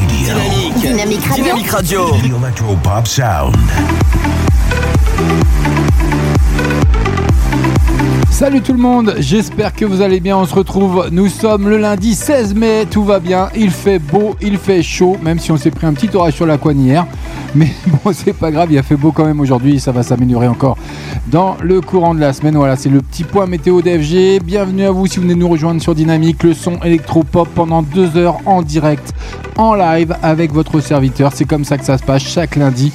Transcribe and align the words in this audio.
Dynamique. 0.07 1.35
Dynamique 1.35 1.69
Radio. 1.69 2.13
Dynamique 2.23 2.49
Radio. 2.49 2.77
The 2.85 3.07
Sound. 3.09 3.57
Salut 8.31 8.61
tout 8.61 8.73
le 8.73 8.79
monde, 8.79 9.17
j'espère 9.19 9.75
que 9.75 9.85
vous 9.85 10.01
allez 10.01 10.21
bien, 10.21 10.37
on 10.37 10.47
se 10.47 10.55
retrouve, 10.55 11.09
nous 11.11 11.29
sommes 11.29 11.69
le 11.69 11.77
lundi 11.77 12.15
16 12.15 12.55
mai, 12.55 12.87
tout 12.89 13.03
va 13.03 13.19
bien, 13.19 13.49
il 13.57 13.73
fait 13.73 13.99
beau, 13.99 14.37
il 14.41 14.59
fait 14.59 14.81
chaud, 14.81 15.17
même 15.21 15.41
si 15.41 15.51
on 15.51 15.57
s'est 15.57 15.73
pris 15.73 15.89
un 15.89 15.93
petit 15.93 16.09
orage 16.15 16.35
sur 16.35 16.47
la 16.47 16.57
coigne 16.57 16.85
hier, 16.85 17.07
mais 17.59 17.73
bon 18.05 18.13
c'est 18.13 18.33
pas 18.33 18.51
grave, 18.51 18.69
il 18.71 18.79
a 18.79 18.83
fait 18.83 18.97
beau 18.97 19.11
quand 19.11 19.25
même 19.25 19.41
aujourd'hui, 19.41 19.81
ça 19.81 19.91
va 19.91 20.03
s'améliorer 20.03 20.47
encore 20.47 20.79
dans 21.27 21.57
le 21.61 21.81
courant 21.81 22.15
de 22.15 22.21
la 22.21 22.33
semaine, 22.33 22.57
voilà 22.57 22.77
c'est 22.77 22.89
le 22.89 23.03
petit 23.03 23.25
point 23.25 23.47
météo 23.47 23.83
d'FG, 23.83 24.41
bienvenue 24.43 24.85
à 24.85 24.93
vous 24.93 25.07
si 25.07 25.17
vous 25.17 25.23
venez 25.23 25.35
nous 25.35 25.49
rejoindre 25.49 25.83
sur 25.83 25.95
Dynamique, 25.95 26.45
le 26.45 26.55
son 26.55 26.81
électropop 26.83 27.49
pendant 27.55 27.83
deux 27.83 28.17
heures 28.17 28.39
en 28.47 28.63
direct, 28.63 29.13
en 29.57 29.75
live 29.75 30.17
avec 30.23 30.53
votre 30.53 30.81
serviteur, 30.81 31.33
c'est 31.35 31.45
comme 31.45 31.65
ça 31.65 31.77
que 31.77 31.85
ça 31.85 31.99
se 31.99 32.05
passe 32.05 32.23
chaque 32.23 32.55
lundi, 32.55 32.93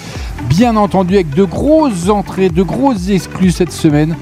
bien 0.47 0.77
entendu 0.77 1.15
avec 1.15 1.29
de 1.31 1.43
grosses 1.43 2.09
entrées, 2.09 2.49
de 2.49 2.63
grosses 2.63 3.09
exclus 3.09 3.51
cette 3.51 3.73
semaine, 3.73 4.15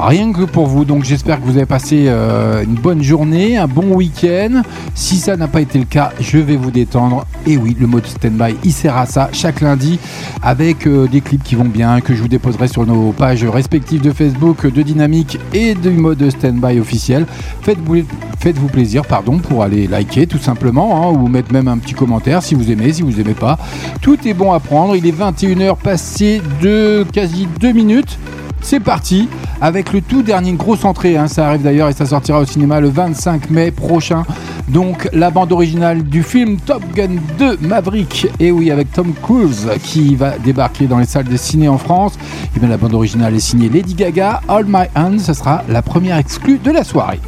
Rien 0.00 0.32
que 0.32 0.42
pour 0.42 0.68
vous, 0.68 0.84
donc 0.84 1.02
j'espère 1.02 1.40
que 1.40 1.44
vous 1.44 1.56
avez 1.56 1.66
passé 1.66 2.04
euh, 2.06 2.62
une 2.62 2.74
bonne 2.74 3.02
journée, 3.02 3.56
un 3.56 3.66
bon 3.66 3.96
week-end. 3.96 4.62
Si 4.94 5.16
ça 5.16 5.36
n'a 5.36 5.48
pas 5.48 5.60
été 5.60 5.76
le 5.76 5.86
cas, 5.86 6.12
je 6.20 6.38
vais 6.38 6.54
vous 6.54 6.70
détendre. 6.70 7.26
Et 7.48 7.56
oui, 7.56 7.76
le 7.78 7.88
mode 7.88 8.06
stand-by, 8.06 8.54
il 8.62 8.72
sert 8.72 8.96
à 8.96 9.06
ça 9.06 9.28
chaque 9.32 9.60
lundi 9.60 9.98
avec 10.40 10.86
euh, 10.86 11.08
des 11.08 11.20
clips 11.20 11.42
qui 11.42 11.56
vont 11.56 11.64
bien, 11.64 12.00
que 12.00 12.14
je 12.14 12.22
vous 12.22 12.28
déposerai 12.28 12.68
sur 12.68 12.86
nos 12.86 13.10
pages 13.10 13.44
respectives 13.44 14.00
de 14.00 14.12
Facebook, 14.12 14.64
de 14.66 14.82
Dynamique 14.82 15.36
et 15.52 15.74
du 15.74 15.90
mode 15.90 16.30
stand-by 16.30 16.78
officiel. 16.78 17.26
Faites-vous 17.62 18.68
plaisir, 18.68 19.04
pardon, 19.04 19.38
pour 19.38 19.64
aller 19.64 19.88
liker 19.88 20.28
tout 20.28 20.38
simplement, 20.38 21.08
hein, 21.08 21.18
ou 21.18 21.26
mettre 21.26 21.52
même 21.52 21.66
un 21.66 21.78
petit 21.78 21.94
commentaire 21.94 22.44
si 22.44 22.54
vous 22.54 22.70
aimez, 22.70 22.92
si 22.92 23.02
vous 23.02 23.20
aimez 23.20 23.34
pas. 23.34 23.58
Tout 24.00 24.16
est 24.28 24.34
bon 24.34 24.52
à 24.52 24.60
prendre. 24.60 24.94
Il 24.94 25.04
est 25.06 25.18
21h 25.18 25.76
passé 25.76 26.40
de 26.62 27.04
quasi 27.12 27.48
2 27.60 27.72
minutes. 27.72 28.16
C'est 28.60 28.80
parti 28.80 29.28
avec 29.60 29.92
le 29.92 30.00
tout 30.00 30.22
dernier, 30.22 30.52
grosse 30.52 30.84
entrée, 30.84 31.16
hein, 31.16 31.28
ça 31.28 31.48
arrive 31.48 31.62
d'ailleurs 31.62 31.88
et 31.88 31.92
ça 31.92 32.06
sortira 32.06 32.40
au 32.40 32.44
cinéma 32.44 32.80
le 32.80 32.88
25 32.88 33.50
mai 33.50 33.70
prochain. 33.70 34.24
Donc 34.68 35.08
la 35.12 35.30
bande 35.30 35.52
originale 35.52 36.02
du 36.02 36.22
film 36.22 36.58
Top 36.58 36.82
Gun 36.94 37.16
2 37.38 37.58
Maverick, 37.62 38.28
et 38.38 38.52
oui 38.52 38.70
avec 38.70 38.92
Tom 38.92 39.14
Cruise 39.22 39.68
qui 39.82 40.14
va 40.14 40.38
débarquer 40.38 40.86
dans 40.86 40.98
les 40.98 41.06
salles 41.06 41.28
de 41.28 41.36
ciné 41.36 41.68
en 41.68 41.78
France. 41.78 42.18
Et 42.54 42.60
bien 42.60 42.68
la 42.68 42.76
bande 42.76 42.94
originale 42.94 43.34
est 43.34 43.40
signée 43.40 43.68
Lady 43.68 43.94
Gaga, 43.94 44.42
All 44.48 44.66
My 44.66 44.86
Hands, 44.94 45.18
ça 45.18 45.34
sera 45.34 45.62
la 45.68 45.80
première 45.80 46.18
exclue 46.18 46.58
de 46.58 46.70
la 46.70 46.84
soirée. 46.84 47.20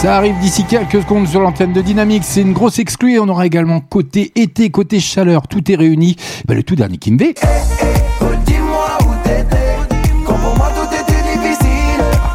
Ça 0.00 0.16
arrive 0.16 0.38
d'ici 0.38 0.64
quelques 0.64 1.02
secondes 1.02 1.28
sur 1.28 1.42
l'antenne 1.42 1.74
de 1.74 1.82
Dynamique. 1.82 2.22
C'est 2.24 2.40
une 2.40 2.54
grosse 2.54 2.78
exclue 2.78 3.20
on 3.20 3.28
aura 3.28 3.44
également 3.44 3.80
côté 3.80 4.32
été, 4.34 4.70
côté 4.70 4.98
chaleur. 4.98 5.46
Tout 5.46 5.70
est 5.70 5.74
réuni. 5.74 6.16
Ben, 6.48 6.54
le 6.54 6.62
tout 6.62 6.74
dernier 6.74 6.96
difficile. 6.96 7.34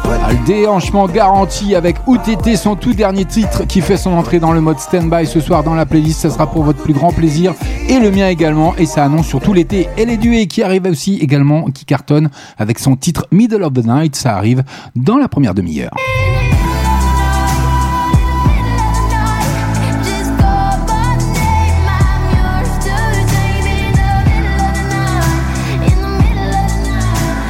Ah, 0.04 0.30
Le 0.30 0.46
déhanchement 0.46 1.08
garanti 1.08 1.74
avec 1.74 1.96
OTT, 2.06 2.54
son 2.54 2.76
tout 2.76 2.94
dernier 2.94 3.24
titre 3.24 3.66
qui 3.66 3.80
fait 3.80 3.96
son 3.96 4.12
entrée 4.12 4.38
dans 4.38 4.52
le 4.52 4.60
mode 4.60 4.78
stand-by 4.78 5.26
ce 5.26 5.40
soir 5.40 5.64
dans 5.64 5.74
la 5.74 5.86
playlist. 5.86 6.20
Ça 6.20 6.30
sera 6.30 6.48
pour 6.48 6.62
votre 6.62 6.80
plus 6.80 6.94
grand 6.94 7.10
plaisir 7.12 7.52
et 7.88 7.98
le 7.98 8.12
mien 8.12 8.28
également. 8.28 8.76
Et 8.76 8.86
ça 8.86 9.02
annonce 9.02 9.26
sur 9.26 9.40
tout 9.40 9.52
l'été. 9.52 9.88
Et 9.96 10.04
les 10.04 10.18
duets 10.18 10.46
qui 10.46 10.62
arrivent 10.62 10.86
aussi 10.86 11.18
également, 11.18 11.64
qui 11.64 11.84
cartonne 11.84 12.30
avec 12.58 12.78
son 12.78 12.94
titre 12.94 13.26
Middle 13.32 13.64
of 13.64 13.72
the 13.72 13.84
Night. 13.84 14.14
Ça 14.14 14.36
arrive 14.36 14.62
dans 14.94 15.16
la 15.16 15.26
première 15.26 15.52
demi-heure. 15.52 15.90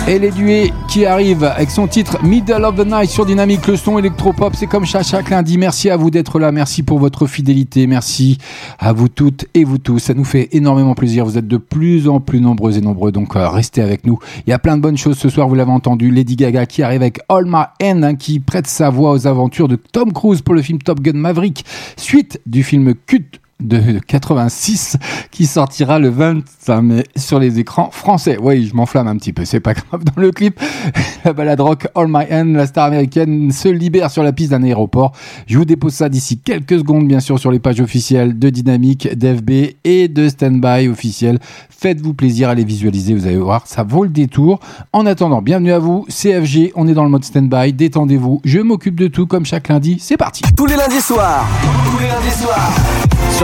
Et 0.09 0.21
les 0.21 0.31
duets 0.31 0.73
qui 0.87 1.05
arrivent 1.05 1.43
avec 1.43 1.69
son 1.69 1.89
titre 1.89 2.23
Middle 2.23 2.65
of 2.65 2.77
the 2.77 2.87
Night 2.87 3.11
sur 3.11 3.27
Dynamique, 3.27 3.67
le 3.67 3.77
son 3.77 3.99
électropop, 3.99 4.55
c'est 4.55 4.69
comme 4.69 4.87
chaque, 4.87 5.05
chaque 5.05 5.31
lundi. 5.31 5.59
Merci 5.59 5.91
à 5.91 5.97
vous 5.97 6.11
d'être 6.11 6.39
là, 6.39 6.53
merci 6.53 6.85
pour 6.85 7.01
votre 7.01 7.27
fidélité, 7.27 7.89
merci 7.89 8.39
à 8.79 8.93
vous 8.93 9.09
toutes 9.09 9.47
et 9.55 9.65
vous 9.65 9.79
tous. 9.79 9.99
Ça 9.99 10.15
nous 10.15 10.23
fait 10.23 10.49
énormément 10.53 10.95
plaisir. 10.95 11.25
Vous 11.25 11.39
êtes 11.39 11.49
de 11.49 11.57
plus 11.57 12.09
en 12.09 12.21
plus 12.21 12.41
nombreux 12.41 12.79
et 12.79 12.81
nombreux, 12.81 13.11
donc 13.11 13.35
euh, 13.35 13.49
restez 13.49 13.83
avec 13.83 14.07
nous. 14.07 14.21
Il 14.47 14.51
y 14.51 14.53
a 14.53 14.61
plein 14.61 14.77
de 14.77 14.83
bonnes 14.83 14.97
choses 14.97 15.19
ce 15.19 15.29
soir, 15.29 15.49
vous 15.49 15.57
l'avez 15.57 15.73
entendu. 15.73 16.13
Lady 16.13 16.37
Gaga 16.37 16.67
qui 16.67 16.85
arrive 16.85 17.03
avec 17.03 17.19
All 17.29 17.45
My 17.45 17.65
Hand, 17.83 18.05
hein, 18.05 18.15
qui 18.15 18.39
prête 18.39 18.69
sa 18.69 18.91
voix 18.91 19.11
aux 19.11 19.27
aventures 19.27 19.67
de 19.67 19.75
Tom 19.75 20.13
Cruise 20.13 20.41
pour 20.41 20.55
le 20.55 20.63
film 20.63 20.79
Top 20.79 21.01
Gun 21.01 21.19
Maverick, 21.19 21.65
suite 21.97 22.41
du 22.47 22.63
film 22.63 22.95
Cut 23.07 23.41
de 23.61 24.01
86 24.07 24.97
qui 25.31 25.47
sortira 25.47 25.99
le 25.99 26.11
25 26.11 26.83
mai 26.83 27.05
sur 27.17 27.39
les 27.39 27.59
écrans 27.59 27.91
français. 27.91 28.37
Oui, 28.41 28.67
je 28.67 28.75
m'enflamme 28.75 29.09
un 29.09 29.17
petit 29.17 29.33
peu, 29.33 29.45
c'est 29.45 29.61
pas 29.61 29.73
grave. 29.73 30.05
Dans 30.05 30.21
le 30.21 30.31
clip, 30.31 30.61
la 31.25 31.33
balade 31.33 31.61
rock 31.61 31.89
All 31.95 32.07
My 32.09 32.25
Hand, 32.31 32.55
la 32.55 32.67
star 32.67 32.87
américaine 32.87 33.51
se 33.51 33.69
libère 33.69 34.11
sur 34.11 34.23
la 34.23 34.33
piste 34.33 34.51
d'un 34.51 34.63
aéroport. 34.63 35.13
Je 35.47 35.57
vous 35.57 35.65
dépose 35.65 35.95
ça 35.95 36.09
d'ici 36.09 36.39
quelques 36.39 36.79
secondes, 36.79 37.09
bien 37.09 37.21
sûr, 37.21 37.39
sur 37.39 37.51
les 37.51 37.59
pages 37.59 37.81
officielles 37.81 38.39
de 38.39 38.51
Dynamique, 38.51 39.09
d'FB 39.17 39.51
et 39.85 40.09
de 40.09 40.29
Standby 40.29 40.89
officiel. 40.89 41.39
Faites-vous 41.71 42.15
plaisir 42.15 42.51
à 42.51 42.55
les 42.55 42.65
visualiser, 42.65 43.15
vous 43.15 43.27
allez 43.27 43.37
voir, 43.37 43.67
ça 43.67 43.83
vaut 43.83 44.05
le 44.05 44.11
détour. 44.11 44.61
En 44.93 45.07
attendant, 45.07 45.41
bienvenue 45.41 45.73
à 45.73 45.79
vous, 45.79 46.07
CFG, 46.09 46.73
on 46.75 46.89
est 46.89 46.95
dans 46.95 47.05
le 47.05 47.11
mode 47.11 47.25
Standby, 47.25 47.73
détendez-vous, 47.73 48.41
je 48.45 48.61
m'occupe 48.61 48.99
de 48.99 49.07
tout 49.09 49.27
comme 49.27 49.47
chaque 49.47 49.69
lundi, 49.69 49.97
c'est 50.01 50.17
parti. 50.17 50.43
Tous 50.57 50.67
les 50.67 50.77
lundis 50.77 51.01
soirs. 51.01 51.47
Tous 51.91 51.99
les 51.99 52.09
lundis 52.09 52.31
soirs. 52.31 52.73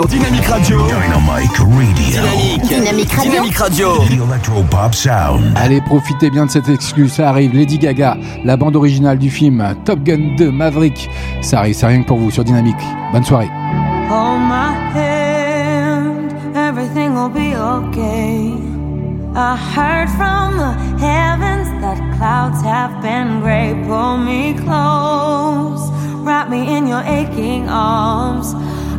Dynamique 0.08 0.46
Radio. 0.46 0.78
Dynamic 0.86 1.56
Radio. 1.56 1.66
Dynamique. 1.94 2.62
Dynamique 2.68 3.12
Radio. 3.12 3.30
Dynamique 3.30 3.56
Radio. 3.56 3.88
Electro-Pop 4.24 4.94
Sound. 4.94 5.52
Allez, 5.56 5.80
profitez 5.80 6.30
bien 6.30 6.46
de 6.46 6.50
cette 6.50 6.68
exclue, 6.68 7.08
ça 7.08 7.28
arrive. 7.28 7.54
Lady 7.54 7.78
Gaga, 7.78 8.16
la 8.44 8.56
bande 8.56 8.76
originale 8.76 9.18
du 9.18 9.30
film 9.30 9.62
Top 9.84 10.00
Gun 10.02 10.36
2 10.36 10.50
Maverick. 10.50 11.08
Ça 11.40 11.58
arrive, 11.60 11.74
c'est 11.74 11.86
rien 11.86 12.02
que 12.02 12.08
pour 12.08 12.18
vous 12.18 12.30
sur 12.30 12.44
Dynamique. 12.44 12.76
Bonne 13.12 13.24
soirée. 13.24 13.50
Hold 14.10 14.40
my 14.40 14.74
hand, 14.94 16.32
everything 16.54 17.14
will 17.14 17.30
be 17.30 17.54
okay. 17.56 18.52
I 19.34 19.56
heard 19.56 20.08
from 20.10 20.58
the 20.58 20.74
heavens 21.02 21.68
that 21.80 21.96
clouds 22.18 22.62
have 22.62 23.00
been 23.00 23.40
gray. 23.40 23.74
Pull 23.86 24.18
me 24.18 24.54
close, 24.54 25.90
wrap 26.22 26.50
me 26.50 26.76
in 26.76 26.86
your 26.86 27.02
aching 27.06 27.68
arms. 27.68 28.54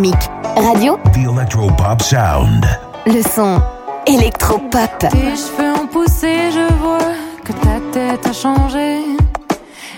Radio. 0.00 0.96
The 1.12 1.26
Electropop 1.26 2.00
Sound. 2.02 2.64
Le 3.04 3.20
son 3.20 3.60
électropop. 4.06 4.96
Tes 5.00 5.08
cheveux 5.08 5.72
ont 5.74 5.88
poussé, 5.88 6.52
je 6.52 6.72
vois 6.74 7.14
que 7.44 7.52
ta 7.52 7.80
tête 7.92 8.24
a 8.24 8.32
changé. 8.32 9.00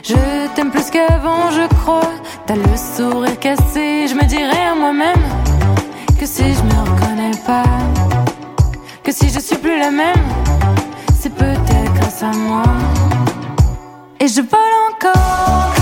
Je 0.03 0.15
t'aime 0.55 0.71
plus 0.71 0.89
qu'avant, 0.89 1.51
je 1.51 1.67
crois. 1.83 2.13
T'as 2.47 2.55
le 2.55 2.63
sourire 2.77 3.39
cassé. 3.39 4.07
Je 4.09 4.15
me 4.15 4.25
dirais 4.25 4.69
à 4.73 4.75
moi-même 4.75 5.21
que 6.19 6.25
si 6.25 6.45
je 6.55 6.63
me 6.63 6.81
reconnais 6.81 7.37
pas, 7.47 7.65
que 9.05 9.13
si 9.13 9.29
je 9.29 9.39
suis 9.39 9.59
plus 9.59 9.79
la 9.79 9.91
même, 9.91 10.25
c'est 11.15 11.35
peut-être 11.35 11.93
grâce 11.97 12.23
à 12.23 12.33
moi. 12.33 12.63
Et 14.19 14.29
je 14.29 14.41
vole 14.41 14.75
encore. 14.95 15.80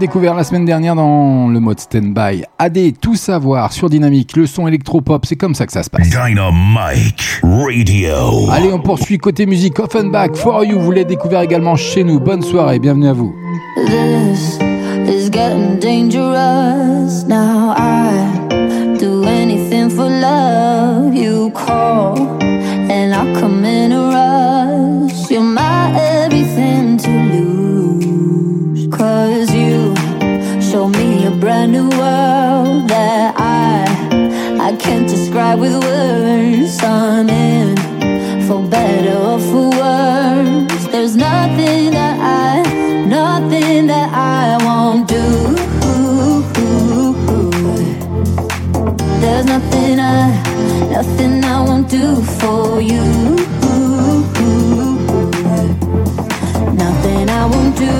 découvert 0.00 0.34
la 0.34 0.44
semaine 0.44 0.64
dernière 0.64 0.96
dans 0.96 1.46
le 1.48 1.60
mode 1.60 1.78
stand-by. 1.78 2.44
AD, 2.58 2.78
tout 3.00 3.14
savoir 3.14 3.72
sur 3.72 3.90
dynamique, 3.90 4.34
le 4.34 4.46
son 4.46 4.66
électropop, 4.66 5.26
c'est 5.26 5.36
comme 5.36 5.54
ça 5.54 5.66
que 5.66 5.72
ça 5.72 5.82
se 5.82 5.90
passe. 5.90 6.08
Dynamique 6.08 7.40
Radio. 7.42 8.50
Allez, 8.50 8.72
on 8.72 8.80
poursuit 8.80 9.18
côté 9.18 9.44
musique 9.44 9.78
Offenbach 9.78 10.34
for 10.34 10.64
you. 10.64 10.80
Vous 10.80 10.90
l'avez 10.90 11.04
découvert 11.04 11.42
également 11.42 11.76
chez 11.76 12.02
nous. 12.02 12.18
Bonne 12.18 12.42
soirée, 12.42 12.78
bienvenue 12.78 13.08
à 13.08 13.12
vous. 13.12 13.34
This 13.86 14.58
is 15.06 15.30
getting 15.30 15.78
dangerous 15.78 17.26
now. 17.28 17.74
I... 17.76 18.29
do 51.90 52.22
for 52.38 52.80
you. 52.80 53.02
Nothing 56.82 57.28
I 57.28 57.46
won't 57.50 57.76
do, 57.76 57.94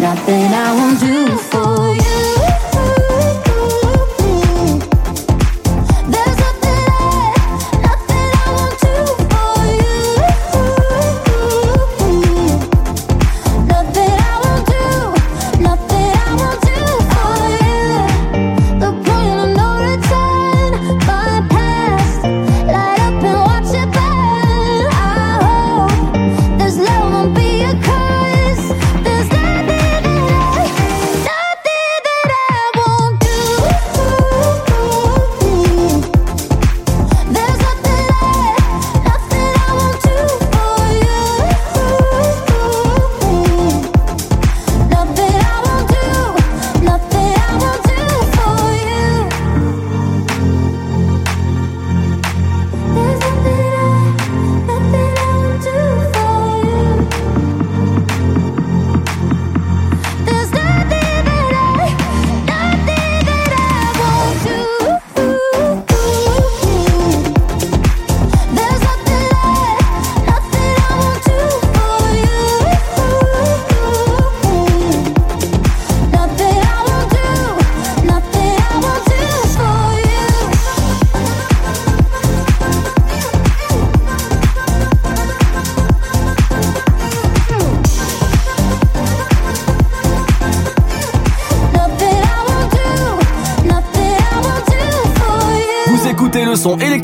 nothing 0.00 0.54
I 0.54 0.69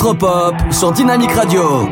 électropop 0.06 0.54
sur 0.70 0.92
Dynamique 0.92 1.32
Radio. 1.32 1.88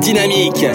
Dynamique 0.00 0.66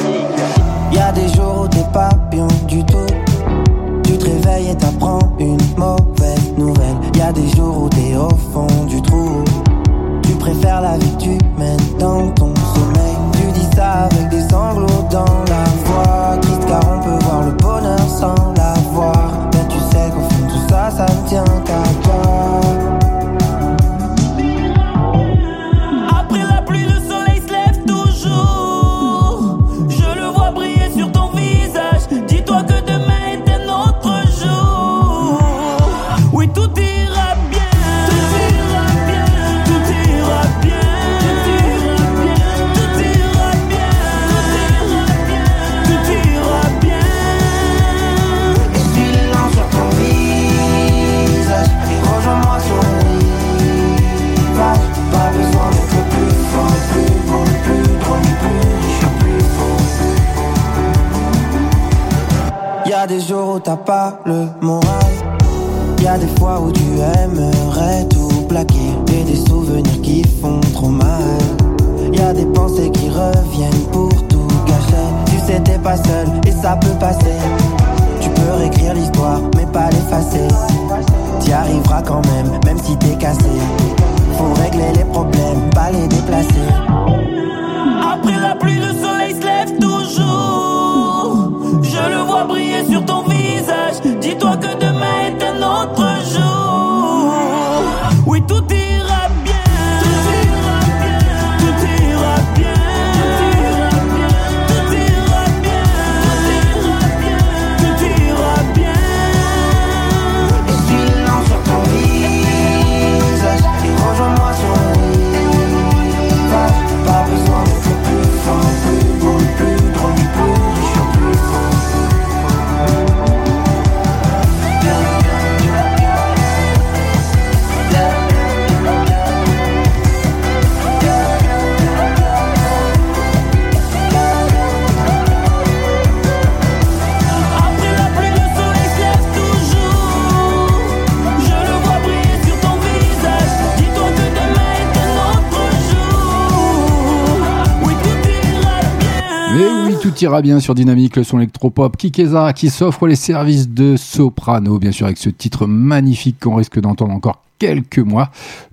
ira 150.36 150.42
bien 150.42 150.60
sur 150.60 150.76
Dynamique, 150.76 151.16
le 151.16 151.24
son 151.24 151.38
électropop 151.38 151.96
Kikeza 151.96 152.52
qui 152.52 152.70
s'offre 152.70 153.08
les 153.08 153.16
services 153.16 153.70
de 153.70 153.96
soprano, 153.96 154.80
bien 154.80 154.92
sûr, 154.92 155.06
avec 155.06 155.18
ce 155.18 155.30
titre 155.30 155.66
magnifique 155.66 156.42
qu'on 156.42 156.56
risque 156.56 156.78
d'entendre 156.78 157.14
encore 157.14 157.42
quelques 157.58 158.00
mois, 158.00 158.32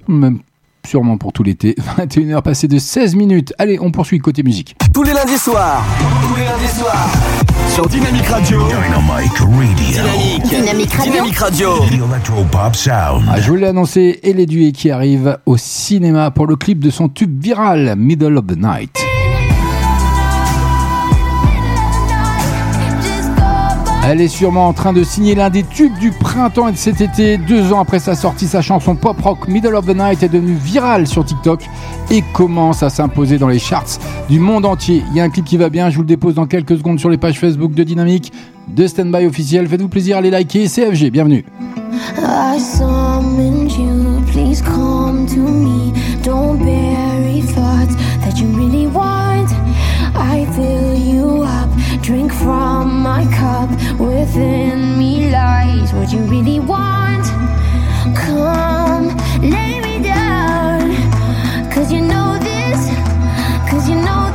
même 0.09 0.41
sûrement 0.85 1.19
pour 1.19 1.33
tout 1.33 1.45
l'été. 1.45 1.77
21h 1.99 2.43
passées 2.43 2.67
de 2.67 2.81
16 2.81 3.15
minutes. 3.15 3.55
Allez, 3.61 3.79
on 3.81 3.93
poursuit 3.93 4.19
côté 4.19 4.43
musique. 4.43 4.75
Tous 4.93 5.05
les 5.05 5.13
lundis 5.13 5.39
soirs. 5.39 5.85
Tous 6.23 6.35
les 6.35 6.47
lundis 6.47 6.75
soirs. 6.77 7.09
Sur 7.69 7.87
Dynamique 7.87 8.27
Radio. 8.27 8.61
Dynamic 8.67 9.39
Radio. 9.39 10.45
Dynamique. 10.45 11.01
Dynamique 11.01 11.39
Radio. 11.39 11.69
Dynamique 11.89 12.11
Electropop 12.11 12.75
Sound. 12.75 13.25
Ah, 13.31 13.41
je 13.41 13.49
vous 13.49 13.57
l'ai 13.57 13.69
annoncé, 13.69 14.19
et 14.25 14.33
les 14.33 14.47
duets 14.47 14.73
qui 14.73 14.91
arrivent 14.91 15.39
au 15.47 15.57
cinéma 15.57 16.33
pour 16.33 16.49
le 16.49 16.57
clip 16.57 16.81
de 16.81 16.91
son 16.91 17.09
tube 17.09 17.41
viral, 17.41 17.95
Middle 17.97 18.37
of 18.37 18.49
the 18.49 18.57
Night. 18.57 19.12
Elle 24.05 24.21
est 24.21 24.29
sûrement 24.29 24.67
en 24.67 24.73
train 24.73 24.93
de 24.93 25.05
signer 25.05 25.37
l'un 25.37 25.49
des 25.49 25.63
tubes 25.63 25.97
du 25.99 26.11
printemps 26.11 26.67
et 26.67 26.73
de 26.73 26.77
cet 26.77 27.01
été. 27.01 27.39
Deux 27.39 27.73
ans 27.73 27.81
après 27.81 28.01
sa 28.01 28.17
sortie, 28.17 28.49
sa 28.49 28.61
chanson 28.61 28.97
pop 28.97 29.21
rock 29.21 29.47
Middle 29.47 29.77
of 29.77 29.87
the 29.87 29.97
Night 29.97 30.25
est 30.25 30.29
devenue 30.29 30.57
virale 30.57 31.07
sur 31.07 31.25
TikTok 31.25 31.65
et 32.11 32.25
commence 32.35 32.83
à 32.83 32.91
s'imposer 32.91 33.39
dans 33.39 33.47
les 33.47 33.61
charts 33.61 33.99
du 34.29 34.41
monde 34.41 34.67
entier. 34.67 35.05
Il 35.11 35.17
y 35.17 35.21
a 35.21 35.25
un 35.25 35.31
clip 35.31 35.45
qui 35.45 35.57
va 35.57 35.71
bien, 35.71 35.89
je 35.89 35.97
vous 35.97 36.03
le 36.03 36.09
dépose 36.09 36.35
dans 36.35 36.47
quelques 36.47 36.77
secondes 36.77 36.99
sur 36.99 37.11
les 37.11 37.17
pages 37.17 37.39
Facebook 37.39 37.75
de 37.75 37.85
Dynamique, 37.85 38.33
de 38.67 38.89
Standby 38.89 39.25
officiel. 39.25 39.69
Faites-vous 39.69 39.89
plaisir, 39.89 40.17
allez 40.17 40.31
liker. 40.31 40.67
CFG, 40.67 41.11
bienvenue. 41.11 41.45
Drink 52.03 52.33
from 52.33 53.01
my 53.01 53.25
cup. 53.33 53.71
Within 53.99 54.99
me 54.99 55.31
lies 55.31 55.93
what 55.93 56.13
you 56.13 56.19
really 56.23 56.59
want. 56.59 57.25
Come, 58.17 59.07
lay 59.41 59.79
me 59.81 60.03
down. 60.03 60.91
Cause 61.71 61.93
you 61.93 62.01
know 62.01 62.39
this, 62.41 62.81
cause 63.71 63.89
you 63.89 63.95
know 63.95 64.32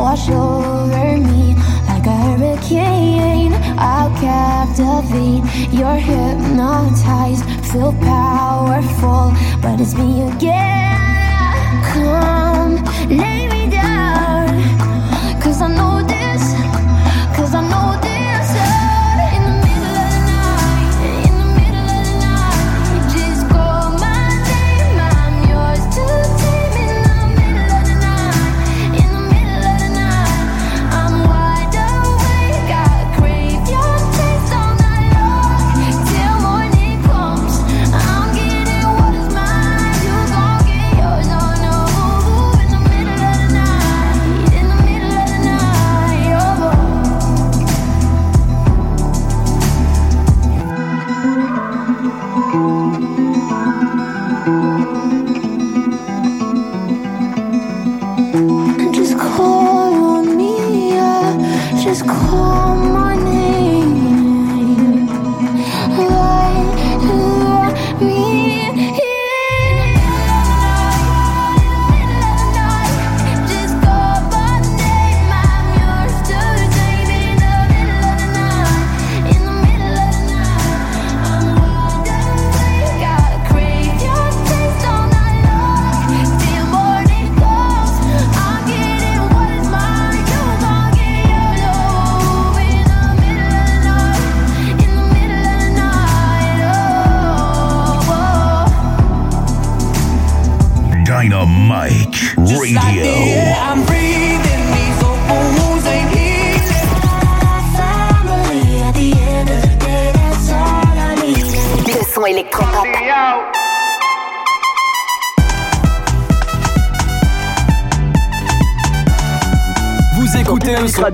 wash 0.00 0.28
over 0.28 1.16
me 1.16 1.54
like 1.88 2.06
a 2.06 2.16
hurricane. 2.24 3.52
I'll 3.78 4.12
captivate, 4.20 5.42
you're 5.72 5.96
hypnotized, 5.96 7.44
feel 7.70 7.92
powerful, 7.92 9.32
but 9.62 9.80
it's 9.80 9.94
me 9.94 10.28
again. 10.28 11.82
Come, 11.92 12.84
lay 13.08 13.48
me 13.48 13.65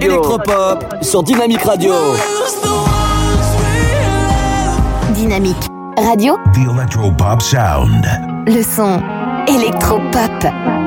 électropop 0.00 0.84
sur 1.02 1.22
Dynamique 1.22 1.62
Radio. 1.62 1.92
Dynamique 5.14 5.68
Radio. 5.98 6.36
The 6.54 6.70
Electropop 6.74 7.42
Sound. 7.42 8.06
Le 8.46 8.62
son 8.62 9.00
électropop. 9.46 10.81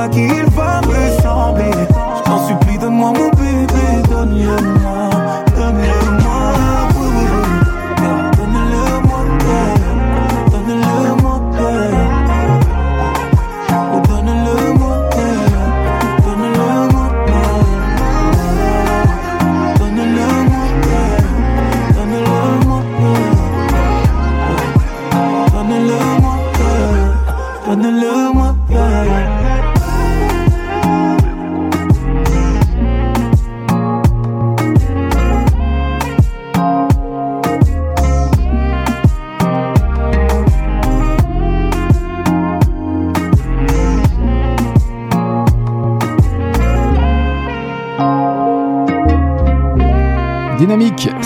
prova 0.00 0.08
que 0.08 0.39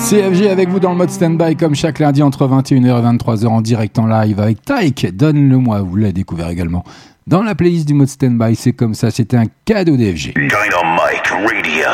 CFG 0.05 0.51
avec 0.51 0.69
vous 0.69 0.81
dans 0.81 0.91
le 0.91 0.99
mode 0.99 1.09
stand-by 1.09 1.57
comme 1.57 1.75
chaque 1.75 1.99
lundi 1.99 2.23
entre 2.23 2.47
21h 2.47 2.99
et 2.99 3.17
23h 3.17 3.47
en 3.47 3.63
direct 3.63 3.99
en 3.99 4.07
live 4.07 4.39
avec 4.39 4.61
Taïk. 4.61 5.17
Donne-le-moi, 5.17 5.81
vous 5.81 5.97
l'avez 5.97 6.13
découvert 6.13 6.51
également 6.51 6.85
dans 7.27 7.43
la 7.43 7.55
playlist 7.55 7.89
du 7.89 7.95
mode 7.95 8.09
stand-by. 8.09 8.55
C'est 8.55 8.75
comme 8.75 8.93
ça, 8.93 9.11
c'était 9.11 9.39
un 9.39 9.47
cadeau 9.65 9.97
d'FG. 9.97 10.35
Dynamite 10.35 11.31
Radio. 11.31 11.89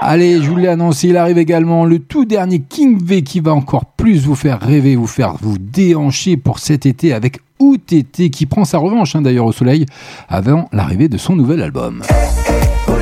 Allez, 0.00 0.42
je 0.42 0.50
vous 0.50 0.56
l'ai 0.56 0.66
annoncé, 0.66 1.08
il 1.08 1.16
arrive 1.16 1.38
également 1.38 1.84
le 1.84 2.00
tout 2.00 2.24
dernier 2.24 2.58
King 2.58 2.98
V 3.00 3.22
qui 3.22 3.38
va 3.38 3.54
encore 3.54 3.84
plus 3.84 4.26
vous 4.26 4.34
faire 4.34 4.58
rêver, 4.58 4.96
vous 4.96 5.06
faire 5.06 5.34
vous 5.40 5.56
déhancher 5.56 6.36
pour 6.36 6.58
cet 6.58 6.86
été 6.86 7.12
avec 7.12 7.38
OTT 7.60 8.30
qui 8.30 8.46
prend 8.46 8.64
sa 8.64 8.78
revanche 8.78 9.14
hein, 9.14 9.22
d'ailleurs 9.22 9.46
au 9.46 9.52
soleil 9.52 9.86
avant 10.28 10.68
l'arrivée 10.72 11.08
de 11.08 11.18
son 11.18 11.36
nouvel 11.36 11.62
album. 11.62 12.02
Hey, 12.10 12.52
hey, 12.52 12.68
oh, 12.88 12.94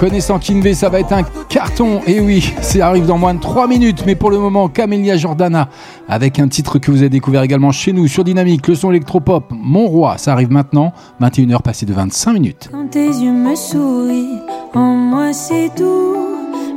Connaissant 0.00 0.38
Kinvey, 0.38 0.72
ça 0.72 0.88
va 0.88 1.00
être 1.00 1.12
un 1.12 1.24
carton. 1.50 2.00
Et 2.06 2.20
oui, 2.20 2.54
ça 2.62 2.88
arrive 2.88 3.04
dans 3.04 3.18
moins 3.18 3.34
de 3.34 3.40
3 3.40 3.68
minutes. 3.68 4.04
Mais 4.06 4.14
pour 4.14 4.30
le 4.30 4.38
moment, 4.38 4.70
Camélia 4.70 5.18
Jordana, 5.18 5.68
avec 6.08 6.38
un 6.38 6.48
titre 6.48 6.78
que 6.78 6.90
vous 6.90 7.00
avez 7.00 7.10
découvert 7.10 7.42
également 7.42 7.70
chez 7.70 7.92
nous 7.92 8.08
sur 8.08 8.24
Dynamique, 8.24 8.66
le 8.66 8.74
son 8.74 8.88
électropop, 8.92 9.44
Mon 9.50 9.86
Roi, 9.88 10.16
ça 10.16 10.32
arrive 10.32 10.50
maintenant, 10.50 10.94
21h 11.20 11.60
passée 11.60 11.84
de 11.84 11.92
25 11.92 12.32
minutes. 12.32 12.70
Quand 12.72 12.88
tes 12.88 13.08
yeux 13.08 13.30
me 13.30 13.54
sourient, 13.54 14.40
en 14.74 14.94
moi 14.94 15.34
c'est 15.34 15.70
tout. 15.76 16.16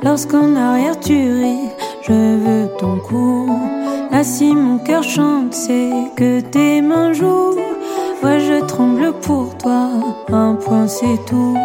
Lorsqu'en 0.04 0.58
arrière 0.58 1.00
tu 1.00 1.14
ris, 1.14 1.70
je 2.06 2.12
veux 2.12 2.68
ton 2.78 2.98
cou. 2.98 3.50
Là, 4.12 4.26
si 4.26 4.54
mon 4.54 4.80
cœur 4.80 5.02
chante, 5.02 5.54
c'est 5.54 5.92
que 6.18 6.42
tes 6.42 6.82
mains 6.82 7.14
jouent. 7.14 7.56
Ouais, 8.22 8.42
je 8.42 8.66
tremble 8.66 9.14
pour 9.22 9.58
toi, 9.58 9.92
un 10.30 10.56
point 10.56 10.90
c'est 10.90 11.26
tout. 11.26 11.58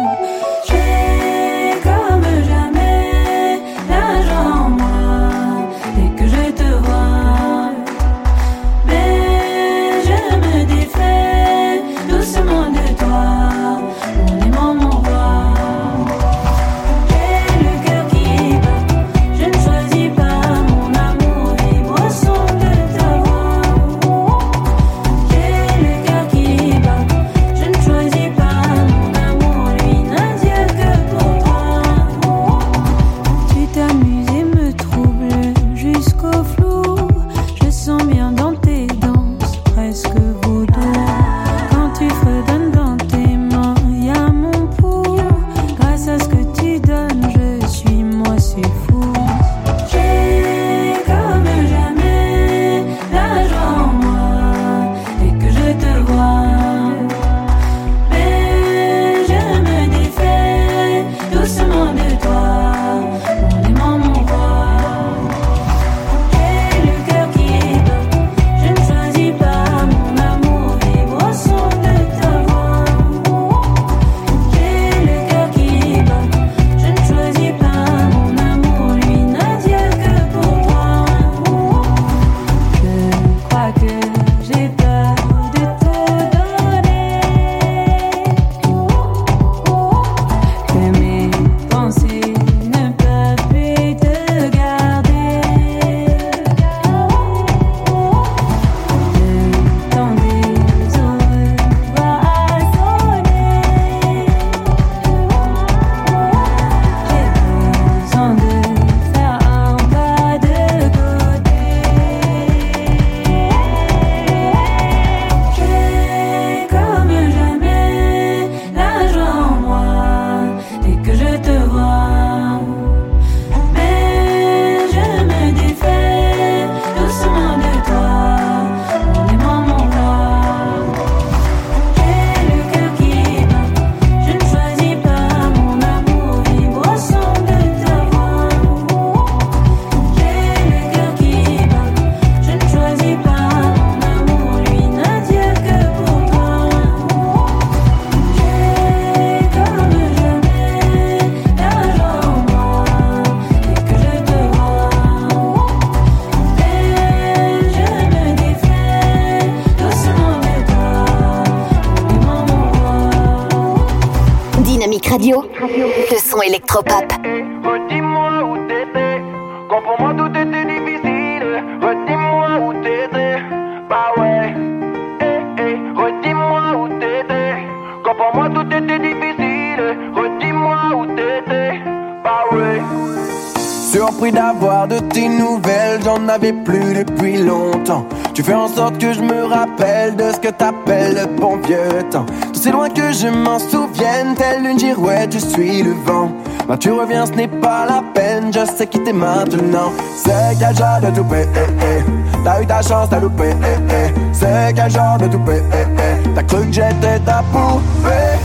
Je 195.31 195.39
suis 195.39 195.83
le 195.83 195.93
vent. 196.05 196.31
Bah 196.67 196.77
tu 196.77 196.91
reviens, 196.91 197.25
ce 197.25 197.31
n'est 197.31 197.47
pas 197.47 197.85
la 197.85 198.03
peine, 198.13 198.51
je 198.53 198.65
sais 198.65 198.87
qui 198.87 198.99
t'es 199.03 199.13
maintenant. 199.13 199.91
C'est 200.15 200.57
quel 200.59 200.75
genre 200.75 201.01
de 201.01 201.15
toupé, 201.15 201.47
eh, 201.55 201.71
eh. 201.81 202.03
T'as 202.43 202.61
eu 202.61 202.65
ta 202.65 202.81
chance, 202.81 203.09
t'as 203.09 203.19
loupé, 203.19 203.49
eh, 203.49 203.93
eh. 203.93 204.13
C'est 204.31 204.73
quel 204.75 204.91
genre 204.91 205.17
de 205.17 205.27
toupé, 205.27 205.63
eh, 205.71 205.85
eh. 205.97 206.29
T'as 206.35 206.43
cru 206.43 206.65
que 206.67 206.73
j'étais 206.73 207.19
ta 207.25 207.43
poupée, 207.51 208.37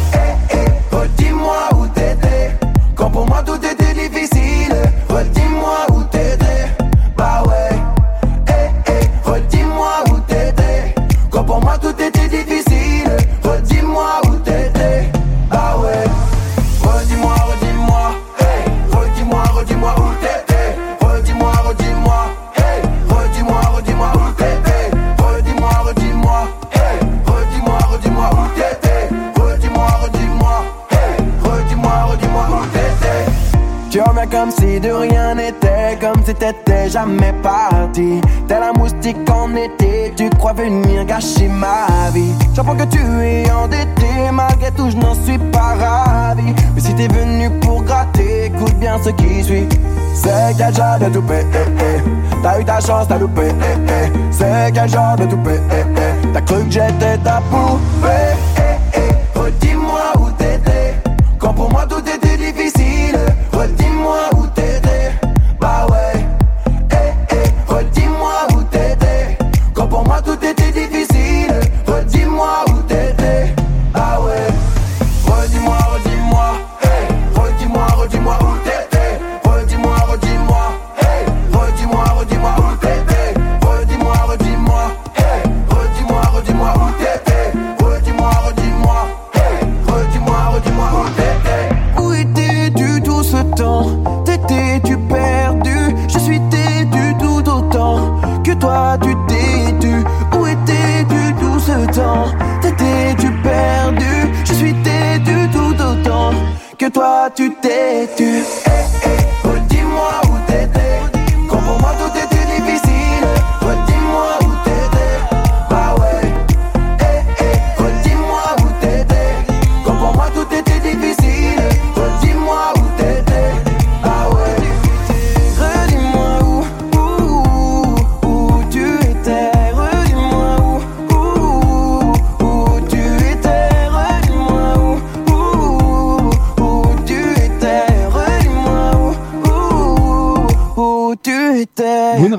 si 36.24 36.34
t'étais 36.34 36.88
jamais 36.88 37.32
parti. 37.42 38.20
T'es 38.48 38.58
la 38.58 38.72
moustique 38.72 39.16
en 39.30 39.54
été, 39.54 40.12
tu 40.16 40.28
crois 40.30 40.52
venir 40.52 41.04
gâcher 41.04 41.48
ma 41.48 42.10
vie. 42.12 42.32
J'apprends 42.54 42.76
que 42.76 42.84
tu 42.84 42.98
es 42.98 43.50
endetté, 43.50 44.30
malgré 44.32 44.70
tout 44.72 44.90
je 44.90 44.96
n'en 44.96 45.14
suis 45.14 45.38
pas 45.38 45.74
ravi. 45.78 46.54
Mais 46.74 46.80
si 46.80 46.94
t'es 46.94 47.08
venu 47.08 47.50
pour 47.60 47.82
gratter, 47.82 48.46
écoute 48.46 48.74
bien 48.78 48.98
ce 49.02 49.10
qui 49.10 49.42
suit. 49.42 49.68
C'est 50.14 50.56
quel 50.56 50.74
genre 50.74 50.98
de 51.00 51.06
toupé, 51.06 51.40
eh, 51.40 51.82
eh? 51.82 52.36
T'as 52.42 52.60
eu 52.60 52.64
ta 52.64 52.78
chance, 52.80 53.08
t'as 53.08 53.18
loupé, 53.18 53.48
eh, 53.48 53.90
eh? 53.90 54.12
C'est 54.30 54.72
quel 54.72 54.88
genre 54.88 55.16
de 55.16 55.24
toupé, 55.26 55.60
eh, 55.70 55.80
eh? 55.80 56.28
T'as 56.32 56.40
cru 56.42 56.64
que 56.64 56.70
j'étais 56.70 57.18
ta 57.18 57.42
poupée, 57.50 58.36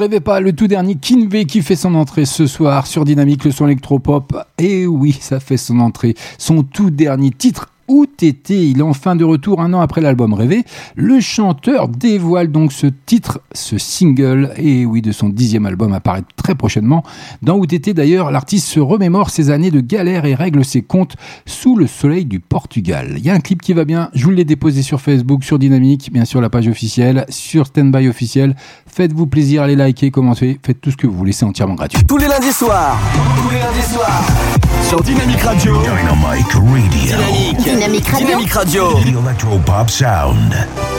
rêvez 0.05 0.19
pas, 0.19 0.39
le 0.39 0.53
tout 0.53 0.67
dernier 0.67 0.93
Kinvey 0.93 1.45
qui 1.45 1.63
fait 1.63 1.75
son 1.75 1.95
entrée 1.95 2.25
ce 2.25 2.45
soir 2.45 2.85
sur 2.85 3.05
Dynamique, 3.05 3.43
le 3.43 3.49
son 3.49 3.65
électropop. 3.65 4.37
Et 4.59 4.85
oui, 4.85 5.17
ça 5.19 5.39
fait 5.39 5.57
son 5.57 5.79
entrée. 5.79 6.13
Son 6.37 6.61
tout 6.61 6.91
dernier 6.91 7.31
titre. 7.31 7.71
Où 7.87 8.07
t'étais 8.07 8.67
Il 8.67 8.79
est 8.79 8.83
en 8.83 8.93
fin 8.93 9.15
de 9.15 9.23
retour 9.23 9.61
un 9.61 9.73
an 9.73 9.79
après 9.79 10.01
l'album 10.01 10.33
Rêvé. 10.33 10.63
Le 10.95 11.19
chanteur 11.19 11.87
dévoile 11.87 12.51
donc 12.51 12.73
ce 12.73 12.87
titre, 13.05 13.41
ce 13.53 13.77
single, 13.77 14.53
et 14.57 14.85
oui, 14.85 15.01
de 15.01 15.11
son 15.11 15.29
dixième 15.29 15.67
album 15.67 15.93
apparaît 15.93 16.23
très 16.35 16.55
prochainement. 16.55 17.03
Dans 17.43 17.57
Où 17.57 17.65
t'étais 17.65 17.93
d'ailleurs, 17.93 18.31
l'artiste 18.31 18.67
se 18.67 18.79
remémore 18.79 19.29
ses 19.29 19.51
années 19.51 19.69
de 19.69 19.81
galère 19.81 20.25
et 20.25 20.33
règle 20.33 20.65
ses 20.65 20.81
comptes 20.81 21.15
sous 21.45 21.75
le 21.75 21.85
soleil 21.85 22.25
du 22.25 22.39
Portugal. 22.39 23.13
Il 23.17 23.25
y 23.25 23.29
a 23.29 23.33
un 23.33 23.39
clip 23.39 23.61
qui 23.61 23.73
va 23.73 23.85
bien, 23.85 24.09
je 24.13 24.25
vous 24.25 24.31
l'ai 24.31 24.45
déposé 24.45 24.81
sur 24.81 24.99
Facebook, 24.99 25.43
sur 25.43 25.59
Dynamique, 25.59 26.11
bien 26.11 26.25
sûr 26.25 26.41
la 26.41 26.49
page 26.49 26.67
officielle, 26.67 27.25
sur 27.29 27.67
Standby 27.67 28.07
officiel. 28.07 28.55
Faites-vous 28.87 29.27
plaisir, 29.27 29.61
allez 29.61 29.75
liker, 29.75 30.09
commentez, 30.09 30.59
faites 30.65 30.81
tout 30.81 30.91
ce 30.91 30.97
que 30.97 31.05
vous 31.05 31.15
voulez, 31.15 31.33
c'est 31.33 31.45
entièrement 31.45 31.75
gratuit. 31.75 32.03
Tous 32.07 32.17
les 32.17 32.27
lundis 32.27 32.51
soirs. 32.51 32.97
Tous 33.37 33.49
les 33.49 33.59
lundis 33.59 33.93
soirs. 33.93 34.64
Sur 34.87 35.01
Dynamique 35.01 35.41
Radio. 35.41 35.81
Dynamic 35.81 36.53
Radio. 36.53 37.07
Dynamique. 37.07 37.63
Dynamique 37.63 38.07
Radio. 38.07 38.27
Dynamique 38.27 38.53
Radio. 38.53 38.89
The 39.01 39.07
Electropop 39.07 39.89
Sound. 39.89 40.94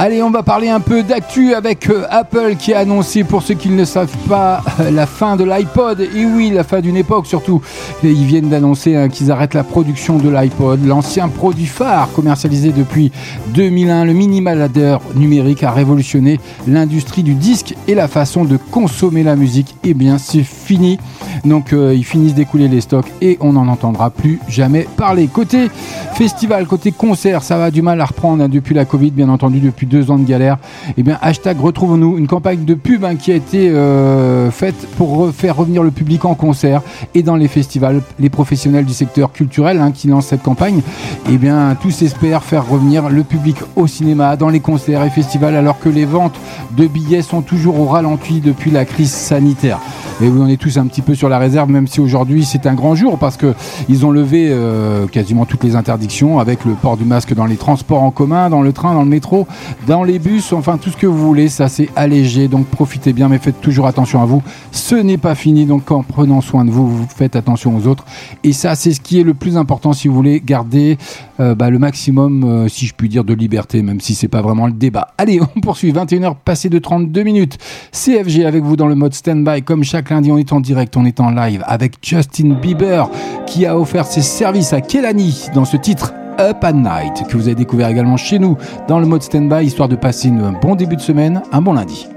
Allez, 0.00 0.22
on 0.22 0.30
va 0.30 0.44
parler 0.44 0.68
un 0.68 0.78
peu 0.78 1.02
d'actu 1.02 1.54
avec 1.54 1.90
euh, 1.90 2.06
Apple 2.08 2.54
qui 2.56 2.72
a 2.72 2.78
annoncé, 2.78 3.24
pour 3.24 3.42
ceux 3.42 3.54
qui 3.54 3.68
ne 3.68 3.84
savent 3.84 4.16
pas, 4.28 4.62
la 4.92 5.06
fin 5.06 5.34
de 5.34 5.42
l'iPod. 5.42 6.00
Et 6.00 6.24
oui, 6.24 6.50
la 6.50 6.62
fin 6.62 6.80
d'une 6.80 6.96
époque 6.96 7.26
surtout. 7.26 7.60
Ils 8.04 8.24
viennent 8.24 8.48
d'annoncer 8.48 8.94
hein, 8.94 9.08
qu'ils 9.08 9.32
arrêtent 9.32 9.54
la 9.54 9.64
production 9.64 10.18
de 10.18 10.28
l'iPod, 10.28 10.86
l'ancien 10.86 11.26
produit 11.26 11.66
phare 11.66 12.12
commercialisé 12.12 12.70
depuis 12.70 13.10
2001. 13.54 14.04
Le 14.04 14.12
minimaladeur 14.12 15.00
numérique 15.16 15.64
a 15.64 15.72
révolutionné 15.72 16.38
l'industrie 16.68 17.24
du 17.24 17.34
disque 17.34 17.74
et 17.88 17.96
la 17.96 18.06
façon 18.06 18.44
de 18.44 18.56
consommer 18.56 19.24
la 19.24 19.34
musique. 19.34 19.74
Eh 19.82 19.94
bien, 19.94 20.18
c'est 20.18 20.44
fini. 20.44 21.00
Donc, 21.44 21.72
euh, 21.72 21.92
ils 21.92 22.04
finissent 22.04 22.34
d'écouler 22.34 22.68
les 22.68 22.82
stocks 22.82 23.10
et 23.20 23.36
on 23.40 23.54
n'en 23.54 23.66
entendra 23.66 24.10
plus 24.10 24.38
jamais 24.48 24.86
parler. 24.96 25.26
Côté 25.26 25.70
festival, 26.14 26.66
côté 26.66 26.92
concert, 26.92 27.42
ça 27.42 27.58
va 27.58 27.72
du 27.72 27.82
mal 27.82 28.00
à 28.00 28.04
reprendre 28.04 28.44
hein, 28.44 28.48
depuis 28.48 28.76
la 28.76 28.84
Covid, 28.84 29.10
bien 29.10 29.28
entendu, 29.28 29.58
depuis 29.58 29.87
deux 29.88 30.10
ans 30.10 30.18
de 30.18 30.24
galère. 30.24 30.58
Eh 30.96 31.02
bien, 31.02 31.18
hashtag 31.22 31.58
retrouvons-nous, 31.60 32.18
une 32.18 32.26
campagne 32.26 32.64
de 32.64 32.74
pub 32.74 33.04
hein, 33.04 33.16
qui 33.16 33.32
a 33.32 33.34
été 33.34 33.70
euh, 33.70 34.50
faite 34.50 34.86
pour 34.96 35.28
re- 35.28 35.32
faire 35.32 35.56
revenir 35.56 35.82
le 35.82 35.90
public 35.90 36.24
en 36.24 36.34
concert 36.34 36.82
et 37.14 37.22
dans 37.22 37.36
les 37.36 37.48
festivals. 37.48 38.02
Les 38.20 38.30
professionnels 38.30 38.84
du 38.84 38.92
secteur 38.92 39.32
culturel 39.32 39.80
hein, 39.80 39.90
qui 39.90 40.08
lancent 40.08 40.26
cette 40.26 40.42
campagne, 40.42 40.82
eh 41.30 41.38
bien, 41.38 41.76
tous 41.80 42.02
espèrent 42.02 42.44
faire 42.44 42.68
revenir 42.68 43.08
le 43.08 43.22
public 43.24 43.56
au 43.76 43.86
cinéma, 43.86 44.36
dans 44.36 44.48
les 44.48 44.60
concerts 44.60 45.02
et 45.04 45.10
festivals, 45.10 45.56
alors 45.56 45.78
que 45.78 45.88
les 45.88 46.04
ventes 46.04 46.38
de 46.76 46.86
billets 46.86 47.22
sont 47.22 47.42
toujours 47.42 47.80
au 47.80 47.86
ralenti 47.86 48.40
depuis 48.40 48.70
la 48.70 48.84
crise 48.84 49.10
sanitaire. 49.10 49.78
Et 50.20 50.28
oui, 50.28 50.38
on 50.42 50.48
est 50.48 50.56
tous 50.56 50.78
un 50.78 50.86
petit 50.86 51.00
peu 51.02 51.14
sur 51.14 51.28
la 51.28 51.38
réserve, 51.38 51.70
même 51.70 51.86
si 51.86 52.00
aujourd'hui 52.00 52.44
c'est 52.44 52.66
un 52.66 52.74
grand 52.74 52.96
jour 52.96 53.18
parce 53.18 53.36
que 53.36 53.54
ils 53.88 54.04
ont 54.04 54.10
levé 54.10 54.48
euh, 54.50 55.06
quasiment 55.06 55.44
toutes 55.44 55.62
les 55.62 55.76
interdictions 55.76 56.40
avec 56.40 56.64
le 56.64 56.72
port 56.72 56.96
du 56.96 57.04
masque 57.04 57.34
dans 57.34 57.46
les 57.46 57.56
transports 57.56 58.02
en 58.02 58.10
commun, 58.10 58.50
dans 58.50 58.62
le 58.62 58.72
train, 58.72 58.94
dans 58.94 59.04
le 59.04 59.08
métro, 59.08 59.46
dans 59.86 60.02
les 60.02 60.18
bus, 60.18 60.52
enfin 60.52 60.78
tout 60.78 60.90
ce 60.90 60.96
que 60.96 61.06
vous 61.06 61.26
voulez. 61.26 61.48
Ça 61.48 61.68
c'est 61.68 61.88
allégé, 61.96 62.48
donc 62.48 62.66
profitez 62.66 63.12
bien, 63.12 63.28
mais 63.28 63.38
faites 63.38 63.60
toujours 63.60 63.86
attention 63.86 64.22
à 64.22 64.26
vous. 64.26 64.42
Ce 64.72 64.94
n'est 64.94 65.18
pas 65.18 65.34
fini, 65.34 65.66
donc 65.66 65.90
en 65.90 66.02
prenant 66.02 66.40
soin 66.40 66.64
de 66.64 66.70
vous, 66.70 66.88
vous 66.88 67.06
faites 67.14 67.36
attention 67.36 67.76
aux 67.76 67.86
autres. 67.86 68.04
Et 68.44 68.52
ça, 68.52 68.74
c'est 68.74 68.92
ce 68.92 69.00
qui 69.00 69.20
est 69.20 69.24
le 69.24 69.34
plus 69.34 69.56
important 69.56 69.92
si 69.92 70.08
vous 70.08 70.14
voulez 70.14 70.40
garder 70.40 70.98
euh, 71.40 71.54
bah, 71.54 71.70
le 71.70 71.78
maximum, 71.78 72.44
euh, 72.44 72.68
si 72.68 72.86
je 72.86 72.94
puis 72.94 73.08
dire, 73.08 73.24
de 73.24 73.34
liberté, 73.34 73.82
même 73.82 74.00
si 74.00 74.14
c'est 74.14 74.28
pas 74.28 74.42
vraiment 74.42 74.66
le 74.66 74.72
débat. 74.72 75.08
Allez, 75.18 75.40
on 75.56 75.60
poursuit. 75.60 75.92
21h 75.92 76.36
passé 76.44 76.68
de 76.68 76.78
32 76.78 77.22
minutes. 77.22 77.58
CFG 77.92 78.44
avec 78.44 78.62
vous 78.62 78.76
dans 78.76 78.88
le 78.88 78.94
mode 78.94 79.14
stand-by. 79.14 79.62
Comme 79.62 79.84
chaque 79.84 80.10
lundi, 80.10 80.30
on 80.30 80.38
est 80.38 80.52
en 80.52 80.60
direct, 80.60 80.96
on 80.96 81.04
est 81.04 81.20
en 81.20 81.30
live 81.30 81.62
avec 81.66 81.96
Justin 82.02 82.54
Bieber 82.60 83.08
qui 83.46 83.66
a 83.66 83.78
offert 83.78 84.06
ses 84.06 84.22
services 84.22 84.72
à 84.72 84.80
Kelani 84.80 85.46
dans 85.54 85.64
ce 85.64 85.76
titre. 85.76 86.12
Up 86.38 86.62
at 86.62 86.72
Night, 86.72 87.26
que 87.28 87.36
vous 87.36 87.46
avez 87.46 87.56
découvert 87.56 87.88
également 87.88 88.16
chez 88.16 88.38
nous 88.38 88.56
dans 88.86 89.00
le 89.00 89.06
mode 89.06 89.22
stand-by, 89.22 89.64
histoire 89.66 89.88
de 89.88 89.96
passer 89.96 90.28
un 90.28 90.52
bon 90.52 90.76
début 90.76 90.96
de 90.96 91.00
semaine, 91.00 91.42
un 91.52 91.60
bon 91.60 91.72
lundi. 91.72 92.08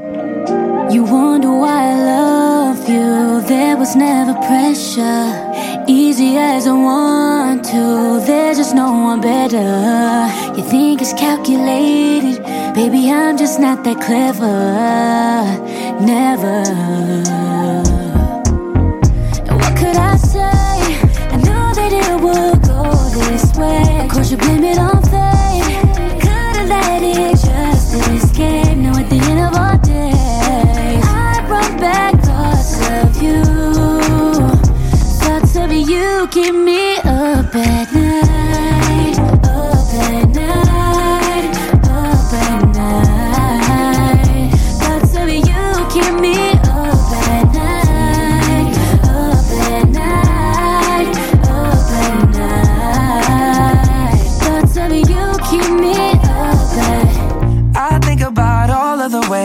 You 0.91 1.05
wonder 1.05 1.47
why 1.47 1.69
I 1.69 1.95
love 1.95 2.89
you. 2.89 3.41
There 3.47 3.77
was 3.77 3.95
never 3.95 4.33
pressure. 4.45 5.31
Easy 5.87 6.37
as 6.37 6.67
I 6.67 6.71
want 6.71 7.63
to. 7.71 8.19
There's 8.25 8.57
just 8.57 8.75
no 8.75 8.91
one 8.91 9.21
better. 9.21 10.27
You 10.57 10.63
think 10.63 11.01
it's 11.01 11.13
calculated. 11.13 12.43
Baby, 12.75 13.09
I'm 13.09 13.37
just 13.37 13.59
not 13.59 13.83
that 13.85 14.01
clever. 14.01 14.45
Never. 16.05 16.63
What 19.55 19.75
could 19.77 19.95
I 19.95 20.15
say? 20.17 21.10
This 23.27 23.53
way. 23.55 24.05
Of 24.05 24.11
course, 24.11 24.31
you 24.31 24.37
blame 24.37 24.63
it 24.63 24.77
on 24.77 25.01
fate. 25.03 25.81
Could've 26.21 26.69
let 26.69 27.01
it 27.03 27.31
just 27.31 27.93
escape. 27.93 28.77
Now 28.77 28.97
at 28.97 29.09
the 29.09 29.17
end 29.17 29.39
of 29.47 29.53
our 29.55 29.77
day, 29.77 30.99
I 31.03 31.43
brought 31.47 31.79
back 31.79 32.13
thoughts 32.23 32.79
of 32.89 33.21
you. 33.21 33.43
Thoughts 35.21 35.55
of 35.55 35.71
you 35.71 36.27
keep 36.31 36.55
me 36.55 36.97
up 36.97 37.55
at 37.55 37.90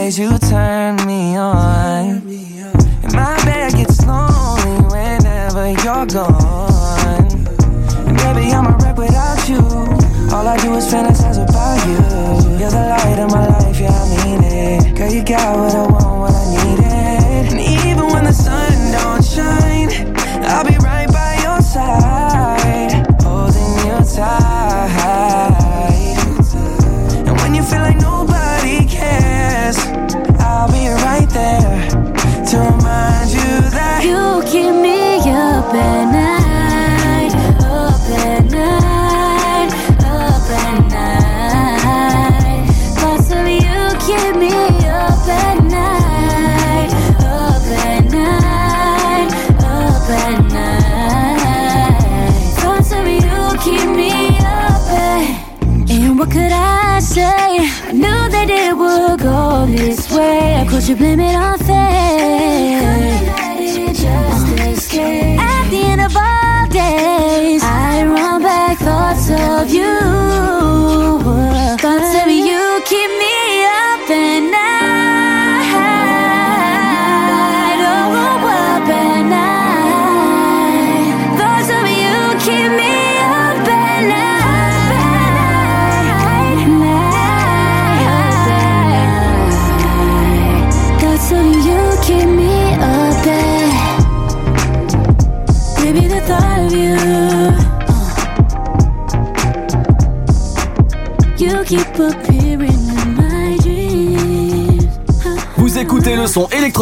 ways 0.07 0.19
you 0.19 0.37
turn 0.39 0.95
me 1.05 1.35
on. 1.35 2.21
And 3.03 3.13
my 3.13 3.35
bed 3.43 3.73
gets 3.73 4.05
lonely 4.05 4.77
whenever 4.87 5.67
you're 5.83 6.05
gone. 6.05 7.27
And 8.07 8.17
baby, 8.17 8.53
I'm 8.53 8.67
a 8.67 8.77
wreck 8.77 8.97
without 8.97 9.49
you. 9.49 9.59
All 10.33 10.47
I 10.47 10.55
do 10.57 10.73
is 10.75 10.85
fantasize 10.87 11.39
about 11.43 11.79
you. 11.87 11.99
You're 12.57 12.71
the 12.71 12.85
light 12.95 13.19
of 13.19 13.31
my 13.31 13.47
life, 13.47 13.79
yeah, 13.79 13.91
I 13.91 14.25
mean 14.25 14.43
it. 14.43 14.95
Girl, 14.95 15.11
you 15.11 15.23
got 15.23 15.57
what 15.59 15.75
I 15.75 15.91
want, 15.91 15.96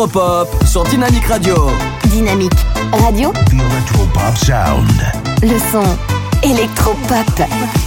son 0.06 0.12
électropop 0.12 0.68
sur 0.68 0.84
Dynamique 0.84 1.26
Radio. 1.26 1.56
Dynamique 2.06 2.52
Radio, 2.92 3.32
The 3.50 3.54
Electropop 3.54 4.38
Sound. 4.38 4.92
le 5.42 5.58
son 5.72 5.84
électropop. 6.44 7.85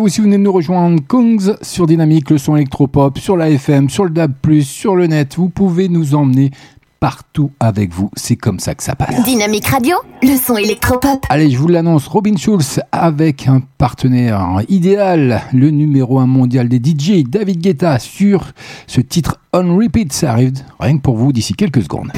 Vous 0.00 0.08
si 0.08 0.20
vous 0.20 0.24
venez 0.24 0.38
de 0.38 0.42
nous 0.42 0.52
rejoindre. 0.52 0.98
Kongs 1.06 1.56
sur 1.60 1.86
Dynamique, 1.86 2.30
le 2.30 2.38
son 2.38 2.56
électropop, 2.56 3.18
sur 3.18 3.36
la 3.36 3.50
FM, 3.50 3.90
sur 3.90 4.04
le 4.04 4.10
DAB+, 4.10 4.32
sur 4.62 4.96
le 4.96 5.06
net. 5.06 5.36
Vous 5.36 5.50
pouvez 5.50 5.88
nous 5.88 6.14
emmener 6.14 6.50
partout 7.00 7.50
avec 7.60 7.92
vous. 7.92 8.10
C'est 8.16 8.36
comme 8.36 8.60
ça 8.60 8.74
que 8.74 8.82
ça 8.82 8.94
passe. 8.94 9.22
Dynamique 9.24 9.66
Radio, 9.66 9.96
le 10.22 10.36
son 10.36 10.56
électropop. 10.56 11.26
Allez, 11.28 11.50
je 11.50 11.58
vous 11.58 11.68
l'annonce, 11.68 12.06
Robin 12.06 12.36
Schulz 12.36 12.80
avec 12.92 13.46
un 13.46 13.60
partenaire 13.76 14.62
idéal, 14.68 15.42
le 15.52 15.70
numéro 15.70 16.18
1 16.18 16.26
mondial 16.26 16.68
des 16.68 16.78
DJ, 16.78 17.24
David 17.24 17.60
Guetta, 17.60 17.98
sur 17.98 18.52
ce 18.86 19.02
titre 19.02 19.38
On 19.52 19.76
Repeat. 19.76 20.12
Ça 20.14 20.32
arrive 20.32 20.54
rien 20.78 20.96
que 20.96 21.02
pour 21.02 21.16
vous 21.16 21.32
d'ici 21.32 21.52
quelques 21.52 21.82
secondes. 21.82 22.10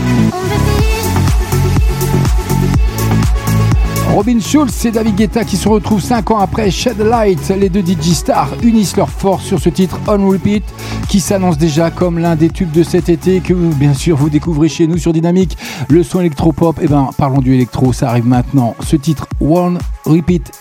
Robin 4.13 4.41
Schulz 4.41 4.85
et 4.85 4.91
David 4.91 5.15
Guetta 5.17 5.43
qui 5.43 5.57
se 5.57 5.67
retrouvent 5.67 6.03
5 6.03 6.33
ans 6.33 6.39
après 6.39 6.71
Shed 6.71 6.99
Light. 6.99 7.49
Les 7.49 7.71
deux 7.71 7.81
DJ 7.81 8.13
stars 8.13 8.51
unissent 8.63 8.95
leurs 8.95 9.09
forces 9.09 9.45
sur 9.45 9.59
ce 9.59 9.71
titre 9.71 9.99
On 10.07 10.29
Repeat 10.29 10.63
qui 11.09 11.19
s'annonce 11.19 11.57
déjà 11.57 11.91
comme 11.91 12.19
l'un 12.19 12.37
des 12.37 12.51
tubes 12.51 12.71
de 12.71 12.83
cet 12.83 13.09
été 13.09 13.41
que 13.41 13.55
bien 13.55 13.95
sûr 13.95 14.19
vous 14.19 14.29
découvrez 14.29 14.69
chez 14.69 14.87
nous 14.87 14.99
sur 14.99 15.15
Dynamique. 15.15 15.57
Le 15.89 16.03
son 16.03 16.21
électropop, 16.21 16.79
et 16.79 16.83
eh 16.85 16.89
ben 16.89 17.09
parlons 17.17 17.41
du 17.41 17.55
électro, 17.55 17.95
ça 17.95 18.11
arrive 18.11 18.27
maintenant. 18.27 18.77
Ce 18.85 18.97
titre 18.97 19.27
On 19.41 19.79
Repeat 20.05 20.53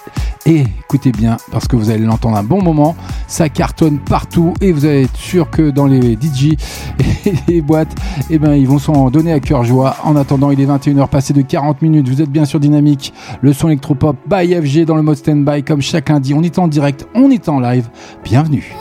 et 0.46 0.62
écoutez 0.62 1.12
bien, 1.12 1.38
parce 1.52 1.68
que 1.68 1.76
vous 1.76 1.92
allez 1.92 2.04
l'entendre 2.04 2.38
un 2.38 2.44
bon 2.44 2.64
moment, 2.64 2.96
ça 3.28 3.48
cartonne 3.48 4.00
partout 4.00 4.54
et 4.60 4.72
vous 4.72 4.86
allez 4.86 5.04
être 5.04 5.16
sûr 5.16 5.52
que 5.52 5.70
dans 5.70 5.86
les 5.86 6.14
DJ 6.14 6.54
et 7.26 7.34
les 7.48 7.62
boîtes, 7.62 7.96
eh 8.30 8.39
ben, 8.39 8.54
ils 8.54 8.68
vont 8.68 8.80
s'en 8.80 9.12
donner 9.12 9.34
à 9.34 9.39
cœur 9.39 9.64
joie. 9.64 9.96
En 10.04 10.16
attendant, 10.16 10.50
il 10.50 10.60
est 10.60 10.66
21h 10.66 11.08
passé 11.10 11.34
de 11.34 11.44
40 11.44 11.84
minutes. 11.84 12.10
Vous 12.10 12.22
êtes 12.24 12.32
bien 12.32 12.46
sûr 12.46 12.60
dynamique. 12.60 13.14
Le 13.42 13.54
son 13.54 13.68
électropop 13.68 14.18
by 14.28 14.56
FG 14.56 14.86
dans 14.86 14.96
le 14.96 15.04
mode 15.04 15.18
stand-by 15.18 15.64
comme 15.64 15.82
chaque 15.82 16.10
lundi. 16.10 16.34
On 16.34 16.42
est 16.42 16.58
en 16.58 16.68
direct, 16.68 17.08
on 17.14 17.30
est 17.30 17.48
en 17.48 17.60
live. 17.60 17.88
Bienvenue. 18.24 18.74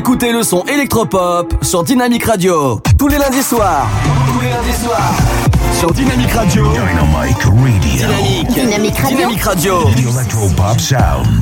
Écoutez 0.00 0.32
le 0.32 0.42
son 0.42 0.64
électropop 0.64 1.52
sur 1.62 1.84
Dynamic 1.84 2.24
Radio. 2.24 2.80
Tous 2.98 3.08
les 3.08 3.18
lundis 3.18 3.42
soirs. 3.42 3.86
Tous 4.32 4.40
les 4.40 4.48
lundis 4.48 4.72
soirs. 4.82 5.12
Sur 5.78 5.90
Dynamic 5.92 6.32
Radio. 6.32 6.64
Dynamic 6.72 7.42
Radio. 7.42 7.68
Dynamic. 7.80 8.48
Dynamic 8.48 8.98
Radio. 8.98 9.16
Dynamic 9.18 9.42
Radio. 9.42 9.84
The 9.90 9.98
Electropop 9.98 10.80
Sound. 10.80 11.39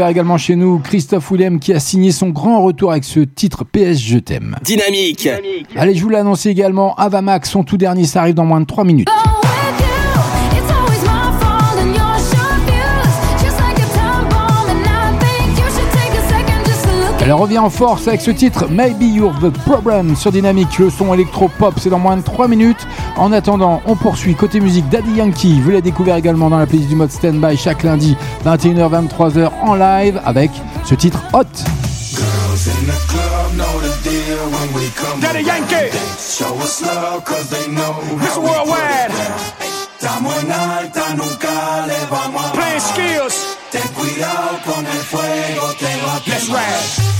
découvert 0.00 0.08
également 0.12 0.38
chez 0.38 0.56
nous 0.56 0.78
Christophe 0.78 1.30
Willem 1.30 1.60
qui 1.60 1.74
a 1.74 1.78
signé 1.78 2.10
son 2.10 2.30
grand 2.30 2.62
retour 2.62 2.90
avec 2.90 3.04
ce 3.04 3.20
titre 3.20 3.64
PS 3.64 3.98
Je 3.98 4.18
t'aime. 4.18 4.56
Dynamique. 4.62 5.18
Dynamique. 5.24 5.66
Allez, 5.76 5.94
je 5.94 6.02
vous 6.02 6.08
l'annonce 6.08 6.46
également, 6.46 6.94
Avamax, 6.94 7.50
son 7.50 7.64
tout 7.64 7.76
dernier, 7.76 8.04
ça 8.04 8.20
arrive 8.20 8.34
dans 8.34 8.46
moins 8.46 8.62
de 8.62 8.66
3 8.66 8.84
minutes. 8.84 9.08
Oh 9.10 9.29
Elle 17.30 17.36
revient 17.36 17.60
en 17.60 17.70
force 17.70 18.08
avec 18.08 18.20
ce 18.20 18.32
titre 18.32 18.66
Maybe 18.68 19.02
You're 19.02 19.38
the 19.38 19.50
Problem 19.64 20.16
sur 20.16 20.32
Dynamique. 20.32 20.80
Le 20.80 20.90
son 20.90 21.14
électro-pop, 21.14 21.74
c'est 21.78 21.88
dans 21.88 22.00
moins 22.00 22.16
de 22.16 22.22
3 22.22 22.48
minutes. 22.48 22.88
En 23.16 23.30
attendant, 23.30 23.82
on 23.86 23.94
poursuit 23.94 24.34
côté 24.34 24.58
musique 24.58 24.88
Daddy 24.88 25.12
Yankee. 25.12 25.60
Vous 25.60 25.68
l'avez 25.68 25.80
découvert 25.80 26.16
également 26.16 26.50
dans 26.50 26.58
la 26.58 26.66
playlist 26.66 26.88
du 26.88 26.96
mode 26.96 27.12
Standby 27.12 27.56
chaque 27.56 27.84
lundi 27.84 28.16
21h-23h 28.44 29.48
en 29.62 29.76
live 29.76 30.20
avec 30.24 30.50
ce 30.84 30.96
titre 30.96 31.22
Hot. 31.32 31.44
Daddy 35.22 35.44
Yankee. 35.44 35.96
Playing 42.54 42.80
skills. 42.80 43.49
Ten 43.70 43.86
cuidado 43.94 44.58
con 44.64 44.84
el 44.84 45.02
fuego, 45.04 45.72
te 45.78 45.96
va 46.02 46.16
a 46.16 46.22
Let's 46.26 46.48
ride. 46.48 46.58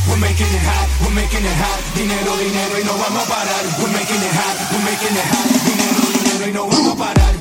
We're 0.08 0.16
making 0.16 0.46
it 0.46 0.62
hot, 0.66 0.88
we're 1.00 1.14
making 1.14 1.44
it 1.46 1.56
hot. 1.62 1.78
Dinero, 1.94 2.36
dinero 2.38 2.80
y 2.80 2.84
no 2.84 2.98
vamos 2.98 3.22
a 3.22 3.28
parar. 3.28 3.64
We're 3.78 3.92
making 3.92 4.16
it 4.18 4.34
hot, 4.34 4.56
we're 4.72 4.82
making 4.82 5.14
it 5.14 5.26
hot. 5.30 5.46
Dinero, 5.62 6.02
dinero 6.18 6.48
y 6.48 6.52
no 6.52 6.66
vamos 6.66 6.94
a 6.94 6.98
parar. 6.98 7.39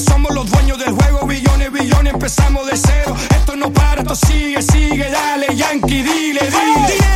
somos 0.00 0.34
los 0.34 0.50
dueños 0.50 0.78
del 0.78 0.92
juego. 0.92 1.26
Billones, 1.26 1.72
billones, 1.72 2.14
empezamos 2.14 2.66
de 2.66 2.76
cero. 2.76 3.14
Esto 3.30 3.56
no 3.56 3.72
para, 3.72 4.02
esto 4.02 4.14
sigue, 4.14 4.62
sigue. 4.62 5.10
Dale, 5.10 5.54
Yankee, 5.54 6.02
dile, 6.02 6.40
dile. 6.40 7.09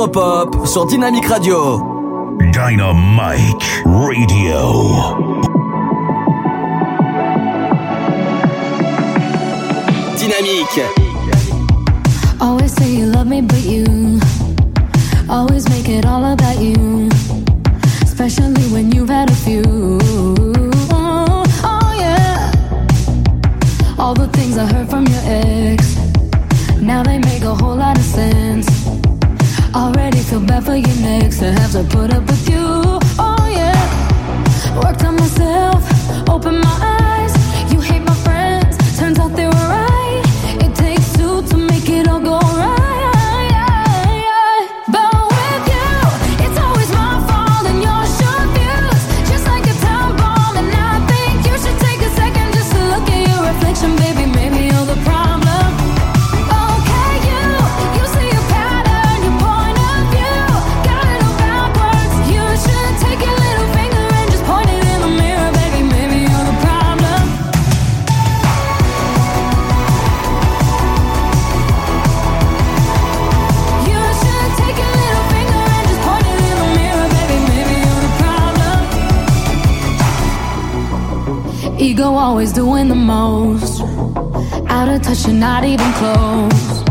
électropop 0.00 0.66
sur 0.66 0.86
Dynamic 0.86 1.26
Radio. 1.26 1.82
Dynamic. 2.52 3.09
always 82.20 82.52
doing 82.52 82.88
the 82.88 82.94
most. 82.94 83.80
Out 84.68 84.88
of 84.88 85.00
touch, 85.02 85.26
you're 85.26 85.34
not 85.34 85.64
even 85.64 85.90
close. 85.94 86.82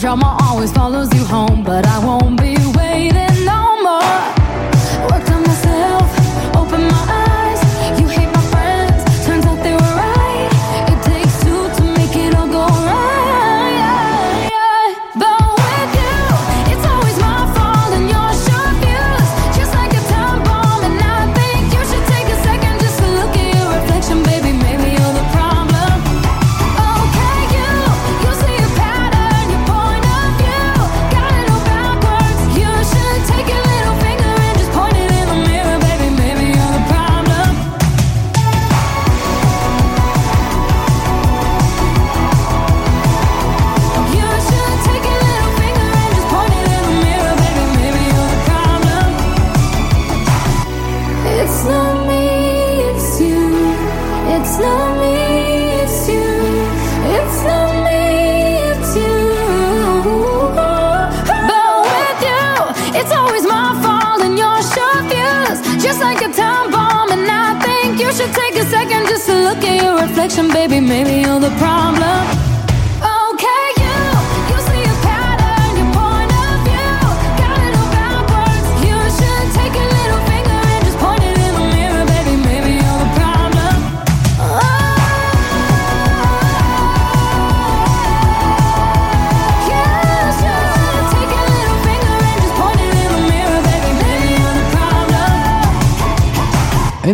Drama 0.00 0.38
always 0.40 0.72
follows 0.72 1.12
you 1.14 1.24
home, 1.24 1.62
but 1.62 1.86
I 1.86 1.98
won't 2.04 2.40
be 2.40 2.56
waiting. 2.78 3.23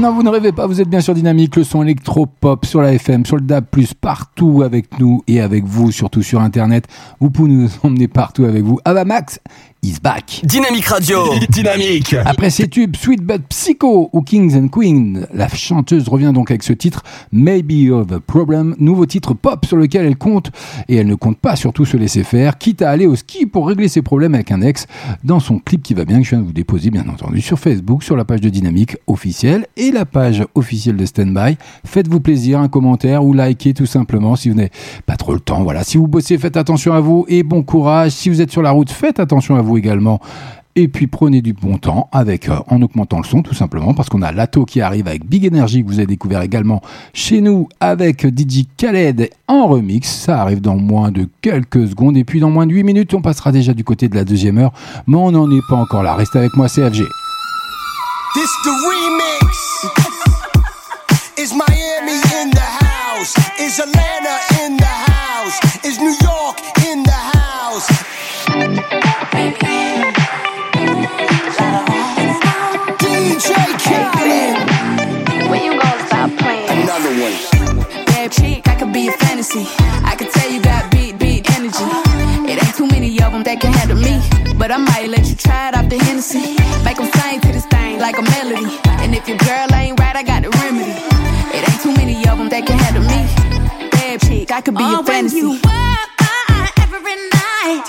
Non, 0.01 0.14
vous 0.14 0.22
ne 0.22 0.30
rêvez 0.30 0.53
pas, 0.53 0.66
vous 0.66 0.80
êtes 0.80 0.88
bien 0.88 1.03
sur 1.03 1.12
Dynamique, 1.12 1.57
le 1.57 1.64
son 1.64 1.82
électro-pop 1.82 2.64
sur 2.64 2.80
la 2.80 2.94
FM, 2.94 3.26
sur 3.26 3.36
le 3.36 3.42
DAB+, 3.42 3.66
partout 4.01 4.62
avec 4.62 4.98
nous 4.98 5.22
et 5.28 5.42
avec 5.42 5.64
vous, 5.64 5.92
surtout 5.92 6.22
sur 6.22 6.40
Internet. 6.40 6.86
Vous 7.20 7.28
pouvez 7.28 7.53
nous 7.53 7.68
emmener 7.82 8.09
partout 8.09 8.44
avec 8.44 8.62
vous. 8.62 8.80
Avamax 8.86 9.40
is 9.82 9.96
back. 10.02 10.40
Dynamique 10.44 10.86
Radio. 10.86 11.34
Dynamique. 11.48 12.14
Après 12.24 12.50
ces 12.50 12.68
tubes 12.68 12.96
Sweet 12.96 13.22
But 13.22 13.42
Psycho 13.48 14.10
ou 14.12 14.22
Kings 14.22 14.56
and 14.56 14.68
Queens, 14.68 15.26
la 15.32 15.48
chanteuse 15.48 16.08
revient 16.08 16.32
donc 16.34 16.50
avec 16.50 16.62
ce 16.62 16.72
titre 16.72 17.02
Maybe 17.32 17.72
You 17.72 17.96
Have 17.96 18.12
a 18.12 18.20
Problem, 18.20 18.74
nouveau 18.78 19.06
titre 19.06 19.34
pop 19.34 19.64
sur 19.64 19.76
lequel 19.76 20.04
elle 20.04 20.16
compte 20.16 20.50
et 20.88 20.96
elle 20.96 21.06
ne 21.06 21.14
compte 21.14 21.38
pas 21.38 21.56
surtout 21.56 21.84
se 21.84 21.96
laisser 21.96 22.24
faire, 22.24 22.58
quitte 22.58 22.82
à 22.82 22.90
aller 22.90 23.06
au 23.06 23.16
ski 23.16 23.46
pour 23.46 23.66
régler 23.68 23.88
ses 23.88 24.02
problèmes 24.02 24.34
avec 24.34 24.52
un 24.52 24.60
ex 24.60 24.86
dans 25.24 25.40
son 25.40 25.58
clip 25.58 25.82
qui 25.82 25.94
va 25.94 26.04
bien 26.04 26.18
que 26.18 26.24
je 26.24 26.30
viens 26.30 26.40
de 26.40 26.46
vous 26.46 26.52
déposer 26.52 26.90
bien 26.90 27.08
entendu 27.08 27.40
sur 27.40 27.58
Facebook, 27.58 28.02
sur 28.02 28.16
la 28.16 28.24
page 28.24 28.40
de 28.40 28.50
Dynamique 28.50 28.98
officielle 29.06 29.66
et 29.76 29.90
la 29.90 30.04
page 30.04 30.44
officielle 30.54 30.96
de 30.96 31.06
Standby. 31.06 31.56
Faites-vous 31.86 32.20
plaisir, 32.20 32.60
un 32.60 32.68
commentaire 32.68 33.24
ou 33.24 33.32
likez 33.32 33.72
tout 33.72 33.86
simplement 33.86 34.36
si 34.36 34.50
vous 34.50 34.56
n'avez 34.56 34.72
pas 35.06 35.16
trop 35.16 35.32
le 35.32 35.40
temps. 35.40 35.62
Voilà, 35.62 35.84
si 35.84 35.96
vous 35.96 36.06
bossez, 36.06 36.36
faites 36.36 36.56
attention 36.56 36.92
à 36.92 37.00
vous 37.00 37.24
et 37.28 37.42
bon 37.42 37.62
courage. 37.62 38.12
Si 38.12 38.28
vous 38.28 38.40
êtes 38.42 38.50
sur 38.50 38.62
la 38.62 38.72
route, 38.72 38.90
faites 38.90 39.20
attention 39.20 39.56
à 39.56 39.62
vous 39.62 39.69
également. 39.76 40.20
Et 40.76 40.86
puis 40.86 41.08
prenez 41.08 41.42
du 41.42 41.52
bon 41.52 41.78
temps 41.78 42.08
avec 42.12 42.48
euh, 42.48 42.54
en 42.68 42.80
augmentant 42.80 43.18
le 43.18 43.24
son 43.24 43.42
tout 43.42 43.54
simplement 43.54 43.92
parce 43.92 44.08
qu'on 44.08 44.22
a 44.22 44.30
Lato 44.30 44.64
qui 44.64 44.80
arrive 44.80 45.08
avec 45.08 45.26
Big 45.26 45.46
Energy 45.46 45.82
que 45.82 45.88
vous 45.88 45.98
avez 45.98 46.06
découvert 46.06 46.42
également 46.42 46.80
chez 47.12 47.40
nous 47.40 47.68
avec 47.80 48.24
DJ 48.24 48.66
Khaled 48.76 49.30
en 49.48 49.66
remix. 49.66 50.08
Ça 50.08 50.40
arrive 50.40 50.60
dans 50.60 50.76
moins 50.76 51.10
de 51.10 51.28
quelques 51.42 51.88
secondes 51.88 52.16
et 52.16 52.22
puis 52.22 52.38
dans 52.38 52.50
moins 52.50 52.66
de 52.66 52.72
8 52.72 52.84
minutes 52.84 53.14
on 53.14 53.20
passera 53.20 53.50
déjà 53.50 53.74
du 53.74 53.82
côté 53.82 54.08
de 54.08 54.14
la 54.14 54.24
deuxième 54.24 54.58
heure 54.58 54.72
mais 55.08 55.16
on 55.16 55.32
n'en 55.32 55.50
est 55.50 55.66
pas 55.68 55.76
encore 55.76 56.04
là. 56.04 56.14
Restez 56.14 56.38
avec 56.38 56.56
moi 56.56 56.68
CFG. 56.68 57.02
This 58.34 58.50
the 58.62 58.70
remix. 58.86 59.60
Is 61.36 61.52
Miami 61.52 62.20
in 62.36 62.50
the 62.50 62.60
house? 62.60 63.34
Is 63.58 63.80
in 63.80 64.76
the 64.76 64.84
house? 64.84 65.84
Is 65.84 65.98
New 65.98 66.14
York 66.22 66.79
chick, 78.30 78.66
I 78.68 78.74
could 78.76 78.92
be 78.92 79.08
a 79.08 79.12
fantasy. 79.12 79.66
I 80.04 80.14
could 80.16 80.30
tell 80.30 80.50
you 80.50 80.62
got 80.62 80.90
beat, 80.90 81.18
beat 81.18 81.48
energy. 81.56 81.84
It 82.50 82.62
ain't 82.62 82.74
too 82.76 82.86
many 82.86 83.10
of 83.22 83.32
them 83.32 83.42
that 83.44 83.60
can 83.60 83.72
handle 83.72 83.96
me. 83.98 84.20
But 84.56 84.70
I 84.70 84.76
might 84.76 85.08
let 85.08 85.26
you 85.28 85.34
try 85.34 85.68
it 85.68 85.74
off 85.74 85.88
the 85.88 85.98
Hennessy. 85.98 86.56
Make 86.84 86.96
them 86.98 87.10
sing 87.20 87.40
to 87.40 87.48
this 87.52 87.66
thing 87.66 87.98
like 87.98 88.18
a 88.18 88.22
melody. 88.22 88.78
And 89.02 89.14
if 89.14 89.26
your 89.28 89.38
girl 89.38 89.66
ain't 89.74 89.98
right, 89.98 90.16
I 90.16 90.22
got 90.22 90.42
the 90.42 90.50
remedy. 90.62 90.92
It 91.56 91.68
ain't 91.68 91.80
too 91.82 91.92
many 91.94 92.16
of 92.28 92.38
them 92.38 92.48
that 92.50 92.66
can 92.66 92.78
handle 92.78 93.02
me. 93.02 93.90
Bad 93.90 94.20
chick, 94.20 94.50
I 94.52 94.60
could 94.60 94.74
be 94.76 94.84
Oh, 94.84 95.00
a 95.00 95.04
fantasy. 95.04 95.42
When 95.42 95.54
you 95.54 95.60
by 95.62 96.68
every 96.82 97.16
night, 97.16 97.84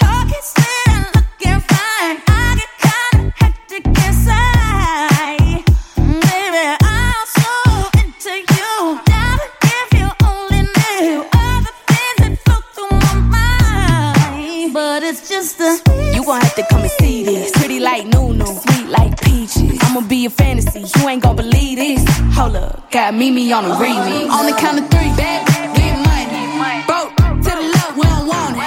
have 16.52 16.68
to 16.68 16.74
come 16.74 16.82
and 16.82 16.92
see 16.92 17.24
this. 17.24 17.52
Pretty 17.52 17.80
like 17.80 18.06
Nunu, 18.08 18.46
sweet 18.46 18.88
like 18.88 19.20
peaches. 19.22 19.78
I'ma 19.82 20.02
be 20.02 20.26
a 20.26 20.30
fantasy, 20.30 20.82
you 20.82 21.10
ain't 21.10 21.24
gon' 21.24 21.36
believe 21.36 21.78
this. 21.78 22.04
Hold 22.36 22.56
up, 22.56 22.92
got 22.92 23.14
Mimi 23.14 23.52
on 23.54 23.66
a 23.66 23.70
remix. 23.76 24.30
On 24.30 24.46
the 24.46 24.56
count 24.58 24.80
of 24.80 24.90
three, 24.90 25.12
bad, 25.16 25.48
get 25.76 25.96
money. 26.08 26.86
Broke 26.86 27.16
to 27.16 27.52
the 27.56 27.68
left, 27.76 27.96
we 27.96 28.04
don't 28.04 28.28
want 28.28 28.58
it. 28.58 28.64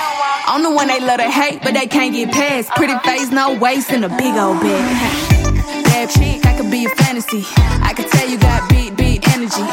I'm 0.47 0.63
the 0.63 0.71
one 0.71 0.89
they 0.89 1.01
love 1.01 1.19
to 1.19 1.31
hate, 1.31 1.61
but 1.63 1.75
they 1.75 1.87
can't 1.87 2.15
get 2.15 2.33
past. 2.33 2.71
Pretty 2.71 2.97
face, 3.01 3.31
no 3.31 3.59
waist, 3.59 3.91
and 3.91 4.05
a 4.05 4.09
big 4.09 4.35
old 4.37 4.61
bag. 4.61 5.85
Bad 5.85 6.11
chick, 6.11 6.47
I 6.47 6.57
could 6.57 6.71
be 6.71 6.87
a 6.87 6.91
fantasy. 6.91 7.45
I 7.83 7.93
could 7.95 8.09
tell 8.09 8.29
you 8.29 8.39
got 8.39 8.69
beat, 8.71 8.97
beat 8.97 9.29
energy. 9.35 9.65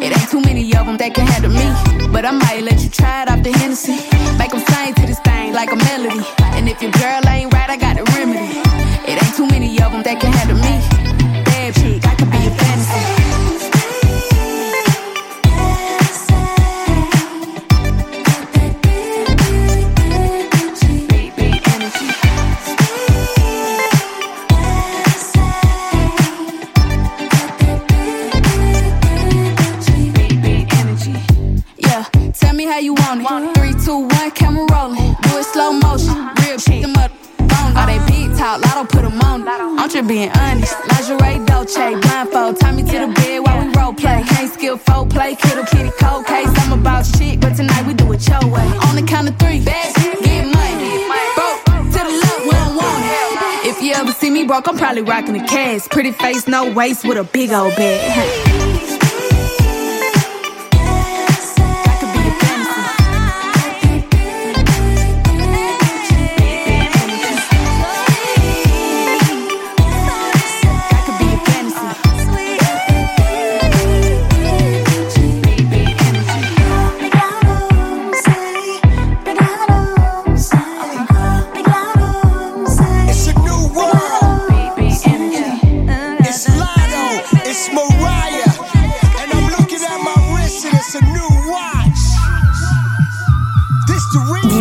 It 0.00 0.16
ain't 0.16 0.30
too 0.30 0.40
many 0.40 0.64
of 0.76 0.86
them 0.86 0.96
that 0.96 1.14
can 1.14 1.26
handle 1.26 1.52
me. 1.52 1.68
But 2.12 2.24
I 2.24 2.30
might 2.30 2.62
let 2.62 2.82
you 2.82 2.88
try 2.88 3.22
it 3.22 3.28
off 3.28 3.42
the 3.42 3.52
Hennessy. 3.52 3.98
Make 4.38 4.50
them 4.50 4.60
thing 5.50 5.54
like 5.54 5.72
a 5.72 5.76
melody. 5.76 6.24
And 6.56 6.68
if 6.68 6.80
your 6.82 6.90
girl 6.92 7.20
ain't 7.28 7.52
right, 7.52 7.70
I 7.70 7.76
got 7.76 7.96
the 7.96 8.04
remedy. 8.16 8.60
It 9.10 9.22
ain't 9.22 9.36
too 9.36 9.46
many 9.46 9.80
of 9.80 9.92
them 9.92 10.02
that 10.02 10.20
can 10.20 10.32
handle 10.32 10.58
me. 10.58 10.89
Talk, 38.50 38.64
lotto 38.64 38.84
put 38.84 39.02
them 39.02 39.20
on. 39.20 39.46
I'm 39.48 39.88
just 39.88 40.08
being 40.08 40.30
honest. 40.30 40.74
Lingerie, 40.88 41.46
Dolce, 41.46 41.94
blindfold. 42.00 42.60
Tie 42.60 42.72
me 42.72 42.82
to 42.82 43.06
the 43.06 43.12
bed 43.14 43.40
while 43.40 43.64
we 43.64 43.72
role 43.74 43.92
play. 43.92 44.22
Can't 44.26 44.52
skill 44.52 44.76
folk 44.76 45.10
play, 45.10 45.34
kittle 45.34 45.64
kitty 45.64 45.90
cold 46.00 46.26
case. 46.26 46.48
I'm 46.58 46.78
about 46.78 47.06
shit, 47.06 47.40
but 47.40 47.54
tonight 47.56 47.86
we 47.86 47.94
do 47.94 48.12
it 48.12 48.26
your 48.28 48.40
way. 48.50 48.66
On 48.88 48.96
the 48.96 49.02
count 49.06 49.28
of 49.28 49.38
three, 49.38 49.62
bad, 49.64 49.94
get 49.94 50.46
money. 50.46 51.06
Broke 51.36 51.64
to 51.94 52.00
the 52.06 52.14
left, 52.22 52.40
we 52.44 52.50
don't 52.50 52.76
want 52.76 53.04
it. 53.04 53.68
If 53.68 53.82
you 53.82 53.92
ever 53.94 54.12
see 54.12 54.30
me 54.30 54.44
broke, 54.44 54.68
I'm 54.68 54.76
probably 54.76 55.02
rocking 55.02 55.36
a 55.40 55.46
cast. 55.46 55.90
Pretty 55.90 56.12
face, 56.12 56.48
no 56.48 56.72
waist, 56.72 57.04
with 57.04 57.18
a 57.18 57.24
big 57.24 57.52
old 57.52 57.74
bag. 57.76 58.96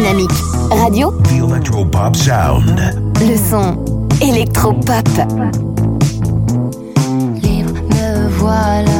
Dynamique 0.09 0.31
Radio, 0.71 1.11
The 1.25 1.43
Electropop 1.43 2.15
Sound. 2.15 2.79
le 3.21 3.37
son 3.37 3.77
électropop. 4.19 5.07
Libre, 7.43 7.73
me 7.91 8.27
voilà, 8.39 8.98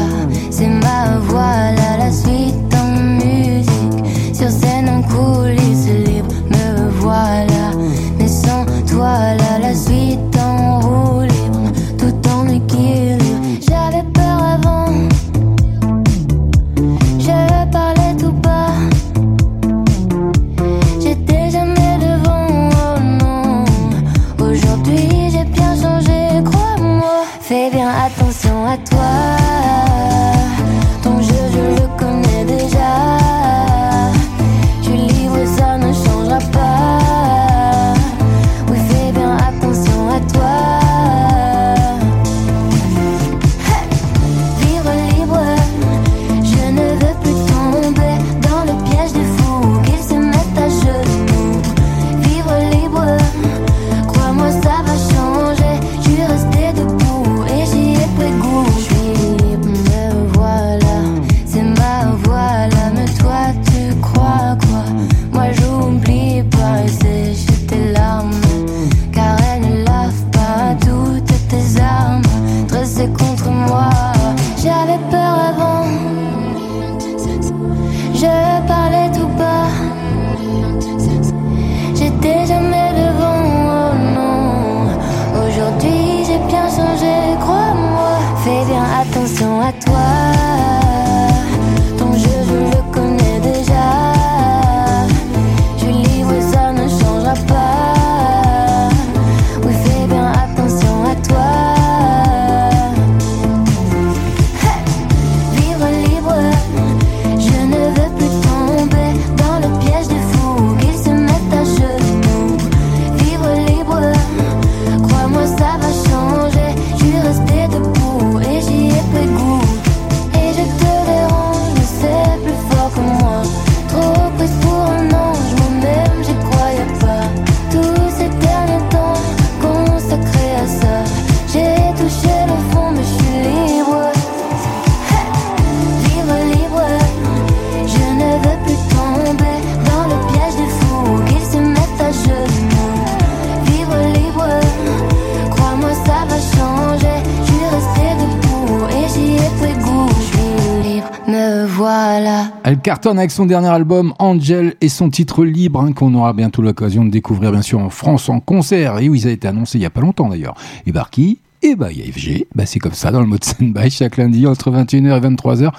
cartonne 152.90 153.20
avec 153.20 153.30
son 153.30 153.46
dernier 153.46 153.68
album 153.68 154.16
Angel 154.18 154.74
et 154.82 154.90
son 154.90 155.12
titre 155.12 155.46
libre 155.46 155.80
hein, 155.80 155.92
qu'on 155.92 156.12
aura 156.16 156.34
bientôt 156.34 156.64
l'occasion 156.64 157.06
de 157.06 157.12
découvrir 157.12 157.52
bien 157.52 157.62
sûr 157.62 157.78
en 157.78 157.92
France 157.92 158.30
en 158.30 158.40
concert. 158.40 158.98
Et 158.98 159.08
oui, 159.10 159.20
ça 159.20 159.28
a 159.28 159.32
été 159.32 159.48
annoncé 159.48 159.78
il 159.78 159.82
y 159.84 159.86
a 159.86 159.92
pas 159.92 160.02
longtemps 160.02 160.28
d'ailleurs. 160.28 160.56
Et 160.88 160.92
par 160.92 161.12
qui 161.12 161.38
Et 161.62 161.76
bah 161.76 161.92
IFG. 161.92 162.48
Bah 162.56 162.66
c'est 162.66 162.80
comme 162.80 162.94
ça 162.94 163.12
dans 163.12 163.20
le 163.20 163.28
mode 163.28 163.44
stand-by 163.44 163.92
chaque 163.92 164.18
lundi 164.18 164.48
entre 164.48 164.72
21h 164.72 165.18
et 165.18 165.36
23h. 165.36 165.72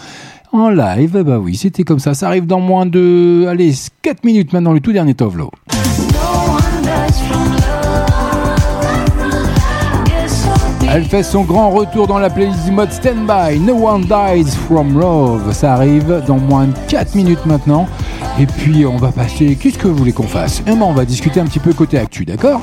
En 0.53 0.71
live, 0.71 1.25
bah 1.27 1.41
oui, 1.41 1.57
c'était 1.57 1.83
comme 1.83 1.99
ça. 1.99 2.15
Ça 2.15 2.29
arrive 2.29 2.47
dans 2.47 2.61
moins 2.61 2.87
de, 2.87 3.45
allez, 3.49 3.75
4 4.03 4.23
minutes 4.23 4.53
maintenant, 4.53 4.73
le 4.73 4.79
tout 4.79 4.93
dernier 4.93 5.15
Tovlo. 5.15 5.51
Elle 10.93 11.05
fait 11.05 11.23
son 11.23 11.45
grand 11.45 11.71
retour 11.71 12.09
dans 12.09 12.19
la 12.19 12.29
playlist 12.29 12.65
du 12.65 12.73
mode 12.73 12.91
Standby. 12.91 13.61
No 13.61 13.87
One 13.87 14.07
Dies 14.07 14.51
From 14.67 14.99
Love. 14.99 15.53
Ça 15.53 15.75
arrive 15.75 16.21
dans 16.27 16.39
moins 16.39 16.67
de 16.67 16.75
4 16.89 17.15
minutes 17.15 17.47
maintenant. 17.47 17.87
Et 18.41 18.47
puis 18.47 18.85
on 18.85 18.97
va 18.97 19.13
passer. 19.13 19.55
Qu'est-ce 19.55 19.79
que 19.79 19.87
vous 19.87 19.95
voulez 19.95 20.13
qu'on 20.13 20.25
fasse? 20.25 20.65
Eh 20.67 20.73
ben, 20.73 20.83
on 20.83 20.93
va 20.93 21.05
discuter 21.05 21.39
un 21.39 21.45
petit 21.45 21.61
peu 21.61 21.73
côté 21.75 21.97
actu, 21.97 22.25
d'accord? 22.25 22.61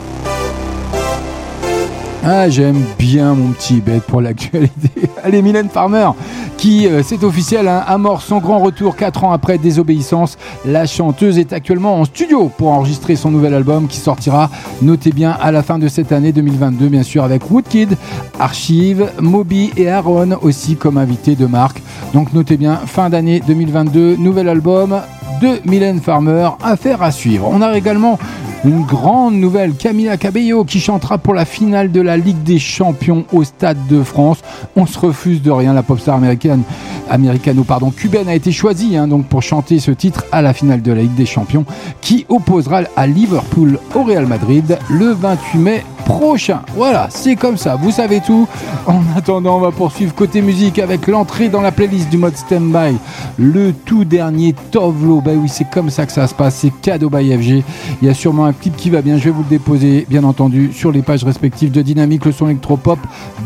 Ah, 2.24 2.50
j'aime 2.50 2.84
bien 2.98 3.34
mon 3.34 3.52
petit 3.52 3.80
bête 3.80 4.04
pour 4.04 4.22
l'actualité. 4.22 4.90
Allez, 5.24 5.42
Mylène 5.42 5.70
Farmer, 5.70 6.10
qui, 6.58 6.88
euh, 6.88 7.02
c'est 7.04 7.24
officiel, 7.24 7.68
hein, 7.68 7.84
amorce 7.88 8.26
son 8.26 8.40
grand 8.40 8.60
retour 8.60 8.96
4 8.96 9.24
ans 9.24 9.32
après 9.32 9.58
Désobéissance. 9.58 10.38
La 10.66 10.86
chanteuse 10.86 11.38
est 11.38 11.54
actuellement 11.54 12.00
en 12.00 12.06
studio 12.06 12.52
pour 12.58 12.70
enregistrer 12.70 13.16
son 13.16 13.32
nouvel 13.32 13.54
album 13.54 13.88
qui 13.88 13.98
sortira, 13.98 14.50
notez 14.82 15.12
bien, 15.12 15.38
à 15.40 15.52
la 15.52 15.64
fin 15.64 15.80
de 15.80 15.88
cette 15.88 16.12
année 16.12 16.32
2022, 16.32 16.88
bien 16.88 17.04
sûr, 17.04 17.24
avec 17.24 17.50
Woodkid, 17.50 17.96
Archive, 18.40 19.12
Moby 19.20 19.72
et 19.78 19.90
Aaron 19.90 20.38
aussi 20.42 20.76
comme 20.76 20.98
invités 20.98 21.36
de 21.36 21.46
marque. 21.46 21.82
Donc 22.14 22.34
notez 22.34 22.58
bien, 22.58 22.78
fin 22.86 23.10
d'année 23.10 23.42
2022, 23.46 24.18
nouvel 24.18 24.50
album 24.50 25.00
de 25.42 25.60
Mylène 25.66 26.02
Farmer, 26.02 26.50
affaire 26.64 27.02
à 27.02 27.12
suivre. 27.12 27.50
On 27.52 27.62
a 27.62 27.78
également 27.78 28.18
une 28.66 28.84
grande 28.84 29.36
nouvelle, 29.36 29.74
Camila 29.76 30.18
Cabello 30.18 30.66
qui 30.66 30.80
chantera 30.80 31.18
pour 31.18 31.34
la 31.34 31.46
finale 31.46 31.92
de 31.92 32.02
la 32.02 32.18
Ligue 32.18 32.44
des 32.44 32.60
Champions 32.60 33.26
au 33.32 33.44
Stade 33.44 33.88
de 33.88 34.04
France. 34.04 34.40
On 34.76 34.86
se 34.86 34.98
refuse 35.00 35.42
de 35.42 35.52
rien, 35.52 35.74
la 35.74 35.84
pop 35.84 36.00
star 36.00 36.16
américaine, 36.16 36.64
américano 37.10 37.64
pardon, 37.64 37.92
cubaine 37.92 38.28
a 38.28 38.36
été 38.36 38.52
choisie 38.52 38.98
hein, 38.98 39.08
donc 39.08 39.26
pour 39.28 39.42
chanter 39.42 39.80
ce 39.80 39.92
titre 39.92 40.26
à 40.32 40.42
la 40.42 40.54
finale 40.54 40.82
de 40.82 40.92
la 40.92 41.02
Ligue 41.02 41.16
des 41.16 41.26
Champions 41.26 41.66
qui 42.02 42.26
opposera 42.30 42.82
à 42.96 43.08
Liverpool 43.08 43.80
au 43.96 44.04
Real 44.04 44.26
Madrid 44.26 44.78
le 44.90 45.12
28 45.12 45.60
mai 45.60 45.84
prochain. 46.08 46.62
Voilà, 46.74 47.08
c'est 47.10 47.36
comme 47.36 47.58
ça, 47.58 47.76
vous 47.76 47.92
savez 47.92 48.22
tout. 48.22 48.48
En 48.86 49.02
attendant, 49.18 49.58
on 49.58 49.60
va 49.60 49.72
poursuivre 49.72 50.16
côté 50.16 50.42
musique 50.42 50.80
avec 50.80 51.08
l'entrée 51.08 51.50
dans 51.50 51.62
la 51.62 51.74
playlist 51.74 52.10
du 52.10 52.18
mode 52.18 52.38
Standby, 52.38 52.98
le 53.38 53.74
tout 53.74 54.06
dernier 54.06 54.56
Tovlo. 54.72 55.17
Bah 55.22 55.32
oui, 55.36 55.50
c'est 55.50 55.70
comme 55.70 55.90
ça 55.90 56.06
que 56.06 56.12
ça 56.12 56.28
se 56.28 56.34
passe, 56.34 56.56
c'est 56.56 56.72
cadeau 56.82 57.10
by 57.10 57.32
FG. 57.38 57.64
Il 58.02 58.08
y 58.08 58.10
a 58.10 58.14
sûrement 58.14 58.46
un 58.46 58.54
clip 58.54 58.76
qui 58.76 58.90
va 58.90 59.02
bien, 59.02 59.18
je 59.18 59.26
vais 59.26 59.32
vous 59.32 59.44
le 59.44 59.50
déposer, 59.50 60.06
bien 60.10 60.24
entendu, 60.24 60.72
sur 60.74 60.92
les 60.92 61.02
pages 61.02 61.24
respectives 61.24 61.72
de 61.72 61.82
Dynamique, 61.82 62.26
le 62.26 62.32
son 62.32 62.48
électropop, 62.48 63.00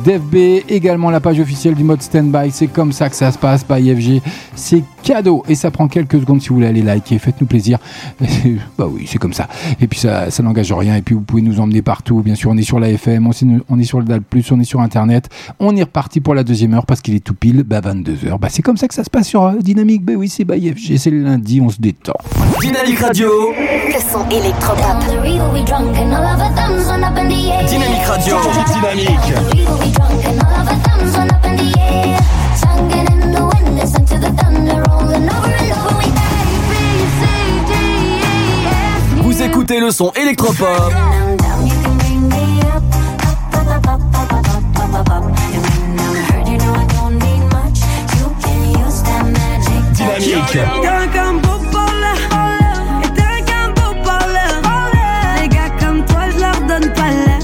d'FB, 0.04 0.66
également 0.70 1.10
la 1.10 1.20
page 1.20 1.40
officielle 1.40 1.76
du 1.76 1.84
mode 1.84 2.02
Standby. 2.02 2.52
C'est 2.52 2.68
comme 2.68 2.92
ça 2.92 3.10
que 3.10 3.16
ça 3.16 3.32
se 3.32 3.38
passe 3.38 3.66
by 3.68 3.96
FG. 3.96 4.22
C'est 4.56 4.84
cadeau 5.02 5.44
et 5.50 5.56
ça 5.56 5.72
prend 5.72 5.88
quelques 5.88 6.20
secondes 6.20 6.42
si 6.42 6.50
vous 6.50 6.56
voulez 6.56 6.68
aller 6.68 6.82
liker, 6.82 7.18
faites-nous 7.20 7.48
plaisir. 7.48 7.78
bah 8.78 8.88
oui, 8.90 9.06
c'est 9.08 9.18
comme 9.18 9.34
ça. 9.34 9.48
Et 9.80 9.88
puis 9.88 10.00
ça, 10.00 10.30
ça 10.32 10.44
n'engage 10.44 10.72
rien. 10.72 10.96
Et 10.96 11.02
puis 11.02 11.16
vous 11.16 11.22
pouvez 11.22 11.42
nous 11.42 11.60
emmener 11.60 11.82
partout, 11.82 12.22
bien 12.22 12.36
sûr 12.36 12.50
on 12.52 12.58
est 12.58 12.64
sur 12.64 12.80
la 12.80 12.90
FM, 12.90 13.28
on, 13.28 13.80
est- 13.80 13.84
sur 13.84 14.00
le 14.00 14.06
DAL+, 14.06 14.22
on 14.52 14.60
est 14.60 14.64
sur 14.64 14.82
Internet. 14.82 15.30
On 15.60 15.76
est 15.76 15.84
reparti 15.84 16.22
pour 16.22 16.36
la 16.36 16.44
deuxième 16.44 16.74
heure 16.74 16.86
parce 16.86 17.02
qu'il 17.02 17.16
est 17.16 17.24
tout 17.24 17.34
pile, 17.36 17.64
bah 17.64 17.82
22h. 17.82 18.38
Bah 18.40 18.48
c'est 18.50 18.62
comme 18.62 18.78
ça 18.78 18.88
que 18.88 18.94
ça 18.94 19.04
se 19.04 19.10
passe 19.10 19.28
sur 19.28 19.44
euh, 19.44 19.54
Dynamique. 19.60 20.04
Bah 20.04 20.14
oui, 20.16 20.30
c'est 20.30 20.46
by 20.46 20.72
FG, 20.74 20.98
c'est 20.98 21.10
le 21.10 21.24
lundi, 21.24 21.62
on 21.62 21.70
se 21.70 21.80
détend. 21.80 22.14
Dynamique 22.62 23.00
Radio. 23.00 23.30
Le 23.58 24.00
son 24.12 24.28
électropop. 24.30 24.82
Dynamique 27.68 28.06
Radio. 28.06 28.36
Dynamique. 28.74 29.34
Vous 39.24 39.42
écoutez 39.42 39.80
le 39.80 39.92
son 39.92 40.12
électropop. 40.12 40.94
Dynamique. 49.94 50.52
T'es 50.52 51.08
qu'un 51.14 51.34
beau 51.34 51.58
parleur, 51.72 52.20
et 53.04 53.10
t'es 53.10 53.42
qu'un 53.46 53.70
beau 53.70 53.94
parleur. 54.04 54.62
Les 55.42 55.48
gars 55.48 55.70
comme 55.80 56.04
toi, 56.06 56.24
je 56.34 56.40
leur 56.40 56.60
donne 56.62 56.92
pas 56.94 57.10
l'air. 57.10 57.40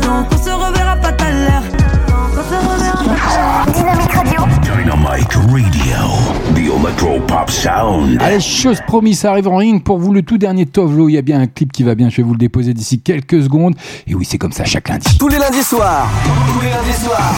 Donc 0.00 0.26
on 0.32 0.36
se 0.36 0.50
reverra 0.50 0.96
pas 0.96 1.12
tout 1.12 1.24
à 1.24 1.30
l'heure. 1.30 1.66
Donc 2.08 2.32
on 2.38 2.42
se 2.42 2.56
reverra 2.68 3.02
pas 3.04 3.72
tout 3.72 3.80
à 3.80 4.22
l'heure. 4.24 4.46
Dynamique 4.62 5.34
Radio. 5.34 6.19
Dynamic 6.96 7.50
Sound. 7.50 8.18
Allez, 8.20 8.40
chose 8.40 8.80
promise, 8.86 9.20
ça 9.20 9.30
arrive 9.30 9.48
en 9.48 9.56
ring 9.56 9.82
pour 9.82 9.98
vous 9.98 10.12
le 10.12 10.22
tout 10.22 10.38
dernier 10.38 10.66
Tovlo. 10.66 11.08
Il 11.08 11.12
y 11.12 11.18
a 11.18 11.22
bien 11.22 11.40
un 11.40 11.46
clip 11.46 11.72
qui 11.72 11.82
va 11.82 11.94
bien, 11.94 12.08
je 12.08 12.16
vais 12.16 12.22
vous 12.22 12.32
le 12.32 12.38
déposer 12.38 12.74
d'ici 12.74 13.00
quelques 13.00 13.42
secondes. 13.42 13.74
Et 14.06 14.14
oui, 14.14 14.24
c'est 14.28 14.38
comme 14.38 14.52
ça 14.52 14.64
chaque 14.64 14.88
lundi. 14.88 15.18
Tous 15.18 15.28
les 15.28 15.38
lundis 15.38 15.62
soirs. 15.62 16.08
Tous 16.52 16.60
les 16.60 16.70
lundis 16.70 16.98
soirs. 16.98 17.34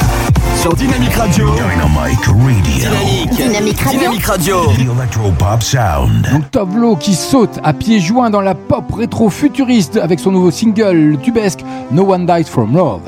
Sur 0.60 0.74
Dynamique 0.74 1.14
Radio. 1.14 1.46
Dynamic 1.54 2.24
Radio. 2.24 3.36
Dynamique 3.36 3.80
Radio. 3.80 3.98
Dynamique 3.98 4.24
Radio. 4.24 4.56
The 4.66 4.80
Electro 4.80 5.30
Pop 5.38 5.62
Sound. 5.62 6.28
Donc 6.32 6.50
Tovlo 6.50 6.96
qui 6.96 7.14
saute 7.14 7.58
à 7.64 7.72
pieds 7.72 8.00
joints 8.00 8.30
dans 8.30 8.40
la 8.40 8.54
pop 8.54 8.92
rétro-futuriste 8.92 9.96
avec 9.96 10.20
son 10.20 10.32
nouveau 10.32 10.50
single 10.50 10.96
le 10.96 11.16
tubesque 11.16 11.60
No 11.90 12.04
One 12.04 12.26
Dies 12.26 12.48
From 12.48 12.74
Love. 12.74 13.02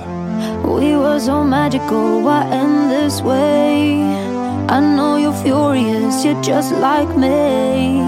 We 0.64 0.96
were 0.96 1.20
so 1.20 1.44
magical, 1.44 2.22
why 2.22 2.44
end 2.50 2.90
this 2.90 3.22
way? 3.22 4.33
I 4.68 4.80
know 4.80 5.16
you're 5.16 5.32
furious, 5.32 6.24
you're 6.24 6.40
just 6.42 6.72
like 6.72 7.14
me. 7.16 7.98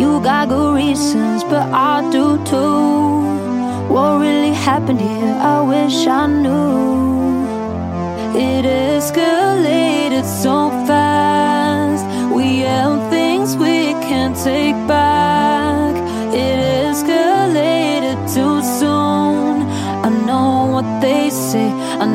You 0.00 0.20
got 0.22 0.48
good 0.48 0.74
reasons, 0.74 1.44
but 1.44 1.68
I 1.70 2.00
do 2.10 2.42
too. 2.44 3.92
What 3.92 4.20
really 4.20 4.54
happened 4.54 5.00
here? 5.00 5.36
I 5.38 5.60
wish 5.60 6.06
I 6.06 6.26
knew. 6.26 7.44
It 8.34 8.64
escalated 8.64 10.24
so 10.24 10.70
fast. 10.86 12.06
We 12.34 12.60
held 12.60 13.10
things 13.10 13.54
we 13.56 13.92
can't 14.08 14.34
take 14.34 14.76
back. 14.88 15.94
It 16.32 16.58
escalated 16.86 18.16
too 18.32 18.62
soon. 18.62 19.62
I 20.06 20.08
know 20.26 20.72
what 20.72 21.00
they 21.02 21.28
say. 21.28 21.68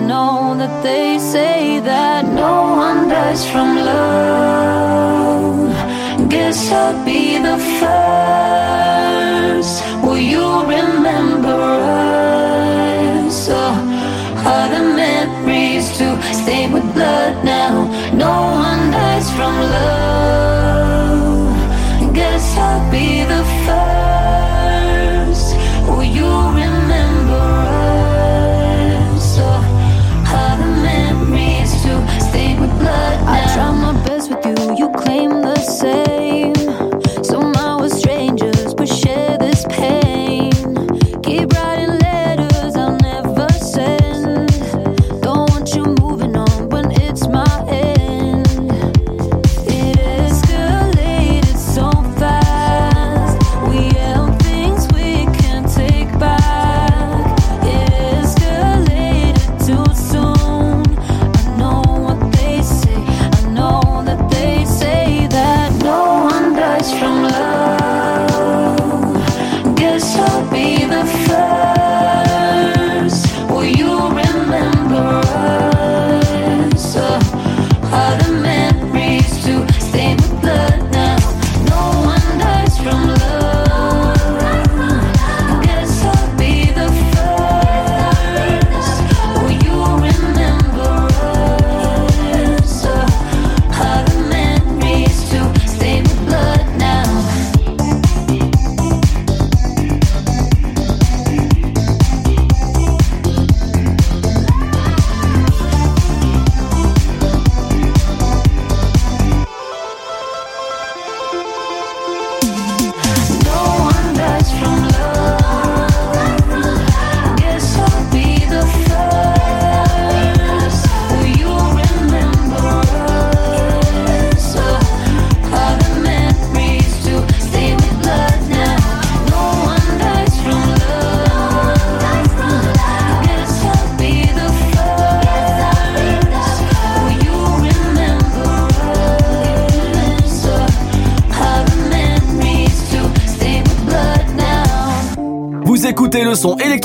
Know 0.08 0.56
that 0.56 0.84
they 0.84 1.20
say 1.20 1.82
that 1.82 2.24
no 2.26 2.78
one 2.78 3.10
dies 3.10 3.46
from 3.52 3.76
love. 3.76 5.70
Guess 6.30 6.72
I'll 6.72 7.04
be 7.04 7.38
the 7.40 7.58
first. 7.80 7.98
Will 10.02 10.18
you 10.18 10.62
remember 10.62 11.60
us? 13.26 13.50
Oh, 13.52 13.76
are 14.48 14.70
the 14.70 14.84
memories 14.96 15.90
to 15.98 16.18
stay 16.32 16.72
with 16.72 16.86
blood 16.94 17.44
now? 17.44 17.90
No 18.14 18.32
one 18.64 18.92
dies 18.92 19.30
from 19.36 19.54
love. 19.60 20.27
Try 33.58 33.72
my 33.72 33.94
best 34.06 34.30
with 34.30 34.46
you, 34.46 34.78
you 34.78 34.90
claim 34.92 35.30
the 35.42 35.56
same. 35.56 36.17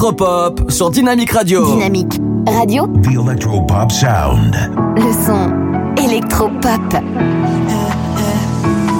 Electropop 0.02 0.68
sur 0.68 0.90
Dynamique 0.90 1.30
Radio. 1.30 1.64
Dynamique 1.64 2.20
Radio. 2.44 2.88
The 3.04 3.12
Electropop 3.24 3.92
Sound. 3.92 4.52
Le 4.96 5.12
son 5.12 5.52
Electropop. 5.96 6.80
Eh, 6.92 6.98
eh, 6.98 7.02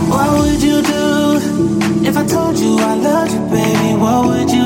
what 0.08 0.30
would 0.38 0.62
you 0.62 0.80
do 0.80 1.40
if 2.04 2.16
I 2.16 2.24
told 2.24 2.56
you 2.56 2.78
I 2.78 2.94
loved 3.02 3.32
you, 3.32 3.40
baby? 3.50 3.96
What 3.98 4.26
would 4.26 4.48
you 4.48 4.61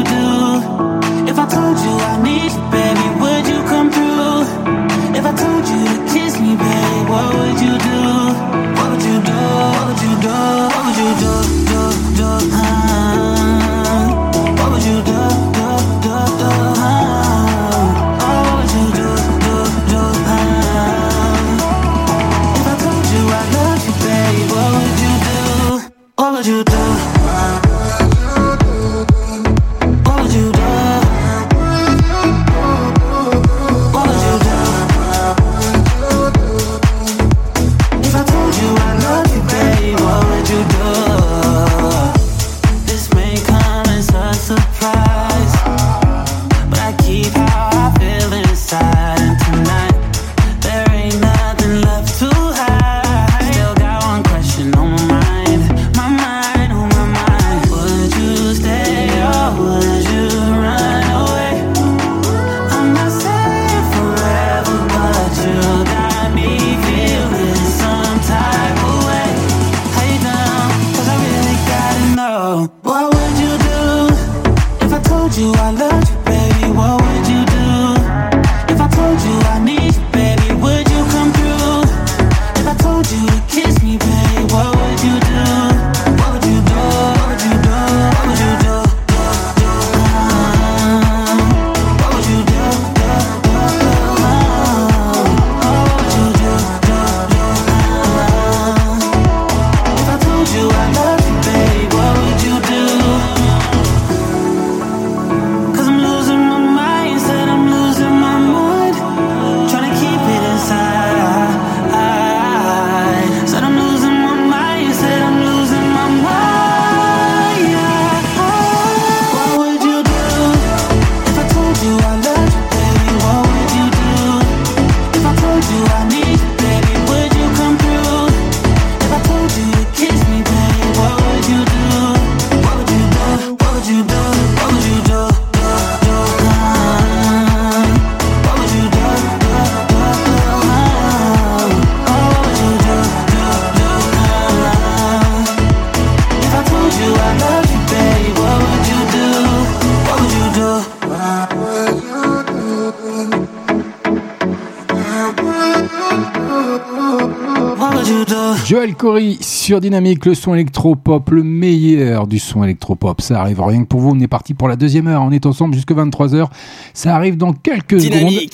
sur 159.67 159.81
Dynamique, 159.81 160.25
le 160.27 160.35
son 160.37 160.55
électropop, 160.55 161.29
le 161.31 161.43
meilleur 161.43 162.29
du 162.29 162.39
son 162.39 162.63
électropop. 162.63 163.21
Ça 163.21 163.41
arrive 163.41 163.61
rien 163.61 163.83
que 163.83 163.89
pour 163.89 163.99
vous. 163.99 164.11
On 164.11 164.21
est 164.21 164.29
parti 164.29 164.55
pour 164.55 164.69
la 164.69 164.77
deuxième 164.77 165.09
heure. 165.09 165.23
On 165.23 165.33
est 165.33 165.45
ensemble 165.45 165.75
jusque 165.75 165.91
23h. 165.91 166.47
Ça 166.95 167.17
arrive 167.17 167.37
dans 167.37 167.53
quelques 167.53 168.01
secondes. 168.01 168.31
Et 168.31 168.53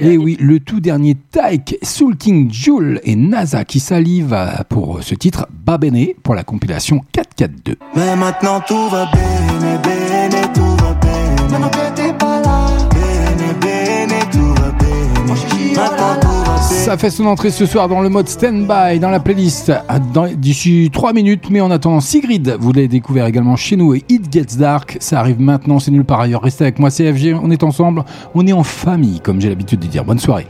eh 0.00 0.16
oui, 0.16 0.36
le 0.40 0.58
tout 0.58 0.80
dernier 0.80 1.16
Tyke, 1.30 1.78
Soul 1.82 2.16
King, 2.16 2.52
Joule 2.52 3.00
et 3.04 3.14
NASA 3.14 3.64
qui 3.64 3.78
salivent 3.78 4.36
pour 4.68 5.00
ce 5.00 5.14
titre 5.14 5.46
Babéné 5.64 6.16
pour 6.24 6.34
la 6.34 6.42
compilation 6.42 7.02
442. 7.12 7.76
Mais 7.94 8.16
maintenant 8.16 8.60
tout 8.66 8.88
va 8.88 9.08
bien, 9.12 9.78
bien, 10.28 10.42
tout 10.52 10.76
va 10.82 10.94
bien. 10.94 12.07
ça 16.88 16.96
fait 16.96 17.10
son 17.10 17.26
entrée 17.26 17.50
ce 17.50 17.66
soir 17.66 17.86
dans 17.86 18.00
le 18.00 18.08
mode 18.08 18.30
stand-by, 18.30 18.98
dans 18.98 19.10
la 19.10 19.20
playlist 19.20 19.70
d'ici 20.38 20.88
3 20.90 21.12
minutes. 21.12 21.50
Mais 21.50 21.60
en 21.60 21.70
attendant, 21.70 22.00
Sigrid, 22.00 22.56
vous 22.58 22.72
l'avez 22.72 22.88
découvert 22.88 23.26
également 23.26 23.56
chez 23.56 23.76
nous 23.76 23.94
et 23.94 24.04
It 24.08 24.32
Gets 24.32 24.56
Dark, 24.56 24.96
ça 24.98 25.20
arrive 25.20 25.38
maintenant, 25.38 25.80
c'est 25.80 25.90
nulle 25.90 26.06
part 26.06 26.20
ailleurs. 26.20 26.40
Restez 26.40 26.64
avec 26.64 26.78
moi, 26.78 26.88
CFG, 26.88 27.34
on 27.34 27.50
est 27.50 27.62
ensemble, 27.62 28.04
on 28.34 28.46
est 28.46 28.54
en 28.54 28.62
famille, 28.62 29.20
comme 29.20 29.38
j'ai 29.38 29.50
l'habitude 29.50 29.80
de 29.80 29.86
dire. 29.86 30.02
Bonne 30.02 30.18
soirée. 30.18 30.46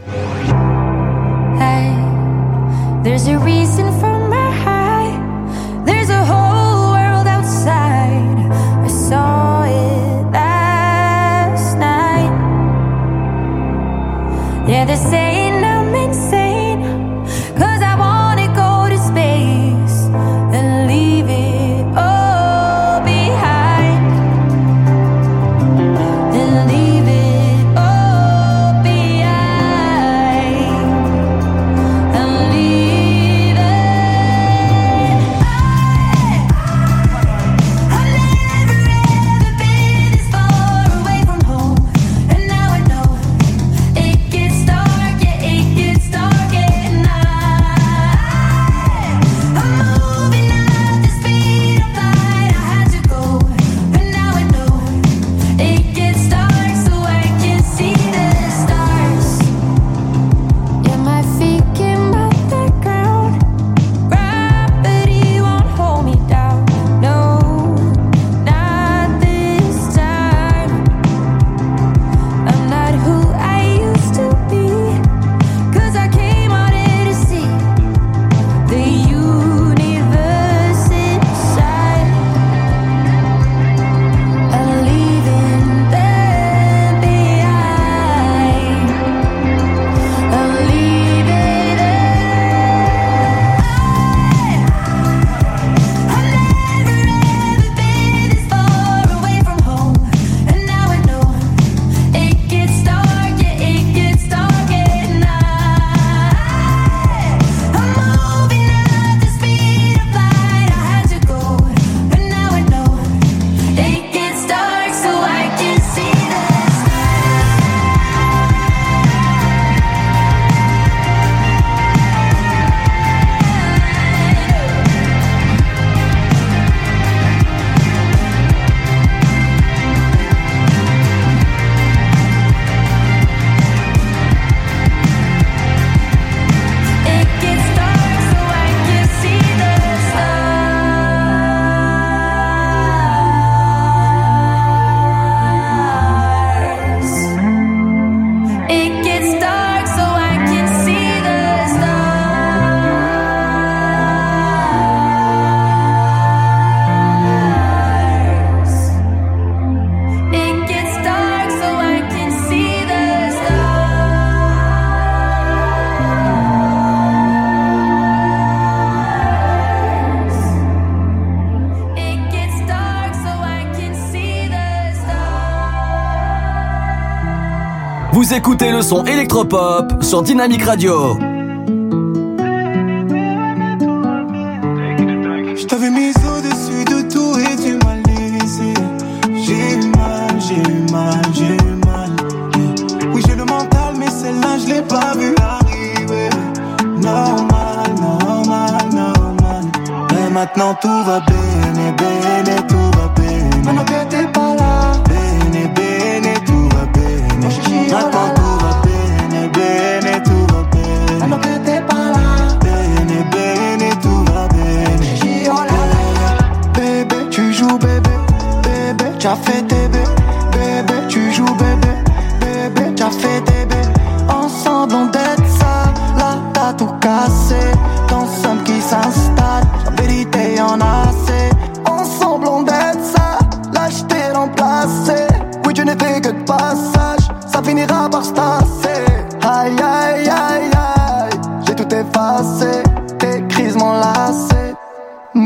Écoutez 178.31 178.71
le 178.71 178.83
son 178.83 179.05
électropop 179.05 180.03
sur 180.03 180.23
Dynamique 180.23 180.63
Radio. 180.63 181.19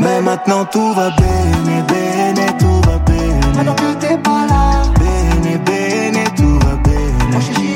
Mais 0.03 0.21
maintenant 0.21 0.65
tout 0.65 0.93
va 0.93 1.09
bien, 1.11 1.83
bene, 1.87 2.45
tout 2.59 2.81
va 2.89 2.97
bien. 2.99 3.39
Maintenant 3.55 3.75
que 3.75 3.93
t'es 3.99 4.17
pas 4.17 4.45
là, 4.49 4.83
bene, 4.99 5.57
bene, 5.65 6.23
tout 6.35 6.59
va 6.59 6.75
bien. 6.83 6.93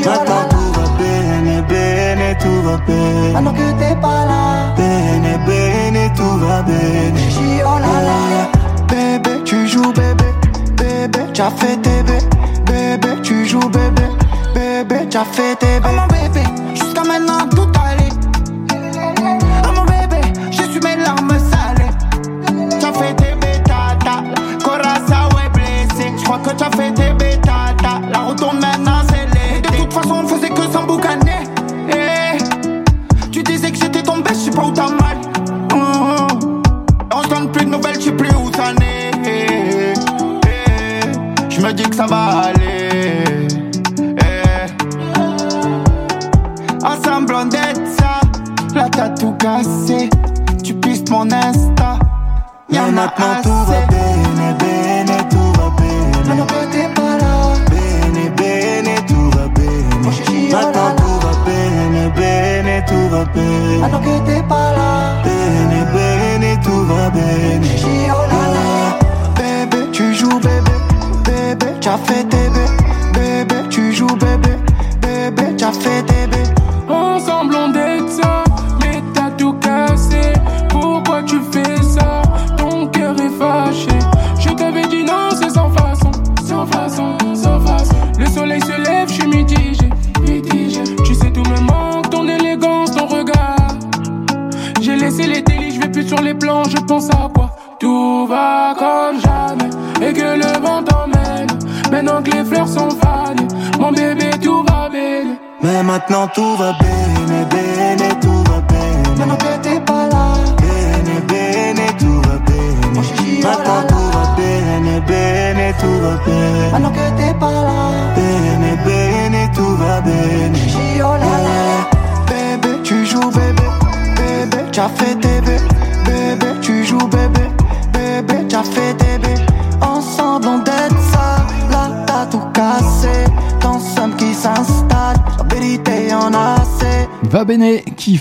Maintenant 0.05 0.47
tout 0.49 0.71
va 0.73 0.85
bien, 0.97 1.61
bene, 1.69 2.37
tout 2.39 2.61
va 2.63 2.77
bien. 2.85 3.33
Maintenant 3.33 3.53
que 3.53 3.71
t'es 3.79 3.95
pas 3.95 4.25
là, 4.25 4.73
bene, 4.75 5.39
bene, 5.45 6.11
tout 6.15 6.37
va 6.39 6.61
bien. 6.63 7.13
Oh 7.65 7.79
là 7.79 8.01
là, 8.07 8.49
bébé, 8.87 9.43
tu 9.45 9.67
joues 9.67 9.93
bébé, 9.93 10.25
bébé, 10.75 11.19
tu 11.33 11.41
as 11.41 11.51
fait 11.51 11.77
tes 11.77 12.03
bébés, 12.03 12.25
bébé, 12.65 13.21
tu 13.23 13.45
joues 13.45 13.69
bébé, 13.69 14.03
bébé, 14.53 15.07
tu 15.09 15.17
as 15.17 15.25
fait 15.25 15.55
tes 15.55 15.79
bébés. 15.79 15.87
Oh 15.89 15.95
mon 15.95 16.07
bébé, 16.07 16.43
jusqu'à 16.73 17.03
maintenant 17.03 17.47
tout 17.49 17.69
allait. 17.85 18.09
Oh 19.65 19.71
mon 19.75 19.83
bébé, 19.85 20.21
j'ai 20.51 20.65
su 20.71 20.79
mes 20.81 20.95
larmes 20.97 21.37
much 26.59 26.73
of 26.73 26.97
fate, 26.97 27.26
bébé, 72.07 72.36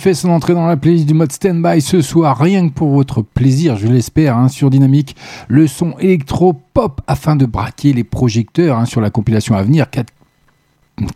fait 0.07 0.15
son 0.15 0.29
entrée 0.29 0.55
dans 0.55 0.69
la 0.69 0.77
playlist 0.77 1.05
du 1.05 1.15
mode 1.15 1.33
stand-by 1.33 1.81
ce 1.81 2.01
soir, 2.01 2.39
rien 2.39 2.69
que 2.69 2.73
pour 2.73 2.91
votre 2.91 3.23
plaisir, 3.23 3.75
je 3.75 3.89
l'espère, 3.89 4.39
hein, 4.39 4.47
sur 4.47 4.71
Dynamique, 4.71 5.17
le 5.49 5.67
son 5.67 5.99
électro-pop 5.99 7.01
afin 7.09 7.35
de 7.35 7.45
braquer 7.45 7.93
les 7.93 8.05
projecteurs 8.05 8.79
hein, 8.79 8.85
sur 8.85 9.01
la 9.01 9.11
compilation 9.11 9.57
à 9.57 9.65
venir 9.65 9.91
4 9.91 10.13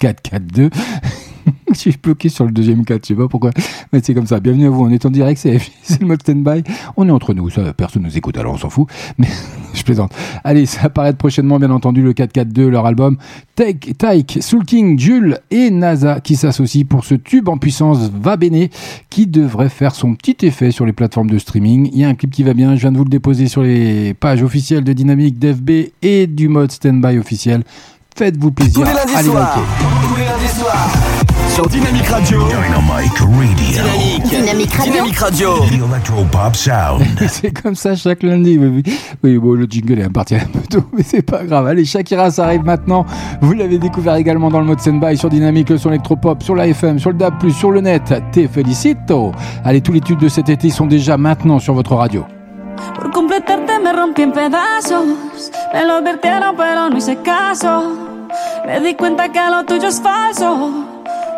4-4-2. 0.00 0.72
Je 1.68 1.74
suis 1.74 1.96
bloqué 2.02 2.28
sur 2.28 2.44
le 2.44 2.50
deuxième 2.50 2.84
4, 2.84 3.02
je 3.02 3.08
sais 3.08 3.14
pas 3.14 3.28
pourquoi, 3.28 3.50
mais 3.92 4.00
c'est 4.02 4.14
comme 4.14 4.26
ça. 4.26 4.40
Bienvenue 4.40 4.66
à 4.66 4.70
vous, 4.70 4.84
on 4.84 4.90
est 4.90 5.06
en 5.06 5.10
direct, 5.10 5.40
c'est 5.82 6.00
le 6.00 6.06
mode 6.06 6.20
stand-by. 6.22 6.64
On 6.96 7.08
est 7.08 7.12
entre 7.12 7.32
nous, 7.32 7.48
ça, 7.48 7.72
personne 7.72 8.02
nous 8.02 8.16
écoute, 8.16 8.36
alors 8.38 8.54
on 8.54 8.58
s'en 8.58 8.70
fout, 8.70 8.88
mais 9.18 9.28
je 9.72 9.82
plaisante. 9.82 10.12
Allez, 10.42 10.66
ça 10.66 10.82
apparaît 10.84 11.12
prochainement, 11.12 11.58
bien 11.58 11.70
entendu, 11.70 12.02
le 12.02 12.12
4-4-2, 12.12 12.66
leur 12.66 12.86
album. 12.86 13.18
Take, 13.54 13.94
Taik, 13.94 14.38
Soul 14.40 14.64
King, 14.64 14.98
Jules 14.98 15.38
et 15.50 15.70
NASA 15.70 16.20
qui 16.20 16.36
s'associent 16.36 16.86
pour 16.86 17.04
ce 17.04 17.14
tube 17.14 17.48
en 17.48 17.58
puissance 17.58 18.10
Va 18.10 18.36
Bene 18.36 18.68
qui 19.08 19.26
devrait 19.26 19.68
faire 19.68 19.94
son 19.94 20.14
petit 20.14 20.44
effet 20.46 20.70
sur 20.70 20.86
les 20.86 20.92
plateformes 20.92 21.30
de 21.30 21.38
streaming. 21.38 21.90
Il 21.92 21.98
y 21.98 22.04
a 22.04 22.08
un 22.08 22.14
clip 22.14 22.30
qui 22.30 22.42
va 22.42 22.54
bien, 22.54 22.74
je 22.74 22.80
viens 22.80 22.92
de 22.92 22.96
vous 22.96 23.04
le 23.04 23.10
déposer 23.10 23.46
sur 23.46 23.62
les 23.62 24.14
pages 24.14 24.42
officielles 24.42 24.84
de 24.84 24.92
Dynamique, 24.92 25.38
d'FB 25.38 25.70
et 26.02 26.26
du 26.26 26.48
mode 26.48 26.72
stand-by 26.72 27.18
officiel. 27.18 27.62
Faites-vous 28.16 28.52
plaisir. 28.52 28.74
Tous 28.74 28.84
les 28.84 28.92
lundis 28.92 29.14
Allez 29.14 29.28
liker. 29.28 30.29
Sur 31.60 31.68
Dynamique 31.68 32.08
Radio. 32.08 32.38
Dynamic 32.48 33.18
Radio. 33.18 33.28
Dynamique. 33.58 34.24
Dynamique 34.30 34.72
Radio. 34.72 34.92
Dynamique 34.92 35.18
Radio. 35.18 35.48
Electropop 35.66 36.56
Sound. 36.56 37.04
c'est 37.28 37.50
comme 37.50 37.74
ça 37.74 37.94
chaque 37.94 38.22
lundi. 38.22 38.56
Oui, 38.58 38.82
oui. 38.82 38.98
Oui, 39.22 39.36
bon, 39.36 39.52
le 39.52 39.66
jingle 39.68 40.00
est 40.00 40.08
parti 40.08 40.36
un 40.36 40.46
peu 40.46 40.60
tôt, 40.60 40.82
mais 40.94 41.02
c'est 41.02 41.20
pas 41.20 41.44
grave. 41.44 41.66
Allez, 41.66 41.84
Shakira, 41.84 42.30
ça 42.30 42.46
arrive 42.46 42.64
maintenant. 42.64 43.04
Vous 43.42 43.52
l'avez 43.52 43.76
découvert 43.76 44.14
également 44.14 44.48
dans 44.48 44.60
le 44.60 44.64
mode 44.64 44.80
stand-by 44.80 45.18
sur 45.18 45.28
Dynamique, 45.28 45.68
le 45.68 45.76
son 45.76 45.90
électropop, 45.90 46.42
sur 46.42 46.54
la 46.54 46.66
FM, 46.66 46.98
sur 46.98 47.10
le 47.10 47.18
DAB+, 47.18 47.50
sur 47.50 47.72
le 47.72 47.82
net. 47.82 48.10
Te 48.32 48.48
felicito. 48.48 49.32
Allez, 49.62 49.82
tous 49.82 49.92
les 49.92 50.00
tubes 50.00 50.20
de 50.20 50.28
cet 50.28 50.48
été 50.48 50.70
sont 50.70 50.86
déjà 50.86 51.18
maintenant 51.18 51.58
sur 51.58 51.74
votre 51.74 51.94
radio. 51.94 52.24
Por 52.94 53.10
completarte 53.10 53.70
me 53.84 53.92
rompí 53.94 54.22
en 54.22 54.30
pedazos. 54.30 55.50
Me 55.74 55.86
lo 55.86 55.96
advirtieron, 55.96 56.56
pero 56.56 56.88
no 56.88 56.96
hice 56.96 57.18
caso. 57.22 57.92
Me 58.66 58.80
di 58.80 58.94
cuenta 58.94 59.30
que 59.30 59.40
lo 59.50 59.62
tuyo 59.66 59.88
es 59.88 60.00
falso. 60.00 60.89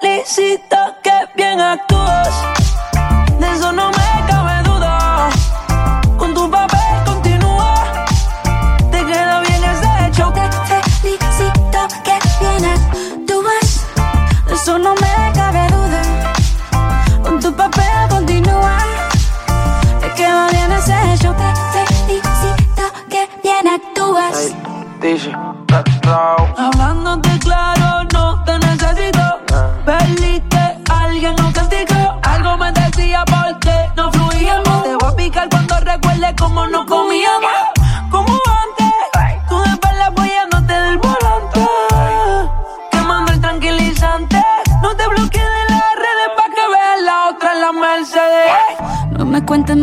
Felicito 0.00 0.76
que 1.02 1.10
bien 1.34 1.60
actúas. 1.60 2.28
De 3.40 3.50
eso 3.52 3.72
no 3.72 3.90
me 3.90 3.97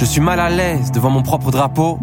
je 0.00 0.06
suis 0.06 0.22
mal 0.22 0.40
à 0.40 0.48
l'aise 0.48 0.90
devant 0.92 1.10
mon 1.10 1.20
propre 1.20 1.50
drapeau 1.50 1.98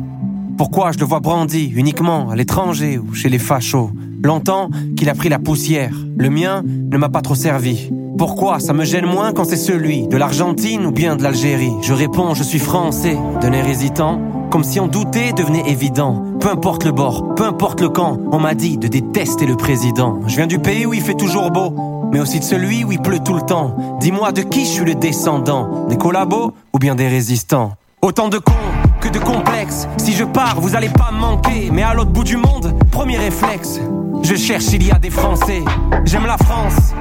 Pourquoi 0.56 0.92
je 0.92 1.00
le 1.00 1.06
vois 1.06 1.20
brandi 1.20 1.72
uniquement 1.76 2.30
à 2.30 2.36
l'étranger 2.36 3.00
ou 3.00 3.16
chez 3.16 3.28
les 3.28 3.40
fachos? 3.40 3.90
Longtemps 4.24 4.70
qu'il 4.96 5.10
a 5.10 5.16
pris 5.16 5.30
la 5.30 5.40
poussière, 5.40 5.96
le 6.16 6.30
mien 6.30 6.62
ne 6.64 6.96
m'a 6.96 7.10
pas 7.10 7.24
trop 7.24 7.34
servi. 7.34 7.92
Pourquoi 8.16 8.60
ça 8.60 8.74
me 8.74 8.86
gêne 8.86 9.08
moins 9.08 9.34
quand 9.34 9.46
c'est 9.46 9.56
celui 9.56 10.08
de 10.08 10.16
l'Argentine 10.16 10.86
ou 10.86 10.92
bien 10.92 11.16
de 11.16 11.24
l'Algérie? 11.24 11.74
Je 11.82 11.94
réponds, 11.94 12.36
je 12.36 12.44
suis 12.44 12.60
français, 12.60 13.18
d'un 13.42 13.52
air 13.52 13.68
hésitant, 13.68 14.22
comme 14.52 14.64
si 14.64 14.80
en 14.80 14.88
douter 14.88 15.34
devenait 15.34 15.68
évident. 15.68 16.24
Peu 16.40 16.50
importe 16.52 16.84
le 16.86 16.92
bord, 16.92 17.34
peu 17.34 17.46
importe 17.46 17.82
le 17.82 17.90
camp, 17.90 18.20
on 18.32 18.40
m'a 18.40 18.54
dit 18.54 18.78
de 18.78 18.88
détester 18.88 19.48
le 19.48 19.56
président. 19.56 20.20
Je 20.28 20.36
viens 20.36 20.48
du 20.48 20.60
pays 20.60 20.86
où 20.86 20.94
il 20.94 21.02
fait 21.02 21.16
toujours 21.16 21.50
beau, 21.50 21.74
mais 22.12 22.20
aussi 22.20 22.40
de 22.40 22.44
celui 22.44 22.84
où 22.84 22.92
il 22.92 23.02
pleut 23.02 23.20
tout 23.26 23.34
le 23.34 23.42
temps. 23.42 23.76
Dis-moi 24.00 24.32
de 24.34 24.44
qui 24.44 24.66
je 24.66 24.70
suis 24.70 24.86
le 24.86 24.94
descendant? 24.94 25.88
Des 25.88 25.98
collabos 25.98 26.54
ou 26.74 26.80
bien 26.80 26.94
des 26.94 27.08
résistants? 27.08 27.74
Autant 28.08 28.30
de 28.30 28.38
cons 28.38 28.54
que 29.02 29.10
de 29.10 29.20
complexes. 29.20 29.86
Si 29.98 30.14
je 30.14 30.24
pars, 30.24 30.62
vous 30.62 30.78
allez 30.78 30.88
pas 30.88 31.12
me 31.12 31.20
manquer. 31.20 31.70
Mais 31.74 31.84
à 31.84 31.94
l'autre 31.94 32.12
bout 32.12 32.24
du 32.24 32.38
monde, 32.38 32.74
premier 32.90 33.18
réflexe. 33.18 33.82
Je 34.24 34.34
cherche 34.36 34.64
s'il 34.64 34.88
y 34.88 34.92
a 34.92 34.98
des 34.98 35.10
Français. 35.10 35.62
J'aime 36.06 36.26
la 36.26 36.38
France. 36.38 36.94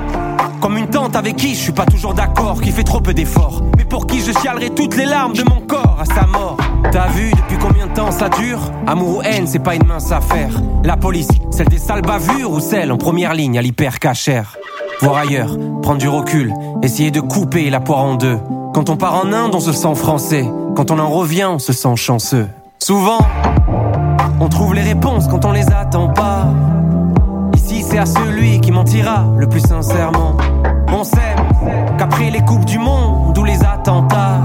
Comme 0.60 0.76
une 0.76 0.88
tante 0.88 1.14
avec 1.14 1.36
qui 1.36 1.54
je 1.54 1.60
suis 1.60 1.70
pas 1.70 1.86
toujours 1.86 2.12
d'accord, 2.12 2.60
qui 2.60 2.72
fait 2.72 2.82
trop 2.82 3.00
peu 3.00 3.14
d'efforts. 3.14 3.62
Mais 3.76 3.84
pour 3.84 4.08
qui 4.08 4.20
je 4.20 4.32
chialerai 4.32 4.70
toutes 4.70 4.96
les 4.96 5.04
larmes 5.04 5.34
de 5.34 5.44
mon 5.44 5.60
corps 5.60 5.96
à 6.00 6.06
sa 6.06 6.26
mort. 6.26 6.56
T'as 6.90 7.06
vu 7.06 7.30
depuis 7.30 7.56
combien 7.56 7.86
de 7.86 7.92
temps 7.92 8.10
ça 8.10 8.28
dure? 8.28 8.72
Amour 8.88 9.18
ou 9.18 9.22
haine, 9.22 9.46
c'est 9.46 9.62
pas 9.62 9.76
une 9.76 9.86
mince 9.86 10.10
affaire. 10.10 10.60
La 10.82 10.96
police, 10.96 11.28
celle 11.52 11.68
des 11.68 11.78
sales 11.78 12.02
bavures 12.02 12.50
ou 12.50 12.58
celle 12.58 12.90
en 12.90 12.96
première 12.96 13.32
ligne 13.32 13.56
à 13.56 13.62
l'hyper 13.62 14.00
cachère 14.00 14.56
voir 15.02 15.16
ailleurs, 15.16 15.56
prendre 15.82 15.98
du 15.98 16.08
recul, 16.08 16.54
essayer 16.82 17.10
de 17.10 17.20
couper 17.20 17.68
la 17.68 17.80
poire 17.80 18.02
en 18.02 18.14
deux. 18.14 18.38
Quand 18.72 18.88
on 18.88 18.96
part 18.96 19.24
en 19.24 19.32
Inde, 19.32 19.54
on 19.54 19.60
se 19.60 19.72
sent 19.72 19.94
français. 19.94 20.46
Quand 20.76 20.90
on 20.90 20.98
en 20.98 21.08
revient, 21.08 21.48
on 21.50 21.58
se 21.58 21.72
sent 21.72 21.96
chanceux. 21.96 22.46
Souvent, 22.78 23.20
on 24.40 24.48
trouve 24.50 24.74
les 24.74 24.82
réponses 24.82 25.26
quand 25.26 25.46
on 25.46 25.52
les 25.52 25.66
attend 25.72 26.08
pas. 26.08 26.48
Ici, 27.54 27.82
c'est 27.82 27.96
à 27.96 28.04
celui 28.04 28.60
qui 28.60 28.72
mentira 28.72 29.24
le 29.38 29.48
plus 29.48 29.60
sincèrement. 29.60 30.36
On 30.92 31.02
sait 31.02 31.34
qu'après 31.96 32.28
les 32.28 32.42
coupes 32.42 32.66
du 32.66 32.78
monde 32.78 33.36
ou 33.38 33.44
les 33.44 33.58
attentats, 33.64 34.38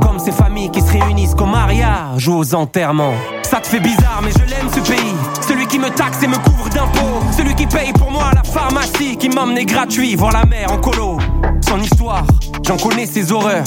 comme 0.00 0.18
ces 0.18 0.32
familles 0.32 0.70
qui 0.70 0.80
se 0.80 0.90
réunissent 0.90 1.34
qu'au 1.34 1.44
mariage 1.44 2.26
ou 2.26 2.38
aux 2.38 2.54
enterrements. 2.54 3.12
Ça 3.42 3.60
te 3.60 3.66
fait 3.66 3.80
bizarre, 3.80 4.22
mais 4.24 4.30
je 4.30 4.50
l'aime 4.50 4.70
ce 4.72 4.80
pays. 4.80 5.14
Celui 5.46 5.66
qui 5.66 5.78
me 5.78 5.90
taxe 5.90 6.22
et 6.22 6.28
me 6.28 6.38
couvre 6.38 6.70
d'impôts. 6.70 7.20
Celui 7.36 7.54
qui 7.54 7.66
paye 7.66 7.92
pour 7.92 8.10
moi 8.10 8.30
la 8.34 8.42
pharmacie, 8.42 9.18
qui 9.18 9.28
m'emmenait 9.28 9.66
gratuit 9.66 10.16
voir 10.16 10.32
la 10.32 10.46
mer 10.46 10.72
en 10.72 10.78
colo. 10.78 11.18
Son 11.60 11.78
histoire, 11.78 12.24
j'en 12.66 12.78
connais 12.78 13.04
ses 13.04 13.32
horreurs. 13.32 13.64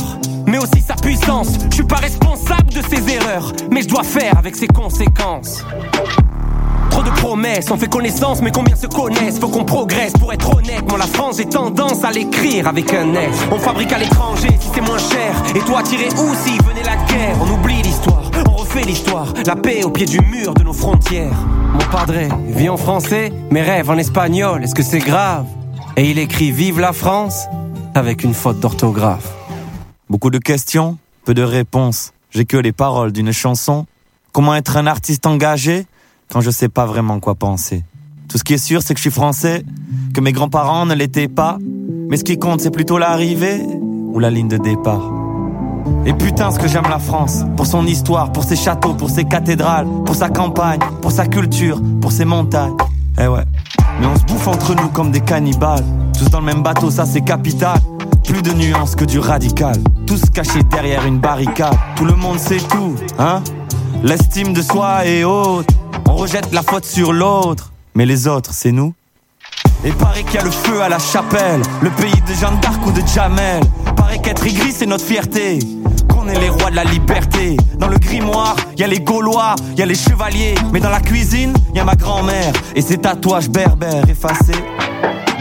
Mais 0.52 0.58
aussi 0.58 0.82
sa 0.86 0.96
puissance, 0.96 1.48
je 1.70 1.76
suis 1.76 1.84
pas 1.86 1.96
responsable 1.96 2.74
de 2.74 2.82
ses 2.82 3.10
erreurs, 3.10 3.54
mais 3.72 3.84
je 3.84 3.88
dois 3.88 4.04
faire 4.04 4.38
avec 4.38 4.58
ses 4.58 4.68
conséquences. 4.68 5.64
Trop 6.90 7.04
de 7.04 7.10
promesses, 7.10 7.72
on 7.72 7.78
fait 7.78 7.90
connaissance, 7.90 8.42
mais 8.42 8.52
combien 8.52 8.76
se 8.76 8.88
connaissent? 8.88 9.40
Faut 9.40 9.48
qu'on 9.48 9.64
progresse 9.64 10.12
pour 10.12 10.34
être 10.34 10.54
honnête. 10.54 10.84
Moi, 10.90 10.98
la 10.98 11.08
France, 11.08 11.38
j'ai 11.38 11.46
tendance 11.46 12.04
à 12.04 12.12
l'écrire 12.12 12.68
avec 12.68 12.94
un 12.94 13.14
S. 13.14 13.34
On 13.50 13.60
fabrique 13.60 13.94
à 13.94 13.98
l'étranger 13.98 14.50
si 14.60 14.68
c'est 14.76 14.82
moins 14.82 14.98
cher. 14.98 15.42
Et 15.56 15.60
toi, 15.60 15.84
tirer 15.84 16.10
où 16.10 16.36
si 16.36 16.58
venait 16.68 16.84
la 16.84 16.98
guerre? 16.98 17.38
On 17.42 17.54
oublie 17.54 17.82
l'histoire, 17.82 18.30
on 18.50 18.58
refait 18.58 18.84
l'histoire. 18.84 19.34
La 19.46 19.56
paix 19.56 19.86
au 19.86 19.90
pied 19.90 20.06
du 20.06 20.20
mur 20.20 20.54
de 20.54 20.64
nos 20.64 20.74
frontières. 20.74 21.48
Mon 21.72 21.98
padré 21.98 22.28
vit 22.50 22.68
en 22.68 22.76
français, 22.76 23.32
mes 23.52 23.62
rêves 23.62 23.90
en 23.90 23.98
espagnol. 23.98 24.66
Est-ce 24.66 24.76
que 24.76 24.84
c'est 24.84 25.00
grave? 25.00 25.46
Et 25.96 26.12
il 26.12 26.20
écrit 26.20 26.52
Vive 26.52 26.82
la 26.82 26.92
France 26.92 27.48
avec 27.96 28.26
une 28.26 28.34
faute 28.34 28.60
d'orthographe. 28.60 29.41
Beaucoup 30.12 30.30
de 30.30 30.40
questions, 30.40 30.98
peu 31.24 31.34
de 31.34 31.42
réponses. 31.42 32.12
J'ai 32.32 32.44
que 32.44 32.58
les 32.58 32.74
paroles 32.74 33.14
d'une 33.14 33.32
chanson. 33.32 33.86
Comment 34.34 34.56
être 34.56 34.76
un 34.76 34.86
artiste 34.86 35.26
engagé 35.26 35.88
quand 36.30 36.42
je 36.42 36.52
sais 36.52 36.68
pas 36.68 36.86
vraiment 36.86 37.22
quoi 37.22 37.34
penser? 37.34 37.86
Tout 38.28 38.38
ce 38.38 38.44
qui 38.44 38.56
est 38.56 38.58
sûr, 38.58 38.82
c'est 38.82 38.94
que 38.94 38.98
je 38.98 39.04
suis 39.04 39.10
français, 39.10 39.64
que 40.14 40.20
mes 40.20 40.34
grands-parents 40.34 40.86
ne 40.86 40.96
l'étaient 40.96 41.30
pas. 41.30 41.60
Mais 42.10 42.18
ce 42.18 42.26
qui 42.26 42.38
compte, 42.38 42.60
c'est 42.60 42.72
plutôt 42.72 42.98
l'arrivée 42.98 43.62
ou 43.66 44.20
la 44.20 44.30
ligne 44.30 44.50
de 44.50 44.58
départ. 44.58 45.14
Et 46.06 46.12
putain, 46.12 46.52
ce 46.52 46.60
que 46.60 46.68
j'aime 46.68 46.90
la 46.90 47.00
France, 47.00 47.46
pour 47.56 47.66
son 47.66 47.86
histoire, 47.86 48.34
pour 48.34 48.44
ses 48.44 48.58
châteaux, 48.58 48.94
pour 48.94 49.10
ses 49.10 49.24
cathédrales, 49.24 49.88
pour 50.06 50.16
sa 50.16 50.28
campagne, 50.28 50.82
pour 51.02 51.14
sa 51.14 51.26
culture, 51.26 51.80
pour 52.02 52.12
ses 52.12 52.26
montagnes. 52.26 52.76
Eh 53.18 53.28
ouais. 53.28 53.46
Mais 54.02 54.08
on 54.08 54.18
se 54.18 54.26
bouffe 54.26 54.48
entre 54.50 54.76
nous 54.76 54.90
comme 54.90 55.12
des 55.12 55.22
cannibales. 55.22 55.86
Tous 56.22 56.30
dans 56.30 56.40
le 56.42 56.46
même 56.46 56.62
bateau, 56.62 56.92
ça 56.92 57.04
c'est 57.04 57.22
capital. 57.22 57.80
Plus 58.24 58.44
de 58.44 58.54
nuances 58.54 58.96
que 58.96 59.06
du 59.06 59.18
radical. 59.18 59.76
Tous 60.06 60.22
cachés 60.30 60.62
derrière 60.70 61.04
une 61.08 61.18
barricade. 61.18 61.74
Tout 61.96 62.06
le 62.06 62.14
monde 62.14 62.38
sait 62.38 62.60
tout, 62.60 62.96
hein 63.18 63.42
L'estime 64.04 64.54
de 64.54 64.62
soi 64.62 65.04
est 65.08 65.24
haute. 65.24 65.68
On 66.08 66.14
rejette 66.14 66.54
la 66.54 66.62
faute 66.62 66.86
sur 66.86 67.12
l'autre. 67.12 67.72
Mais 67.96 68.06
les 68.06 68.28
autres, 68.28 68.52
c'est 68.54 68.72
nous. 68.72 68.94
Et 69.84 69.92
paraît 69.94 70.24
qu'il 70.24 70.36
y 70.36 70.38
a 70.38 70.44
le 70.44 70.52
feu 70.52 70.84
à 70.84 70.90
la 70.90 71.00
chapelle, 71.00 71.64
le 71.82 71.90
pays 71.90 72.22
de 72.28 72.34
Jeanne 72.40 72.60
d'Arc 72.62 72.86
ou 72.86 72.92
de 72.92 73.02
Jamel. 73.08 73.64
Paraît 73.96 74.20
qu'être 74.20 74.46
aigri, 74.46 74.72
c'est 74.72 74.86
notre 74.86 75.04
fierté. 75.04 75.58
Qu'on 76.22 76.28
est 76.28 76.40
les 76.40 76.50
rois 76.50 76.70
de 76.70 76.76
la 76.76 76.84
liberté. 76.84 77.58
Dans 77.80 77.88
le 77.88 77.98
grimoire, 77.98 78.56
y 78.78 78.84
a 78.84 78.88
les 78.88 79.00
Gaulois, 79.00 79.56
y 79.76 79.82
a 79.82 79.88
les 79.88 79.96
chevaliers. 79.96 80.54
Mais 80.72 80.80
dans 80.80 80.92
la 80.92 81.00
cuisine, 81.00 81.52
y 81.74 81.80
a 81.80 81.84
ma 81.84 81.96
grand-mère 81.96 82.54
et 82.76 82.82
ses 82.84 83.00
tatouages 83.00 83.50
berbères 83.50 84.08
effacés. 84.08 84.64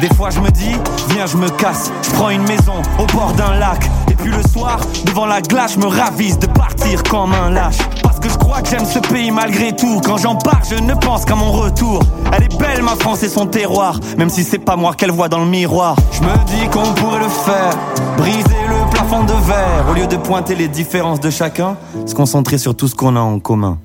Des 0.01 0.09
fois 0.15 0.31
je 0.31 0.41
me 0.41 0.51
dis, 0.51 0.75
viens 1.11 1.27
je 1.27 1.37
me 1.37 1.51
casse, 1.51 1.93
je 2.03 2.11
prends 2.13 2.31
une 2.31 2.45
maison 2.45 2.81
au 2.99 3.05
bord 3.15 3.35
d'un 3.35 3.57
lac. 3.57 3.91
Et 4.11 4.15
puis 4.15 4.31
le 4.31 4.43
soir, 4.43 4.81
devant 5.05 5.27
la 5.27 5.43
glace, 5.43 5.75
je 5.75 5.81
me 5.81 5.87
ravise 5.87 6.39
de 6.39 6.47
partir 6.47 7.03
comme 7.03 7.35
un 7.35 7.51
lâche. 7.51 7.77
Parce 8.21 8.35
que 8.35 8.39
je 8.39 8.47
crois 8.47 8.61
que 8.61 8.69
j'aime 8.69 8.85
ce 8.85 8.99
pays 8.99 9.31
malgré 9.31 9.75
tout. 9.75 10.01
Quand 10.05 10.19
j'en 10.19 10.37
pars, 10.37 10.61
je 10.69 10.75
ne 10.75 10.93
pense 10.93 11.25
qu'à 11.25 11.35
mon 11.35 11.51
retour. 11.51 12.03
Elle 12.33 12.45
est 12.45 12.59
belle 12.59 12.83
ma 12.83 12.95
France 12.97 13.23
et 13.23 13.31
son 13.31 13.47
terroir, 13.47 13.99
même 14.19 14.29
si 14.29 14.45
c'est 14.45 14.59
pas 14.59 14.77
moi 14.77 14.93
qu'elle 14.95 15.11
voit 15.11 15.31
dans 15.31 15.39
le 15.39 15.47
miroir. 15.47 15.97
Je 16.13 16.21
me 16.21 16.45
dis 16.47 16.69
qu'on 16.71 16.93
pourrait 17.01 17.21
le 17.21 17.29
faire, 17.29 17.73
briser 18.19 18.43
le 18.69 18.91
plafond 18.91 19.25
de 19.25 19.33
verre. 19.33 19.87
Au 19.91 19.95
lieu 19.95 20.07
de 20.07 20.17
pointer 20.17 20.55
les 20.55 20.69
différences 20.69 21.21
de 21.21 21.31
chacun, 21.31 21.77
se 22.05 22.15
concentrer 22.15 22.59
sur 22.59 22.75
tout 22.75 22.89
ce 22.89 22.95
qu'on 22.95 23.17
a 23.17 23.21
en 23.21 23.39
commun. 23.39 23.79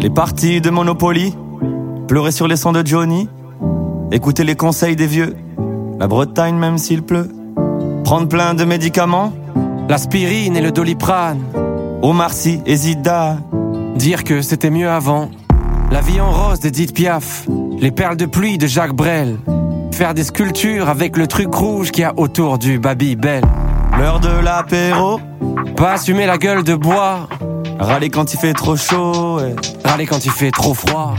Les 0.00 0.10
parties 0.10 0.62
de 0.62 0.70
Monopoly, 0.70 1.36
pleurer 2.08 2.32
sur 2.32 2.48
les 2.48 2.56
sons 2.56 2.72
de 2.72 2.86
Johnny, 2.86 3.28
écouter 4.10 4.44
les 4.44 4.56
conseils 4.56 4.96
des 4.96 5.06
vieux. 5.06 5.36
La 6.00 6.06
Bretagne 6.06 6.54
même 6.54 6.78
s'il 6.78 7.02
pleut. 7.02 7.30
Prendre 8.04 8.26
plein 8.26 8.54
de 8.54 8.64
médicaments. 8.64 9.32
L'aspirine 9.90 10.56
et 10.56 10.62
le 10.62 10.72
doliprane. 10.72 11.40
Omar 12.00 12.32
Sy 12.32 12.60
et 12.64 12.74
Zida. 12.74 13.36
Dire 13.96 14.24
que 14.24 14.42
c'était 14.42 14.70
mieux 14.70 14.90
avant. 14.90 15.30
La 15.90 16.00
vie 16.00 16.20
en 16.20 16.30
rose 16.30 16.60
d'Edith 16.60 16.94
Piaf. 16.94 17.46
Les 17.78 17.90
perles 17.90 18.16
de 18.16 18.26
pluie 18.26 18.58
de 18.58 18.66
Jacques 18.66 18.94
Brel. 18.94 19.38
Faire 19.92 20.14
des 20.14 20.24
sculptures 20.24 20.88
avec 20.88 21.16
le 21.16 21.26
truc 21.26 21.54
rouge 21.54 21.90
qu'il 21.90 22.02
y 22.02 22.04
a 22.04 22.14
autour 22.16 22.58
du 22.58 22.78
Babybel. 22.78 23.44
L'heure 23.98 24.20
de 24.20 24.30
l'apéro. 24.30 25.20
Pas 25.76 25.92
assumer 25.92 26.26
la 26.26 26.38
gueule 26.38 26.64
de 26.64 26.74
bois. 26.74 27.28
Râler 27.78 28.08
quand 28.08 28.32
il 28.32 28.40
fait 28.40 28.54
trop 28.54 28.76
chaud. 28.76 29.40
Râler 29.84 30.06
quand 30.06 30.24
il 30.24 30.30
fait 30.30 30.50
trop 30.50 30.74
froid. 30.74 31.14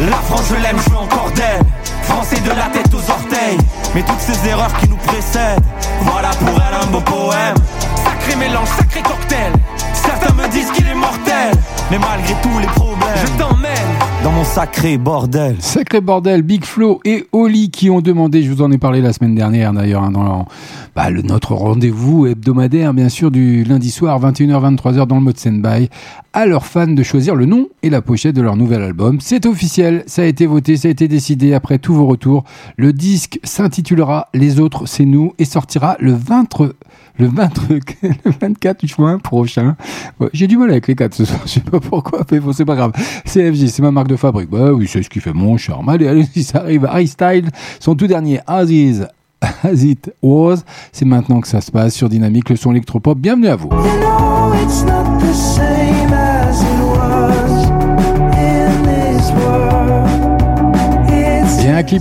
La 0.00 0.16
France, 0.16 0.50
je 0.50 0.62
l'aime, 0.62 0.76
je 0.84 0.90
veux 0.90 0.96
encore 0.96 1.30
d'elle. 1.34 1.62
Français 2.02 2.40
de 2.40 2.50
la 2.50 2.66
tête 2.72 2.92
aux 2.94 3.10
orteils. 3.10 3.58
Mais 3.94 4.02
toutes 4.02 4.20
ces 4.20 4.48
erreurs 4.48 4.74
qui 4.78 4.88
nous 4.88 4.96
précèdent. 4.96 5.62
Voilà 6.02 6.30
pour 6.30 6.48
elle 6.48 6.74
un 6.82 6.86
beau 6.86 7.00
poème. 7.00 7.56
Sacré 8.04 8.36
mélange, 8.36 8.68
sacré 8.76 9.02
cocktail. 9.02 9.52
Certains 9.92 10.34
me 10.34 10.48
disent 10.48 10.70
qu'il 10.72 10.86
est 10.86 10.94
mortel. 10.94 11.52
Mais 11.90 11.98
malgré 11.98 12.34
tous 12.42 12.58
les 12.58 12.66
problèmes, 12.66 12.98
je 13.24 13.38
t'emmène 13.38 13.72
dans 14.22 14.30
mon 14.32 14.44
sacré 14.44 14.98
bordel. 14.98 15.56
Sacré 15.60 16.00
bordel, 16.02 16.42
Big 16.42 16.64
Flo 16.64 17.00
et 17.06 17.26
Oli 17.32 17.70
qui 17.70 17.88
ont 17.88 18.00
demandé, 18.02 18.42
je 18.42 18.52
vous 18.52 18.60
en 18.62 18.70
ai 18.70 18.76
parlé 18.76 19.00
la 19.00 19.12
semaine 19.14 19.34
dernière 19.34 19.72
d'ailleurs, 19.72 20.02
hein, 20.02 20.10
dans 20.10 20.22
leur- 20.22 20.44
bah, 20.94 21.08
le, 21.08 21.22
notre 21.22 21.54
rendez-vous 21.54 22.26
hebdomadaire, 22.26 22.92
bien 22.92 23.08
sûr, 23.08 23.30
du 23.30 23.64
lundi 23.64 23.90
soir, 23.90 24.20
21h-23h 24.20 25.06
dans 25.06 25.14
le 25.14 25.22
mode 25.22 25.38
stand-by, 25.38 25.88
à 26.34 26.44
leurs 26.46 26.66
fans 26.66 26.88
de 26.88 27.02
choisir 27.02 27.34
le 27.34 27.46
nom 27.46 27.68
et 27.82 27.88
la 27.90 28.02
pochette 28.02 28.34
de 28.36 28.42
leur 28.42 28.56
nouvel 28.56 28.82
album. 28.82 29.18
C'est 29.20 29.46
officiel, 29.46 30.02
ça 30.06 30.22
a 30.22 30.24
été 30.26 30.44
voté, 30.46 30.76
ça 30.76 30.88
a 30.88 30.90
été 30.90 31.08
décidé 31.08 31.54
après 31.54 31.78
tous 31.78 31.94
vos 31.94 32.06
retours. 32.06 32.44
Le 32.76 32.92
disque 32.92 33.38
s'intitulera 33.44 34.28
Les 34.34 34.60
autres, 34.60 34.84
c'est 34.86 35.06
nous 35.06 35.32
et 35.38 35.44
sortira 35.46 35.96
le 36.00 36.12
20, 36.12 36.54
le 37.18 37.28
20, 37.28 37.50
le 38.24 38.30
24 38.40 38.86
juin 38.86 39.18
prochain. 39.18 39.76
J'ai 40.32 40.46
du 40.46 40.56
mal 40.56 40.70
avec 40.70 40.86
les 40.86 40.94
quatre 40.94 41.14
ce 41.14 41.24
soir, 41.24 41.40
je 41.44 41.50
sais 41.50 41.60
pas 41.60 41.80
pourquoi, 41.80 42.22
mais 42.30 42.40
bon, 42.40 42.52
c'est 42.52 42.64
pas 42.64 42.76
grave. 42.76 42.92
CFG, 43.24 43.68
c'est 43.68 43.82
ma 43.82 43.90
marque 43.90 44.08
de 44.08 44.16
fabrique. 44.16 44.50
Bah 44.50 44.72
oui, 44.72 44.88
c'est 44.88 45.02
ce 45.02 45.10
qui 45.10 45.20
fait 45.20 45.32
mon 45.32 45.56
charme. 45.56 45.88
Allez, 45.88 46.08
allez, 46.08 46.24
si 46.32 46.42
ça 46.42 46.58
arrive. 46.58 46.86
Harry 46.86 47.08
Style, 47.08 47.50
son 47.80 47.94
tout 47.94 48.06
dernier, 48.06 48.40
Aziz. 48.46 49.08
As 49.40 49.84
It 49.84 50.12
Was, 50.20 50.64
c'est 50.90 51.04
maintenant 51.04 51.40
que 51.40 51.46
ça 51.46 51.60
se 51.60 51.70
passe 51.70 51.94
sur 51.94 52.08
Dynamique, 52.08 52.50
le 52.50 52.56
son 52.56 52.72
électropop. 52.72 53.16
Bienvenue 53.16 53.46
à 53.46 53.54
vous. 53.54 53.68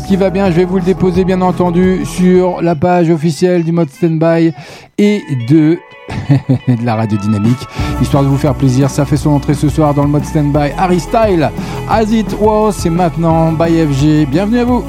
Qui 0.05 0.15
va 0.15 0.29
bien, 0.29 0.51
je 0.51 0.55
vais 0.55 0.65
vous 0.65 0.77
le 0.77 0.83
déposer 0.83 1.23
bien 1.23 1.41
entendu 1.41 2.05
sur 2.05 2.61
la 2.61 2.75
page 2.75 3.09
officielle 3.09 3.63
du 3.63 3.71
mode 3.71 3.89
standby 3.89 4.53
et 4.97 5.21
de, 5.49 5.77
de 6.67 6.85
la 6.85 6.95
radio 6.95 7.17
dynamique, 7.17 7.59
histoire 8.01 8.23
de 8.23 8.27
vous 8.27 8.37
faire 8.37 8.53
plaisir. 8.53 8.89
Ça 8.89 9.05
fait 9.05 9.17
son 9.17 9.31
entrée 9.31 9.53
ce 9.53 9.69
soir 9.69 9.93
dans 9.93 10.03
le 10.03 10.09
mode 10.09 10.25
standby. 10.25 10.71
Harry 10.77 10.99
Style, 10.99 11.49
As 11.89 12.11
It 12.11 12.35
Was, 12.39 12.73
c'est 12.73 12.89
maintenant 12.89 13.51
by 13.51 13.85
FG. 13.85 14.27
Bienvenue 14.29 14.59
à 14.59 14.65
vous. 14.65 14.83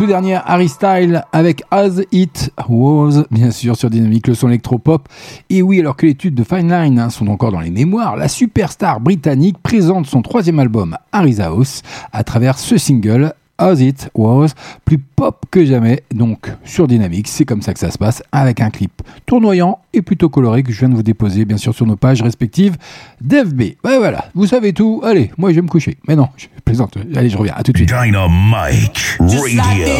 Tout 0.00 0.06
dernier 0.06 0.38
Harry 0.46 0.70
Style 0.70 1.26
avec 1.30 1.62
As 1.70 2.00
It 2.10 2.54
Was, 2.70 3.24
bien 3.30 3.50
sûr 3.50 3.76
sur 3.76 3.90
Dynamique, 3.90 4.28
le 4.28 4.34
son 4.34 4.48
électropop. 4.48 5.06
Et 5.50 5.60
oui, 5.60 5.78
alors 5.78 5.94
que 5.94 6.06
les 6.06 6.12
études 6.12 6.34
de 6.34 6.42
Fine 6.42 6.72
Line 6.72 6.98
hein, 6.98 7.10
sont 7.10 7.28
encore 7.28 7.52
dans 7.52 7.60
les 7.60 7.70
mémoires, 7.70 8.16
la 8.16 8.28
superstar 8.28 8.98
britannique 8.98 9.58
présente 9.62 10.06
son 10.06 10.22
troisième 10.22 10.58
album 10.58 10.96
Harry's 11.12 11.38
House 11.38 11.82
à 12.14 12.24
travers 12.24 12.58
ce 12.58 12.78
single 12.78 13.34
As 13.60 13.80
It 13.80 14.10
Was, 14.14 14.54
plus 14.86 14.96
pop 14.98 15.44
que 15.50 15.66
jamais, 15.66 16.02
donc 16.14 16.50
sur 16.64 16.88
Dynamique, 16.88 17.28
c'est 17.28 17.44
comme 17.44 17.60
ça 17.60 17.74
que 17.74 17.78
ça 17.78 17.90
se 17.90 17.98
passe, 17.98 18.22
avec 18.32 18.60
un 18.60 18.70
clip 18.70 19.02
tournoyant 19.26 19.78
et 19.92 20.00
plutôt 20.00 20.30
coloré 20.30 20.62
que 20.62 20.72
je 20.72 20.78
viens 20.78 20.88
de 20.88 20.94
vous 20.94 21.02
déposer, 21.02 21.44
bien 21.44 21.58
sûr, 21.58 21.74
sur 21.74 21.84
nos 21.86 21.96
pages 21.96 22.22
respectives 22.22 22.78
d'FB. 23.20 23.62
Ben 23.84 23.98
voilà, 23.98 24.30
vous 24.34 24.46
savez 24.46 24.72
tout, 24.72 25.02
allez, 25.04 25.30
moi 25.36 25.50
je 25.50 25.56
vais 25.56 25.62
me 25.62 25.68
coucher. 25.68 25.98
Mais 26.08 26.16
non, 26.16 26.28
je 26.38 26.46
plaisante, 26.64 26.96
allez, 27.14 27.28
je 27.28 27.36
reviens, 27.36 27.54
à 27.54 27.62
tout 27.62 27.72
de 27.72 27.76
suite. 27.76 27.90
Dynamite 27.90 29.18
Radio. 29.20 29.90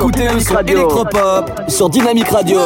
Écoutez 0.00 0.28
le 0.32 0.40
son 0.40 0.58
électropop 0.60 1.60
sur 1.68 1.90
Dynamique 1.90 2.28
Radio. 2.28 2.58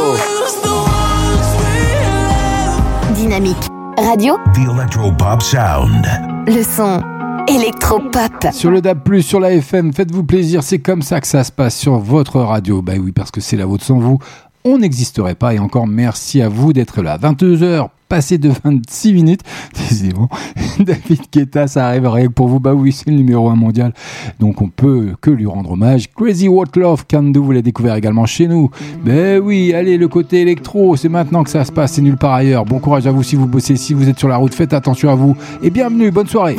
Dynamique 3.12 3.56
Radio. 3.98 4.36
The 4.54 4.70
Electropop 4.70 5.42
Sound. 5.42 6.06
Le 6.46 6.62
son 6.62 7.02
électropop. 7.48 8.52
Sur 8.52 8.70
le 8.70 8.80
DAB+, 8.80 9.18
sur 9.20 9.40
la 9.40 9.52
FM, 9.52 9.92
faites-vous 9.92 10.22
plaisir, 10.22 10.62
c'est 10.62 10.78
comme 10.78 11.02
ça 11.02 11.20
que 11.20 11.26
ça 11.26 11.42
se 11.42 11.50
passe 11.50 11.76
sur 11.76 11.98
votre 11.98 12.40
radio. 12.40 12.82
Bah 12.82 12.92
oui, 13.00 13.10
parce 13.10 13.32
que 13.32 13.40
c'est 13.40 13.56
la 13.56 13.66
vôtre 13.66 13.84
sans 13.84 13.98
vous. 13.98 14.20
On 14.66 14.78
n'existerait 14.78 15.34
pas 15.34 15.52
et 15.52 15.58
encore 15.58 15.86
merci 15.86 16.40
à 16.40 16.48
vous 16.48 16.72
d'être 16.72 17.02
là. 17.02 17.18
22h, 17.18 17.88
passé 18.08 18.38
de 18.38 18.50
26 18.64 19.12
minutes. 19.12 19.42
Décidément, 19.74 20.30
David 20.78 21.20
Guetta, 21.30 21.66
ça 21.66 21.88
arrive 21.88 22.08
rien 22.08 22.30
pour 22.30 22.48
vous. 22.48 22.60
Bah 22.60 22.72
oui, 22.72 22.90
c'est 22.90 23.10
le 23.10 23.16
numéro 23.16 23.50
1 23.50 23.56
mondial. 23.56 23.92
Donc 24.40 24.62
on 24.62 24.70
peut 24.70 25.16
que 25.20 25.30
lui 25.30 25.44
rendre 25.44 25.72
hommage. 25.72 26.10
Crazy 26.14 26.48
What 26.48 26.68
Love 26.76 27.04
Can 27.10 27.30
vous 27.34 27.50
l'avez 27.50 27.60
découvert 27.60 27.94
également 27.94 28.24
chez 28.24 28.48
nous. 28.48 28.70
Ben 29.04 29.38
oui, 29.38 29.74
allez, 29.74 29.98
le 29.98 30.08
côté 30.08 30.40
électro, 30.40 30.96
c'est 30.96 31.10
maintenant 31.10 31.44
que 31.44 31.50
ça 31.50 31.66
se 31.66 31.70
passe, 31.72 31.92
c'est 31.92 32.00
nulle 32.00 32.16
part 32.16 32.32
ailleurs. 32.32 32.64
Bon 32.64 32.78
courage 32.78 33.06
à 33.06 33.12
vous 33.12 33.22
si 33.22 33.36
vous 33.36 33.46
bossez, 33.46 33.76
si 33.76 33.92
vous 33.92 34.08
êtes 34.08 34.18
sur 34.18 34.28
la 34.28 34.38
route, 34.38 34.54
faites 34.54 34.72
attention 34.72 35.10
à 35.10 35.14
vous. 35.14 35.36
Et 35.62 35.68
bienvenue, 35.68 36.10
bonne 36.10 36.26
soirée. 36.26 36.56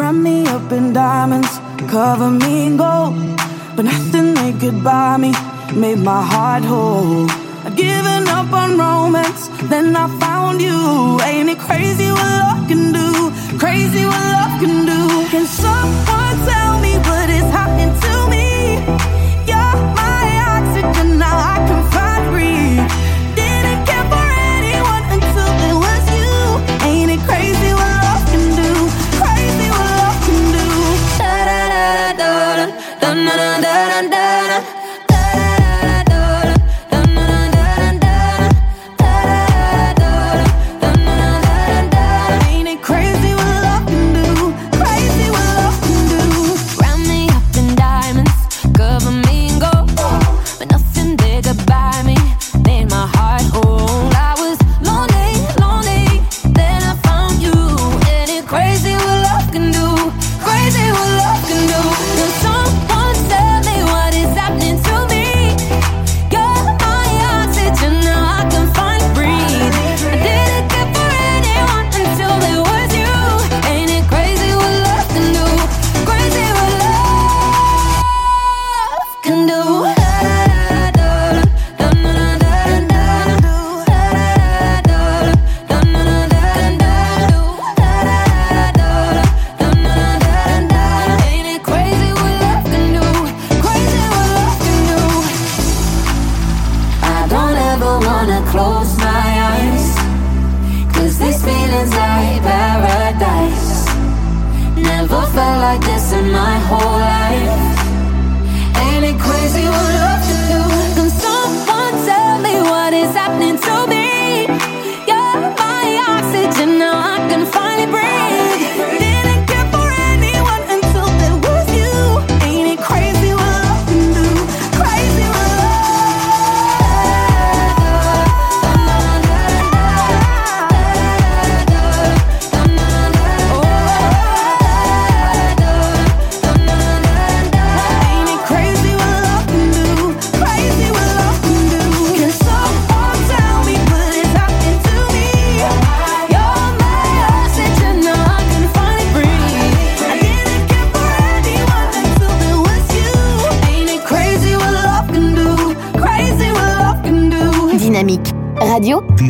I'd 7.66 7.76
given 7.76 8.28
up 8.28 8.54
on 8.54 8.78
romance, 8.78 9.48
then 9.70 9.96
I 9.96 10.08
found 10.20 10.62
you. 10.62 11.20
Ain't 11.22 11.50
it 11.50 11.58
crazy 11.58 12.12
what 12.12 12.30
love 12.42 12.68
can 12.68 12.92
do? 12.94 13.32
Crazy 13.58 14.06
what 14.06 14.24
love 14.36 14.60
can 14.62 14.86
do. 14.86 15.02
Can 15.32 15.46
someone 15.48 16.38
tell 16.46 16.65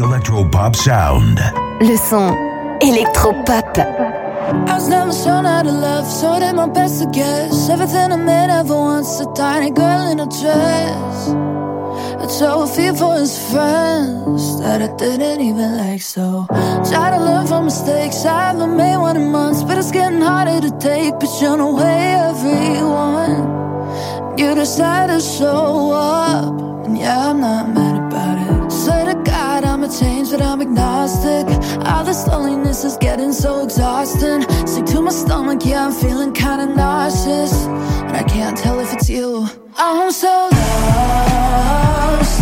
Electropop 0.06 0.76
Sound. 0.76 1.40
Le 1.82 1.98
son 1.98 2.32
électropop. 2.80 3.76
I 4.68 4.74
was 4.76 4.88
never 4.88 5.12
shown 5.12 5.46
how 5.46 5.64
to 5.64 5.72
love, 5.72 6.06
so 6.06 6.30
I 6.30 6.40
did 6.42 6.56
my 6.56 6.68
best 6.68 7.02
to 7.02 7.10
guess. 7.10 7.70
Everything 7.72 8.12
a 8.12 8.18
man 8.18 8.52
ever 8.52 8.76
wants, 8.76 9.20
a 9.20 9.26
tiny 9.34 9.72
girl 9.72 10.12
in 10.12 10.20
a 10.20 10.28
dress. 10.28 11.34
I 12.22 12.28
so 12.28 12.62
a 12.62 12.68
fear 12.68 12.94
for 12.94 13.16
his 13.16 13.36
friends 13.50 14.60
that 14.60 14.84
I 14.84 14.96
didn't 14.96 15.42
even 15.42 15.76
like. 15.76 16.04
So 16.04 16.46
try 16.88 17.10
to 17.10 17.18
learn 17.18 17.48
from 17.48 17.66
mistakes. 17.66 18.26
I 18.26 18.52
haven't 18.52 18.78
made 18.78 18.98
one 18.98 19.18
in 19.18 19.32
months, 19.32 19.64
but 19.64 19.80
it's 19.80 19.90
getting 19.92 20.22
harder 20.22 20.62
to 20.62 20.72
take. 20.78 21.16
But 21.20 21.32
you 21.42 21.58
know, 21.58 21.74
way 21.74 22.14
everyone, 22.30 23.38
you 24.38 24.54
decide 24.54 25.08
to 25.08 25.20
show 25.20 25.92
up, 25.94 26.86
and 26.86 26.96
yeah, 26.96 27.32
I'm 27.32 27.42
not 27.42 27.74
mad 27.74 27.95
change, 30.00 30.32
but 30.32 30.42
I'm 30.42 30.62
agnostic. 30.62 31.46
All 31.86 32.04
this 32.04 32.28
loneliness 32.28 32.84
is 32.84 32.98
getting 32.98 33.32
so 33.32 33.64
exhausting. 33.64 34.42
Sick 34.68 34.86
to 34.88 35.02
my 35.02 35.12
stomach, 35.12 35.62
yeah, 35.66 35.86
I'm 35.86 35.94
feeling 35.94 36.34
kinda 36.34 36.66
nauseous. 36.68 37.54
And 38.08 38.16
I 38.18 38.24
can't 38.24 38.58
tell 38.58 38.80
if 38.80 38.94
it's 38.94 39.10
you. 39.10 39.48
I'm 39.78 40.12
so 40.12 40.50
lost, 40.52 42.42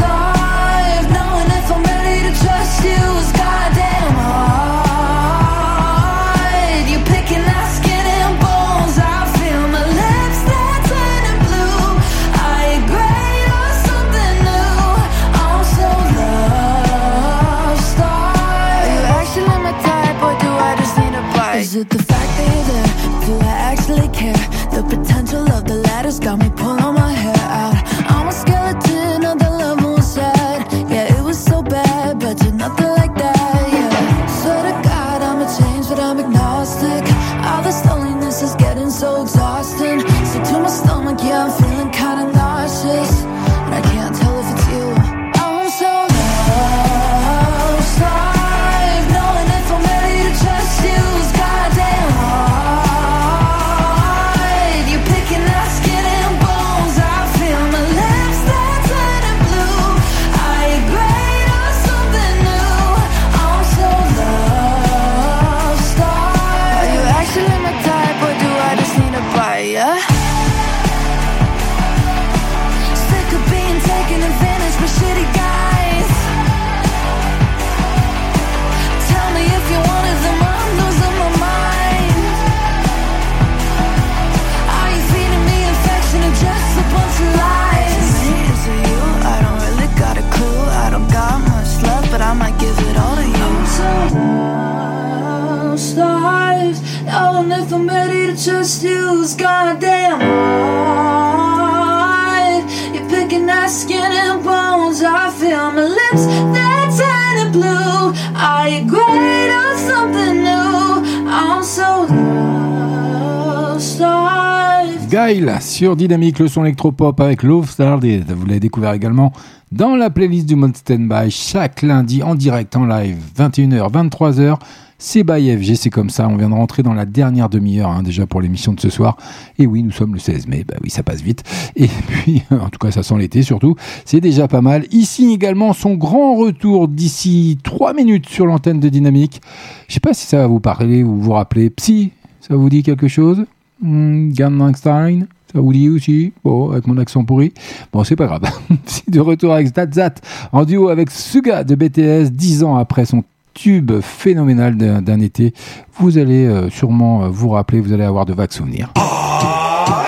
Gail 115.14 115.57
sur 115.61 115.95
Dynamique, 115.95 116.40
le 116.40 116.48
son 116.48 116.65
électropop 116.65 117.19
avec 117.19 117.44
Love 117.44 117.69
Started. 117.69 118.31
Vous 118.31 118.48
l'avez 118.48 118.60
découvert 118.60 118.94
également 118.94 119.31
dans 119.72 119.95
la 119.95 120.10
playlist 120.10 120.48
du 120.48 120.56
Mode 120.56 120.76
Standby 120.76 121.30
chaque 121.30 121.84
lundi 121.84 122.23
en 122.23 122.34
direct, 122.34 122.76
en 122.76 122.88
live, 122.88 123.19
21h, 123.38 123.91
23h. 123.91 124.57
C'est 124.98 125.23
by 125.23 125.56
FG, 125.56 125.76
c'est 125.76 125.91
comme 125.91 126.10
ça. 126.10 126.27
On 126.27 126.35
vient 126.35 126.49
de 126.49 126.56
rentrer 126.56 126.81
dans 126.81 126.95
la 126.95 127.06
dernière 127.06 127.48
demi-heure 127.48 127.91
hein, 127.91 128.02
déjà 128.02 128.26
pour 128.26 128.41
l'émission 128.41 128.73
de 128.73 128.80
ce 128.80 128.90
soir. 128.90 129.15
Et 129.60 129.68
oui, 129.68 129.84
nous 129.84 129.91
sommes 129.91 130.15
le 130.15 130.19
16 130.19 130.48
mai. 130.48 130.65
Bah 130.68 130.77
oui, 130.84 130.90
ça 130.90 131.03
passe 131.03 131.22
vite. 131.22 131.44
Et 131.76 131.90
puis, 132.07 132.41
en 132.49 132.69
tout 132.69 132.80
cas, 132.80 132.90
ça 132.90 133.03
sent 133.03 133.19
l'été 133.19 133.44
surtout. 133.44 133.76
C'est 134.06 134.19
déjà 134.19 134.48
pas 134.48 134.61
mal. 134.61 134.88
Ici 134.90 135.31
également 135.31 135.73
son 135.73 135.94
grand 135.94 136.38
retour 136.38 136.88
d'ici 136.88 137.60
3 137.61 137.94
minutes 137.94 138.27
sur 138.30 138.48
l'antenne 138.48 138.80
de 138.80 138.90
Dynamique. 138.90 139.44
Je 139.88 139.94
sais 139.94 139.99
pas 139.99 140.15
si 140.15 140.26
ça 140.26 140.38
va 140.38 140.48
vous 140.48 140.60
parler 140.60 141.03
ou 141.03 141.19
vous 141.19 141.34
rappeler. 141.34 141.69
Psy, 141.69 142.10
ça 142.41 142.56
vous 142.56 142.72
dit 142.72 142.81
quelque 142.81 143.07
chose? 143.07 143.45
Gangnam 143.84 144.73
Style 144.76 145.27
ça 145.53 145.61
vous 145.61 145.72
dit 145.72 145.88
aussi 145.89 146.34
Bon, 146.43 146.72
avec 146.72 146.88
mon 146.88 146.97
accent 146.97 147.23
pourri. 147.23 147.53
Bon, 147.91 148.03
c'est 148.03 148.15
pas 148.15 148.26
grave. 148.26 148.41
De 149.07 149.19
retour 149.19 149.53
avec 149.53 149.68
Zat 149.73 149.93
Zat 149.93 150.15
en 150.51 150.65
duo 150.65 150.89
avec 150.89 151.11
Suga 151.11 151.64
de 151.64 151.76
BTS, 151.76 152.31
dix 152.31 152.64
ans 152.64 152.76
après 152.76 153.05
son 153.05 153.23
tube 153.53 153.91
phénoménal 154.01 154.76
d'un 154.76 155.19
été. 155.19 155.53
Vous 155.99 156.18
allez 156.18 156.47
euh, 156.47 156.72
sûrement 156.72 157.26
euh, 157.26 157.27
vous 157.27 157.49
rappeler, 157.49 157.81
vous 157.81 157.93
allez 157.93 158.03
avoir 158.03 158.26
de 158.26 158.34
vagues 158.34 158.51
souvenirs. 158.51 158.91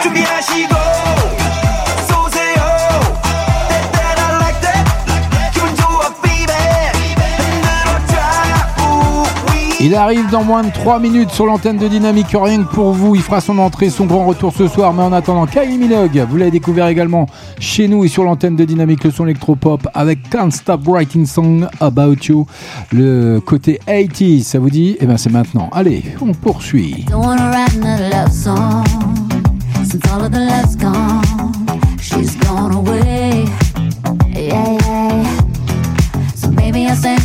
준 0.02 0.14
Il 9.86 9.94
arrive 9.94 10.32
dans 10.32 10.44
moins 10.44 10.64
de 10.64 10.72
3 10.72 10.98
minutes 10.99 11.30
sur 11.30 11.45
l'antenne 11.45 11.78
de 11.78 11.88
Dynamique, 11.88 12.30
rien 12.34 12.64
que 12.64 12.74
pour 12.74 12.91
vous. 12.91 13.14
Il 13.14 13.22
fera 13.22 13.40
son 13.40 13.60
entrée, 13.60 13.91
son 13.91 14.07
grand 14.07 14.26
retour 14.26 14.52
ce 14.52 14.68
soir. 14.68 14.91
Mais 14.94 15.03
en 15.03 15.14
attendant, 15.14 15.45
Kylie 15.45 15.78
Minogue, 15.78 16.26
vous 16.28 16.38
l'avez 16.38 16.49
découvert 16.49 16.88
également 16.88 17.28
chez 17.60 17.88
nous 17.88 18.03
et 18.03 18.07
sur 18.07 18.24
l'antenne 18.24 18.56
de 18.56 18.66
Dynamique, 18.66 19.03
le 19.03 19.12
son 19.12 19.26
électropop 19.26 19.88
avec 19.94 20.28
Can't 20.32 20.49
Stop 20.49 20.88
Writing 20.88 21.28
Song 21.28 21.68
About 21.80 22.16
You. 22.28 22.48
Le 22.91 23.40
côté 23.41 23.80
80s, 23.88 24.45
ça 24.45 24.57
vous 24.57 24.72
dit? 24.72 24.98
Eh 24.99 25.06
bien, 25.06 25.18
c'est 25.18 25.32
maintenant. 25.32 25.70
Allez, 25.72 26.03
on 26.20 26.32
poursuit. 26.32 27.06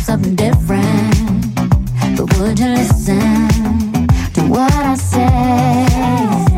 Something 0.03 0.35
different. 0.35 1.10
But 2.17 2.37
would 2.37 2.59
you 2.59 2.67
listen 2.67 4.07
to 4.33 4.41
what 4.47 4.71
I 4.73 4.95
say? 4.95 6.50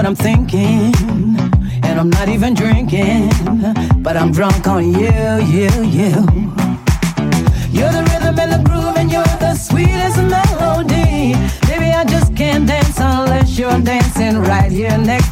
What 0.00 0.06
I'm 0.06 0.14
thinking, 0.14 0.94
and 1.84 2.00
I'm 2.00 2.08
not 2.08 2.30
even 2.30 2.54
drinking, 2.54 3.28
but 4.02 4.16
I'm 4.16 4.32
drunk 4.32 4.66
on 4.66 4.94
you, 4.94 5.12
you, 5.54 5.68
you. 5.84 6.14
You're 7.68 7.92
the 7.92 8.08
rhythm 8.08 8.38
and 8.38 8.52
the 8.52 8.62
groove, 8.64 8.96
and 8.96 9.12
you're 9.12 9.22
the 9.44 9.54
sweetest 9.54 10.16
melody. 10.16 11.34
Baby, 11.66 11.92
I 11.92 12.06
just 12.08 12.34
can't 12.34 12.66
dance 12.66 12.98
unless 12.98 13.58
you're 13.58 13.78
dancing 13.80 14.38
right 14.38 14.72
here 14.72 14.96
next 14.96 15.29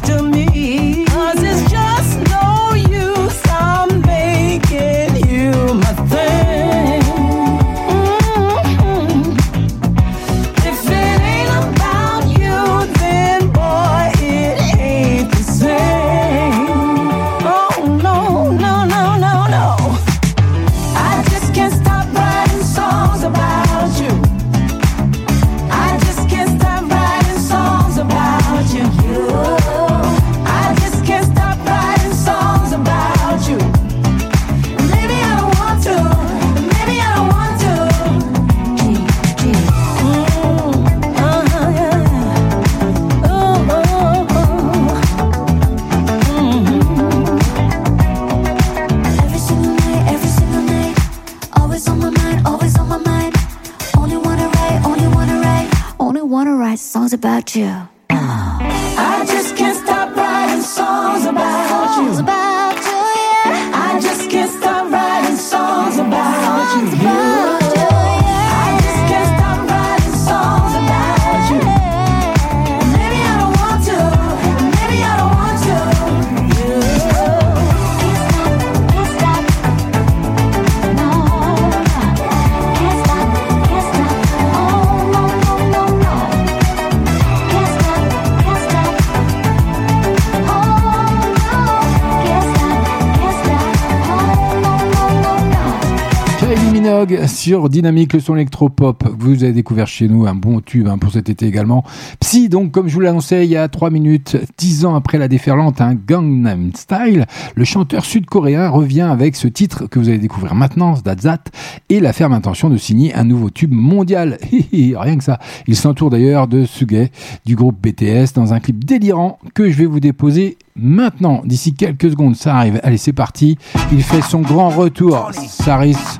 sur 97.39 97.69
Dynamique, 97.69 98.11
le 98.11 98.19
son 98.19 98.35
électropop. 98.35 99.07
Vous 99.17 99.45
avez 99.45 99.53
découvert 99.53 99.87
chez 99.87 100.09
nous 100.09 100.27
un 100.27 100.35
bon 100.35 100.59
tube 100.59 100.89
hein, 100.89 100.97
pour 100.97 101.13
cet 101.13 101.29
été 101.29 101.45
également. 101.45 101.85
Psy, 102.19 102.49
donc, 102.49 102.71
comme 102.71 102.89
je 102.89 102.93
vous 102.93 102.99
l'annonçais 102.99 103.45
il 103.45 103.49
y 103.49 103.55
a 103.55 103.69
3 103.69 103.91
minutes, 103.91 104.35
10 104.57 104.83
ans 104.83 104.93
après 104.93 105.17
la 105.17 105.29
déferlante, 105.29 105.79
un 105.79 105.95
Gangnam 105.95 106.71
Style, 106.75 107.27
le 107.55 107.63
chanteur 107.63 108.03
sud-coréen 108.03 108.67
revient 108.67 109.07
avec 109.09 109.37
ce 109.37 109.47
titre 109.47 109.85
que 109.85 109.99
vous 109.99 110.09
allez 110.09 110.17
découvrir 110.17 110.53
maintenant, 110.53 110.95
Zat 110.95 111.45
et 111.87 112.01
la 112.01 112.11
ferme 112.11 112.33
intention 112.33 112.69
de 112.69 112.75
signer 112.75 113.15
un 113.15 113.23
nouveau 113.23 113.49
tube 113.49 113.71
mondial. 113.71 114.37
Rien 114.73 115.17
que 115.17 115.23
ça. 115.23 115.39
Il 115.65 115.77
s'entoure 115.77 116.09
d'ailleurs 116.09 116.49
de 116.49 116.65
Suge 116.65 117.09
du 117.45 117.55
groupe 117.55 117.77
BTS 117.81 118.33
dans 118.35 118.53
un 118.53 118.59
clip 118.59 118.83
délirant 118.83 119.39
que 119.53 119.69
je 119.69 119.77
vais 119.77 119.85
vous 119.85 120.01
déposer 120.01 120.57
maintenant. 120.75 121.41
D'ici 121.45 121.73
quelques 121.73 122.11
secondes, 122.11 122.35
ça 122.35 122.57
arrive. 122.57 122.81
Allez, 122.83 122.97
c'est 122.97 123.13
parti. 123.13 123.57
Il 123.93 124.03
fait 124.03 124.21
son 124.21 124.41
grand 124.41 124.67
retour. 124.67 125.31
Ça 125.33 125.77
risque 125.77 126.19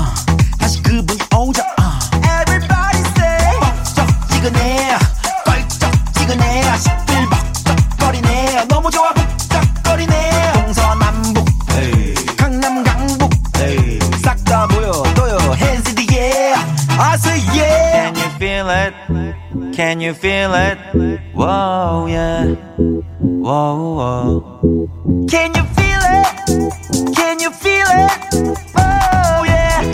Can 19.81 19.99
you 19.99 20.13
feel 20.13 20.53
it? 20.53 20.77
Whoa, 21.33 22.05
yeah. 22.05 22.53
Whoa, 23.17 23.73
whoa. 23.97 25.25
Can 25.27 25.55
you 25.55 25.63
feel 25.73 26.03
it? 26.19 27.15
Can 27.15 27.39
you 27.39 27.49
feel 27.49 27.87
it? 27.89 28.11
Oh 28.77 29.43
yeah. 29.43 29.91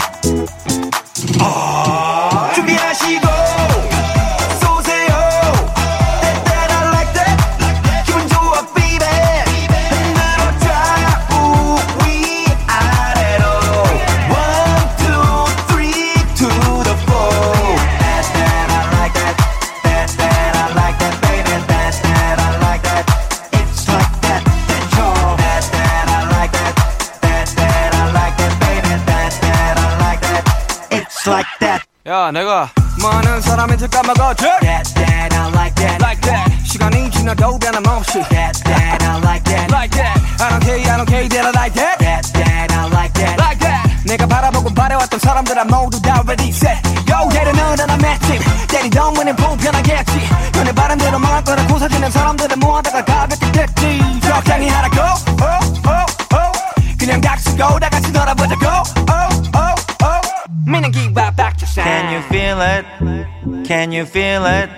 아, 1.40 1.87
that. 32.28 32.28
야 32.28 32.32
내가 32.32 32.70
많은 33.00 33.40
사람한테 33.40 33.86
까먹었지 33.86 34.44
That, 34.60 34.94
that, 34.94 35.36
I 35.36 35.48
like 35.52 35.74
that. 35.74 36.04
Like 36.04 36.20
that 36.22 36.66
시간이 36.66 37.10
지나도 37.10 37.58
변함없이 37.58 38.20
That, 38.28 38.62
that, 38.64 39.04
I 39.04 39.18
like 39.18 39.44
that. 39.44 39.72
Like 39.72 39.96
that 39.96 40.20
I 40.40 40.48
don't 40.50 40.64
care 40.64 40.80
I 40.80 40.96
don't 40.96 41.08
care 41.08 41.28
that 41.28 41.46
I 41.46 41.52
like 41.56 41.74
that 41.74 41.98
That, 41.98 42.32
that, 42.32 42.72
I 42.72 42.86
like 42.90 43.14
that. 43.14 43.40
Like 43.40 43.58
that 43.60 44.04
내가 44.04 44.26
바라보고 44.26 44.74
바래왔던 44.74 45.20
사람들아 45.20 45.64
모두 45.64 46.00
다 46.02 46.22
ready 46.26 46.50
set 46.50 46.80
Yo 47.08 47.28
때리는 47.30 47.74
난 47.76 47.98
맷집 47.98 48.68
때리던 48.68 49.12
문은 49.14 49.36
불편하겠지 49.36 50.12
너네 50.52 50.72
바람대로 50.72 51.18
망할 51.18 51.44
거라 51.44 51.66
고 51.66 51.78
사지는 51.78 52.10
사람들은 52.10 52.58
모아다가 52.60 53.04
가볍게 53.04 53.52
됐지 53.52 54.20
적당히 54.20 54.68
하라고 54.68 55.00
oh, 55.00 55.80
oh, 55.86 56.06
oh. 56.34 56.96
그냥 56.98 57.20
닥치고 57.20 57.78
다 57.80 57.88
같이 57.88 58.12
Can 63.68 63.92
you 63.92 64.06
feel 64.06 64.46
it? 64.46 64.70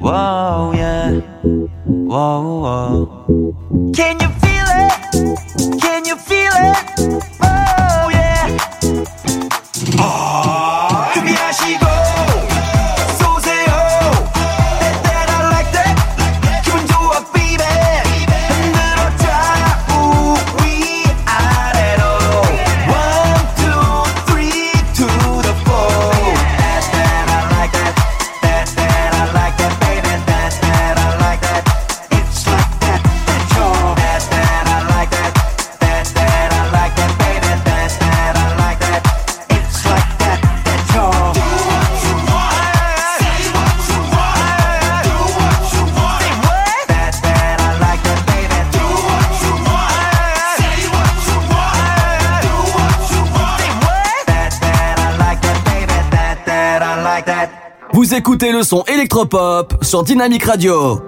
Whoa, 0.00 0.72
yeah. 0.74 1.20
Whoa, 2.10 2.58
whoa. 2.64 3.92
Can 3.94 4.18
you 4.18 4.31
Écoutez 58.14 58.52
le 58.52 58.62
son 58.62 58.84
électropop 58.88 59.82
sur 59.82 60.02
Dynamic 60.02 60.44
Radio. 60.44 61.02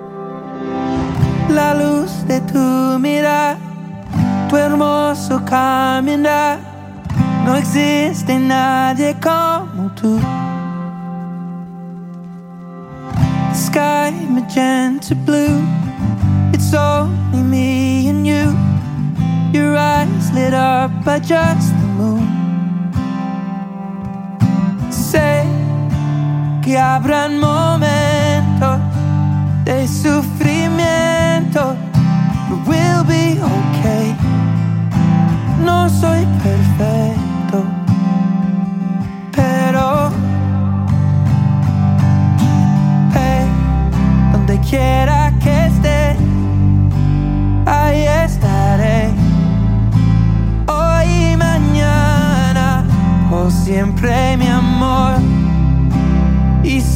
La 1.51 1.75
luz 1.75 2.11
de 2.27 2.39
tu 2.51 2.99
mirar, 2.99 3.57
tu 4.49 4.57
hermoso 4.57 5.39
caminar. 5.45 6.59
No 7.45 7.57
existe 7.57 8.39
nadie 8.39 9.15
como 9.21 9.91
tú. 9.95 10.19
Sky 13.53 14.11
magenta 14.31 15.15
blue, 15.27 15.63
it's 16.55 16.73
only 16.73 17.43
me 17.43 18.09
and 18.09 18.27
you. 18.27 18.57
Your 19.53 19.77
eyes 19.77 20.33
lit 20.33 20.55
up 20.55 20.91
by 21.05 21.19
just 21.21 21.74
que 26.75 26.81
habrán 26.81 27.39
momentos 27.39 28.81
de 29.65 29.87
sufrimiento, 29.87 31.77
we'll 32.67 33.05
be 33.05 33.39
okay. 33.41 34.17
No 35.65 35.89
soy 35.89 36.27
perfecto, 36.43 37.65
pero 39.31 40.11
hey, 43.15 43.47
donde 44.33 44.59
quiera 44.69 45.14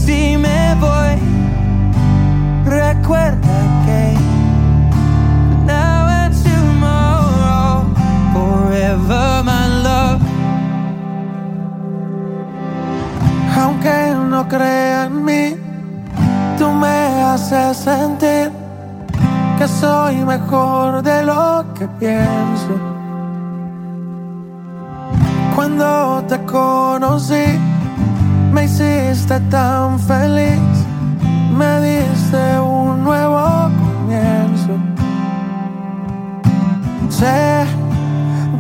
si 0.09 0.39
me 0.39 0.75
voy, 0.81 1.17
recuerda 2.65 3.57
que 3.85 4.03
now 5.67 6.07
and 6.21 6.35
tomorrow, 6.49 7.85
forever 8.33 9.43
my 9.45 9.67
love. 9.87 10.23
Aunque 13.61 14.15
no 14.31 14.49
crea 14.49 15.05
en 15.05 15.25
mí, 15.27 15.45
tú 16.59 16.73
me 16.73 16.97
haces 17.29 17.77
sentir 17.77 18.51
que 19.59 19.69
soy 19.69 20.15
mejor 20.25 21.03
de 21.03 21.23
lo 21.23 21.67
que 21.77 21.87
pienso. 22.01 22.75
Cuando 25.55 26.25
te 26.29 26.39
conocí, 26.47 27.68
me 28.53 28.65
hiciste 28.65 29.39
tan 29.51 29.99
feliz, 29.99 30.59
me 31.57 31.81
diste 31.81 32.61
un 32.61 33.05
nuevo 33.05 33.71
comienzo. 33.81 34.79
Sé 37.09 37.67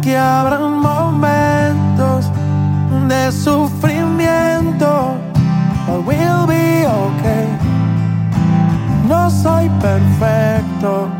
que 0.02 0.16
habrán 0.16 0.80
momentos 0.80 2.30
de 3.08 3.32
sufrimiento, 3.32 5.16
but 5.86 6.06
we'll 6.06 6.46
be 6.46 6.86
okay. 6.86 7.48
No 9.08 9.30
soy 9.30 9.68
perfecto 9.80 11.17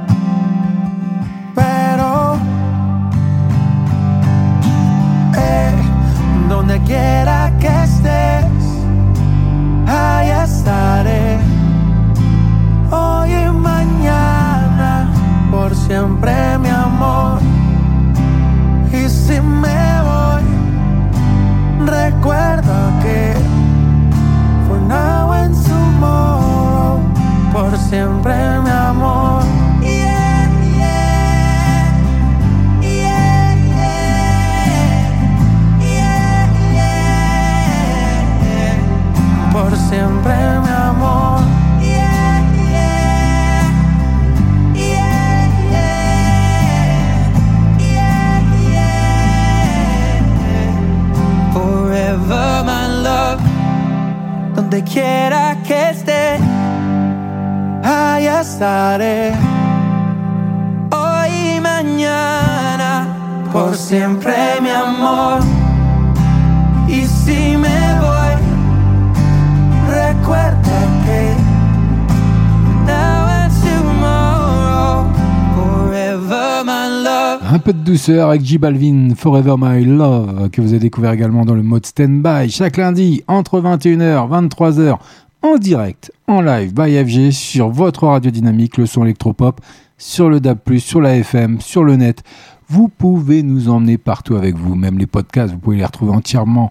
douceur 77.89 78.29
avec 78.29 78.45
J 78.45 78.59
Balvin, 78.59 79.15
Forever 79.17 79.55
My 79.59 79.83
Love, 79.83 80.51
que 80.51 80.61
vous 80.61 80.73
avez 80.73 80.79
découvert 80.79 81.13
également 81.13 81.47
dans 81.47 81.55
le 81.55 81.63
mode 81.63 81.87
stand-by 81.87 82.51
chaque 82.51 82.77
lundi 82.77 83.25
entre 83.29 83.63
21h 83.63 84.29
23h 84.29 84.99
en 85.41 85.57
direct, 85.57 86.13
en 86.27 86.43
live 86.43 86.75
by 86.75 87.03
FG 87.03 87.31
sur 87.31 87.71
votre 87.71 88.07
radio 88.07 88.31
dynamique, 88.31 88.77
le 88.77 88.85
son 88.85 89.05
électropop, 89.05 89.63
sur 89.97 90.29
le 90.29 90.39
DAB+, 90.39 90.59
sur 90.77 91.01
la 91.01 91.17
FM, 91.17 91.63
sur 91.63 91.83
le 91.83 91.97
net. 91.97 92.23
Vous 92.69 92.89
pouvez 92.89 93.43
nous 93.43 93.71
emmener 93.71 93.97
partout 93.97 94.37
avec 94.37 94.55
vous, 94.55 94.75
même 94.75 94.99
les 94.99 95.07
podcasts, 95.07 95.55
vous 95.55 95.59
pouvez 95.59 95.79
les 95.79 95.85
retrouver 95.87 96.13
entièrement 96.13 96.69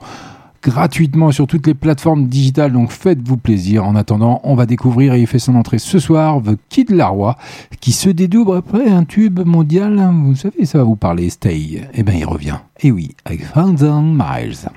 gratuitement 0.67 1.31
sur 1.31 1.47
toutes 1.47 1.65
les 1.65 1.73
plateformes 1.73 2.27
digitales, 2.27 2.73
donc 2.73 2.91
faites-vous 2.91 3.37
plaisir. 3.37 3.85
En 3.85 3.95
attendant, 3.95 4.41
on 4.43 4.55
va 4.55 4.65
découvrir 4.65 5.13
et 5.13 5.21
il 5.21 5.27
fait 5.27 5.39
son 5.39 5.55
entrée 5.55 5.79
ce 5.79 5.99
soir, 5.99 6.41
The 6.41 6.57
Kid 6.69 6.91
Laroi, 6.91 7.37
qui 7.79 7.91
se 7.91 8.09
dédouble 8.09 8.57
après 8.57 8.87
un 8.89 9.03
tube 9.03 9.39
mondial. 9.45 10.11
Vous 10.23 10.35
savez, 10.35 10.65
ça 10.65 10.79
va 10.79 10.83
vous 10.83 10.95
parler, 10.95 11.29
Stay. 11.29 11.87
Eh 11.93 12.03
bien, 12.03 12.15
il 12.15 12.25
revient. 12.25 12.57
Et 12.81 12.91
oui, 12.91 13.15
avec 13.25 13.51
Thousand 13.53 14.01
Miles. 14.01 14.69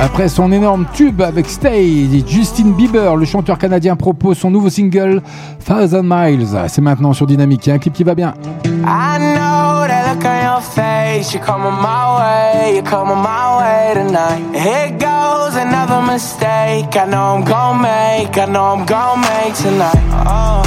Après 0.00 0.28
son 0.28 0.52
énorme 0.52 0.86
tube 0.92 1.22
avec 1.22 1.48
Stay, 1.48 2.08
Justin 2.26 2.70
Bieber, 2.70 3.16
le 3.16 3.24
chanteur 3.24 3.58
canadien, 3.58 3.96
propose 3.96 4.38
son 4.38 4.50
nouveau 4.50 4.68
single 4.68 5.22
Thousand 5.64 6.02
Miles. 6.02 6.48
C'est 6.68 6.82
maintenant 6.82 7.12
sur 7.12 7.26
Dynamique. 7.26 7.66
Il 7.66 7.70
y 7.70 7.72
a 7.72 7.76
un 7.76 7.78
clip 7.78 7.94
qui 7.94 8.04
va 8.04 8.14
bien. 8.14 8.34
I 8.64 9.18
know 9.18 9.86
that 9.86 10.12
look 10.12 10.24
on 10.24 10.42
your 10.42 10.60
face. 10.60 11.32
You're 11.32 11.44
coming 11.44 11.72
my 11.80 12.18
way, 12.18 12.74
you're 12.74 12.82
coming 12.82 13.16
my 13.16 13.58
way 13.58 13.94
tonight. 13.94 14.42
Here 14.54 14.90
goes 14.98 15.56
another 15.56 16.02
mistake. 16.02 16.94
I 16.96 17.06
know 17.08 17.36
I'm 17.36 17.44
gonna 17.44 17.80
make, 17.80 18.36
I 18.36 18.46
know 18.46 18.76
I'm 18.76 18.84
gonna 18.84 19.22
make 19.22 19.54
tonight. 19.54 19.96
Oh, 20.26 20.62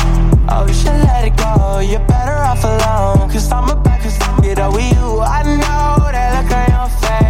oh, 0.49 0.65
you 0.67 0.73
should 0.73 0.97
let 1.03 1.25
it 1.25 1.37
go. 1.37 1.79
You're 1.79 1.99
better 2.07 2.37
off 2.37 2.63
alone. 2.63 3.29
Cause 3.29 3.51
I'm 3.51 3.69
about 3.69 4.01
to 4.01 4.41
get 4.41 4.59
over 4.59 4.79
you. 4.79 5.21
I 5.21 5.43
know 5.43 5.76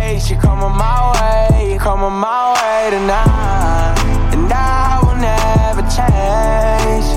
face. 0.08 0.30
You're 0.30 0.42
coming 0.42 0.76
my 0.78 0.98
way, 1.14 1.78
coming 1.80 2.20
my 2.20 2.54
way 2.56 2.90
tonight. 2.92 3.96
And 4.34 4.52
I 4.52 5.00
will 5.04 5.20
never 5.32 5.84
change. 5.98 7.08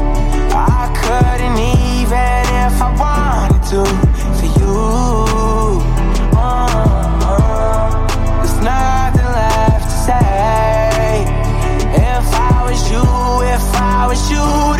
I 0.52 0.82
couldn't 1.00 1.58
even 1.58 2.42
if 2.66 2.76
I 2.82 2.90
wanted 3.02 3.62
to 3.72 3.82
for 4.38 4.50
you. 4.58 4.76
Uh, 6.36 7.90
There's 8.38 8.58
nothing 8.72 9.30
left 9.40 9.86
to 9.92 9.96
say. 10.08 11.24
If 12.12 12.26
I 12.34 12.56
was 12.66 12.80
you, 12.92 13.04
if 13.54 13.66
I 13.74 14.06
was 14.08 14.22
you, 14.30 14.79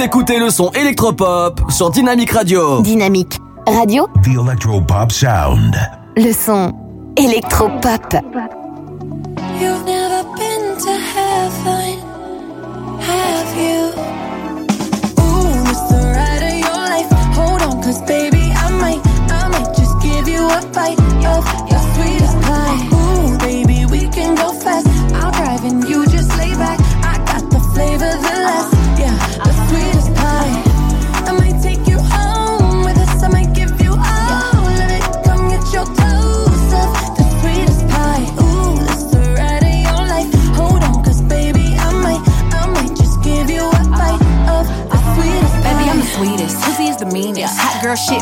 Vous 0.00 0.06
écoutez 0.06 0.38
le 0.38 0.48
son 0.48 0.70
électropop 0.70 1.60
sur 1.70 1.90
Dynamique 1.90 2.30
Radio. 2.30 2.80
Dynamique 2.80 3.38
Radio, 3.66 4.08
The 4.24 4.28
Electropop 4.28 5.12
Sound. 5.12 5.76
le 6.16 6.32
son 6.32 6.72
électropop. 7.18 8.16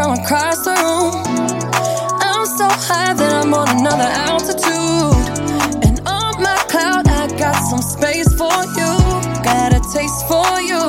from 0.00 0.16
across 0.16 0.64
the 0.64 0.72
room. 0.80 1.12
I'm 2.24 2.46
so 2.46 2.64
high 2.88 3.12
that 3.12 3.44
I'm 3.44 3.52
on 3.52 3.68
another 3.76 4.08
altitude. 4.32 5.12
And 5.84 6.00
on 6.08 6.40
my 6.40 6.56
cloud, 6.72 7.04
I 7.04 7.28
got 7.36 7.60
some 7.68 7.84
space 7.84 8.32
for 8.40 8.56
you. 8.80 8.90
Got 9.44 9.76
a 9.76 9.80
taste 9.92 10.24
for 10.24 10.48
you. 10.64 10.80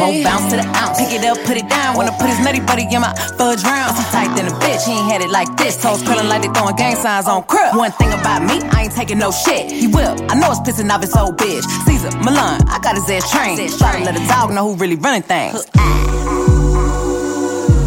Won't 0.00 0.20
bounce 0.24 0.52
to 0.52 0.60
the 0.60 0.68
ounce. 0.76 1.00
Pick 1.00 1.16
it 1.16 1.24
up, 1.24 1.40
put 1.48 1.56
it 1.56 1.68
down. 1.68 1.96
Wanna 1.96 2.12
put 2.20 2.28
his 2.28 2.40
nutty 2.44 2.60
buddy 2.60 2.84
in 2.84 3.00
my 3.00 3.14
fudge 3.40 3.64
round. 3.64 3.96
I'm 3.96 4.04
tight 4.12 4.36
than 4.36 4.44
a 4.52 4.54
bitch. 4.60 4.84
He 4.84 4.92
ain't 4.92 5.08
had 5.08 5.22
it 5.22 5.30
like 5.30 5.48
this. 5.56 5.80
Toes 5.80 6.02
curling 6.02 6.28
like 6.28 6.42
they 6.42 6.52
throwing 6.52 6.76
gang 6.76 6.96
signs 6.96 7.26
on 7.26 7.44
crib. 7.44 7.74
One 7.74 7.92
thing 7.92 8.12
about 8.12 8.44
me, 8.44 8.60
I 8.68 8.84
ain't 8.84 8.92
taking 8.92 9.18
no 9.18 9.32
shit. 9.32 9.72
He 9.72 9.86
will. 9.86 10.12
I 10.28 10.36
know 10.36 10.52
it's 10.52 10.60
pissing 10.60 10.92
off 10.92 11.00
his 11.00 11.16
old 11.16 11.38
bitch. 11.38 11.64
Caesar, 11.88 12.12
Milan, 12.20 12.68
I 12.68 12.78
got 12.84 12.96
his 13.00 13.08
ass 13.08 13.32
trained. 13.32 13.56
Try 13.78 13.96
to 13.96 14.04
let 14.04 14.14
a 14.20 14.24
dog 14.28 14.52
know 14.52 14.68
who 14.68 14.76
really 14.76 14.96
running 14.96 15.22
things. 15.22 15.64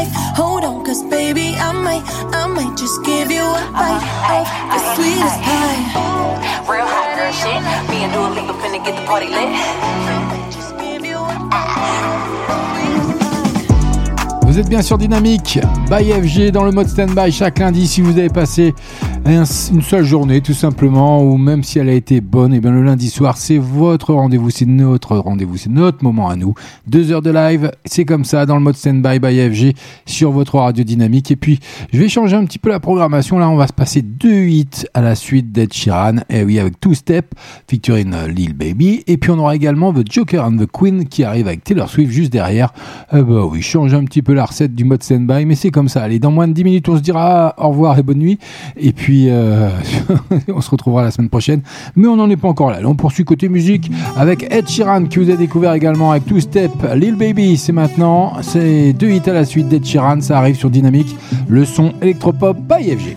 life. 0.00 0.12
Hold 0.36 0.64
on, 0.64 0.84
cause 0.84 1.02
baby, 1.04 1.54
I 1.56 1.72
might, 1.72 2.02
I 2.34 2.46
might 2.46 2.76
just 2.76 3.04
give 3.04 3.30
you 3.30 3.44
a 3.44 3.62
bite 3.72 4.04
of 4.32 4.46
the 4.72 4.80
sweetest 4.94 5.38
pie. 5.46 5.80
Real 6.68 6.86
hot 6.86 7.08
girl 7.16 7.32
shit. 7.32 7.60
Me 7.90 8.04
and 8.04 8.12
Dua 8.12 8.28
Lipa 8.36 8.54
finna 8.62 8.84
get 8.84 8.96
the 8.96 9.04
party 9.06 9.28
lit. 9.28 9.50
Vous 14.42 14.58
êtes 14.58 14.68
bien 14.68 14.82
sur 14.82 14.98
Dynamique, 14.98 15.60
by 15.88 16.10
FG 16.10 16.50
dans 16.50 16.64
le 16.64 16.72
mode 16.72 16.88
stand-by 16.88 17.30
chaque 17.30 17.60
lundi. 17.60 17.86
Si 17.86 18.00
vous 18.00 18.18
avez 18.18 18.28
passé 18.28 18.74
un- 19.26 19.44
une 19.72 19.82
seule 19.82 20.02
journée, 20.04 20.40
tout 20.40 20.54
simplement, 20.54 21.22
ou 21.22 21.36
même 21.36 21.62
si 21.62 21.78
elle 21.78 21.88
a 21.88 21.92
été 21.92 22.20
bonne, 22.20 22.52
et 22.54 22.60
bien 22.60 22.70
le 22.72 22.82
lundi 22.82 23.08
soir, 23.10 23.36
c'est 23.36 23.58
votre 23.58 24.12
rendez-vous, 24.14 24.50
c'est 24.50 24.66
notre 24.66 25.16
rendez-vous, 25.18 25.56
c'est 25.56 25.70
notre 25.70 26.02
moment 26.02 26.28
à 26.28 26.36
nous. 26.36 26.54
Deux 26.86 27.12
heures 27.12 27.22
de 27.22 27.30
live, 27.30 27.70
c'est 27.84 28.04
comme 28.04 28.24
ça 28.24 28.44
dans 28.46 28.56
le 28.56 28.62
mode 28.62 28.76
stand-by 28.76 29.18
by 29.20 29.50
FG 29.50 29.74
sur 30.06 30.32
votre 30.32 30.56
radio 30.58 30.82
Dynamique. 30.84 31.30
Et 31.30 31.36
puis, 31.36 31.60
je 31.92 31.98
vais 32.00 32.08
changer 32.08 32.34
un 32.34 32.44
petit 32.44 32.58
peu 32.58 32.70
la 32.70 32.80
programmation. 32.80 33.38
Là, 33.38 33.48
on 33.50 33.56
va 33.56 33.66
se 33.66 33.72
passer 33.72 34.02
deux 34.02 34.46
hits 34.46 34.86
à 34.94 35.00
la 35.00 35.14
suite 35.14 35.52
d'Ed 35.52 35.72
Sheeran. 35.72 36.16
Et 36.28 36.42
oui, 36.42 36.58
avec 36.58 36.80
Two 36.80 36.94
Step, 36.94 37.34
featuring 37.68 38.12
euh, 38.14 38.26
Lil 38.26 38.54
Baby. 38.54 39.04
Et 39.06 39.16
puis, 39.16 39.30
on 39.30 39.38
aura 39.38 39.54
également 39.54 39.92
The 39.92 40.10
Joker 40.10 40.44
and 40.44 40.56
the 40.56 40.66
Queen 40.66 41.06
qui 41.06 41.22
arrive 41.24 41.46
avec 41.46 41.62
Taylor 41.62 41.88
Swift 41.88 42.10
juste 42.10 42.32
derrière. 42.32 42.72
Euh, 43.14 43.22
bah 43.22 43.44
oui, 43.44 43.62
change 43.62 43.94
un 43.94 44.04
petit 44.04 44.22
peu 44.22 44.32
la 44.34 44.46
recette 44.46 44.74
du 44.74 44.84
mode 44.84 45.02
stand-by, 45.02 45.44
mais 45.44 45.54
c'est 45.54 45.70
comme 45.70 45.88
ça. 45.88 46.02
Allez, 46.02 46.18
dans 46.18 46.30
moins 46.32 46.48
de 46.48 46.52
10 46.54 46.64
minutes, 46.64 46.88
on 46.88 46.96
se 46.96 47.02
dira 47.02 47.54
au 47.58 47.68
revoir 47.68 47.98
et 47.98 48.02
bonne 48.02 48.18
nuit. 48.18 48.38
Et 48.76 48.92
puis, 48.92 49.09
euh, 49.30 49.68
on 50.54 50.60
se 50.60 50.70
retrouvera 50.70 51.02
la 51.02 51.10
semaine 51.10 51.28
prochaine. 51.28 51.62
Mais 51.96 52.08
on 52.08 52.16
n'en 52.16 52.28
est 52.30 52.36
pas 52.36 52.48
encore 52.48 52.70
là. 52.70 52.80
Là, 52.80 52.88
on 52.88 52.94
poursuit 52.94 53.24
côté 53.24 53.48
musique 53.48 53.90
avec 54.16 54.46
Ed 54.50 54.68
Sheeran 54.68 55.04
qui 55.04 55.18
vous 55.18 55.30
a 55.30 55.36
découvert 55.36 55.72
également 55.74 56.12
avec 56.12 56.26
Two 56.26 56.40
Step, 56.40 56.72
Lil 56.94 57.16
Baby. 57.16 57.56
C'est 57.56 57.72
maintenant. 57.72 58.34
C'est 58.42 58.92
deux 58.92 59.10
hits 59.10 59.22
à 59.26 59.32
la 59.32 59.44
suite 59.44 59.68
d'Ed 59.68 59.84
Sheeran. 59.84 60.20
Ça 60.20 60.38
arrive 60.38 60.56
sur 60.56 60.70
Dynamique. 60.70 61.16
Le 61.48 61.64
son 61.64 61.92
électropop 62.00 62.56
by 62.56 62.96
FG. 62.96 63.16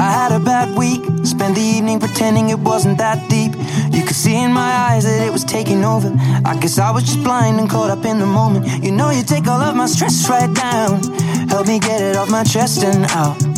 I 0.00 0.12
had 0.12 0.30
a 0.30 0.38
bad 0.38 0.78
week, 0.78 1.02
spent 1.24 1.56
the 1.56 1.60
evening 1.60 1.98
pretending 1.98 2.50
it 2.50 2.58
wasn't 2.60 2.98
that 2.98 3.28
deep. 3.28 3.52
You 3.92 4.04
could 4.04 4.14
see 4.14 4.36
in 4.36 4.52
my 4.52 4.70
eyes 4.90 5.02
that 5.02 5.26
it 5.26 5.32
was 5.32 5.42
taking 5.42 5.84
over. 5.84 6.14
I 6.44 6.56
guess 6.60 6.78
I 6.78 6.92
was 6.92 7.02
just 7.02 7.24
blind 7.24 7.58
and 7.58 7.68
caught 7.68 7.90
up 7.90 8.04
in 8.04 8.20
the 8.20 8.26
moment. 8.26 8.84
You 8.84 8.92
know, 8.92 9.10
you 9.10 9.24
take 9.24 9.48
all 9.48 9.60
of 9.60 9.74
my 9.74 9.86
stress 9.86 10.30
right 10.30 10.54
down. 10.54 11.02
Help 11.48 11.66
me 11.66 11.80
get 11.80 12.00
it 12.00 12.16
off 12.16 12.30
my 12.30 12.44
chest 12.44 12.84
and 12.84 13.06
out. 13.10 13.57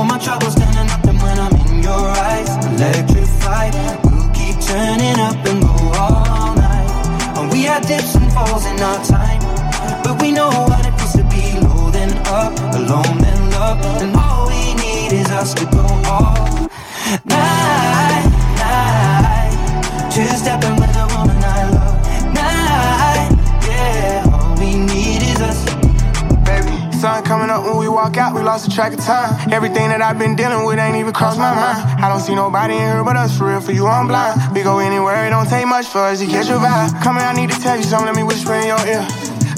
All 0.00 0.06
my 0.06 0.16
troubles 0.16 0.54
turning 0.54 0.86
nothing 0.86 1.18
when 1.18 1.38
I'm 1.38 1.54
in 1.60 1.82
your 1.82 2.08
eyes. 2.08 2.48
Electrified, 2.72 3.74
we'll 4.02 4.30
keep 4.32 4.56
turning 4.64 5.20
up 5.20 5.36
and 5.44 5.60
go 5.60 5.76
all 6.00 6.54
night. 6.56 7.36
And 7.36 7.52
we 7.52 7.64
had 7.64 7.82
dips 7.86 8.14
and 8.14 8.32
falls 8.32 8.64
in 8.64 8.80
our 8.80 9.04
time, 9.04 9.42
but 10.02 10.18
we 10.22 10.32
know 10.32 10.48
what 10.48 10.86
it 10.86 10.94
feels 10.96 11.12
to 11.20 11.24
be 11.24 11.52
low 11.60 11.90
then 11.90 12.16
up, 12.28 12.56
alone 12.80 13.18
then 13.18 13.50
love, 13.50 13.78
and 14.00 14.16
all 14.16 14.48
we 14.48 14.72
need 14.80 15.12
is 15.20 15.28
us 15.32 15.52
to 15.52 15.66
go 15.66 15.84
all 16.08 16.70
night, 17.26 18.24
night. 18.56 20.10
Two 20.14 20.24
stepping 20.34 20.76
with 20.76 20.79
when 27.70 27.78
we 27.78 27.88
walk 27.88 28.16
out, 28.16 28.34
we 28.34 28.42
lost 28.42 28.66
the 28.66 28.72
track 28.74 28.92
of 28.92 29.00
time. 29.00 29.30
Everything 29.52 29.88
that 29.94 30.02
I've 30.02 30.18
been 30.18 30.34
dealing 30.34 30.66
with 30.66 30.78
ain't 30.78 30.96
even 30.96 31.12
crossed 31.12 31.38
my 31.38 31.54
mind. 31.54 31.78
I 32.02 32.10
don't 32.10 32.20
see 32.20 32.34
nobody 32.34 32.74
in 32.74 32.82
here 32.82 33.04
but 33.04 33.16
us, 33.16 33.36
for 33.38 33.46
real, 33.46 33.60
for 33.60 33.72
you, 33.72 33.86
I'm 33.86 34.08
blind. 34.08 34.40
We 34.54 34.62
go 34.62 34.78
anywhere, 34.78 35.26
it 35.26 35.30
don't 35.30 35.46
take 35.46 35.66
much 35.66 35.86
for 35.86 36.02
us 36.02 36.18
to 36.18 36.26
catch 36.26 36.48
your 36.50 36.58
vibe. 36.58 36.90
Come 37.02 37.16
here, 37.16 37.26
I 37.26 37.34
need 37.34 37.50
to 37.50 37.58
tell 37.62 37.76
you 37.76 37.86
something, 37.86 38.10
let 38.10 38.16
me 38.16 38.26
whisper 38.26 38.54
in 38.58 38.66
your 38.66 38.82
ear. 38.86 39.06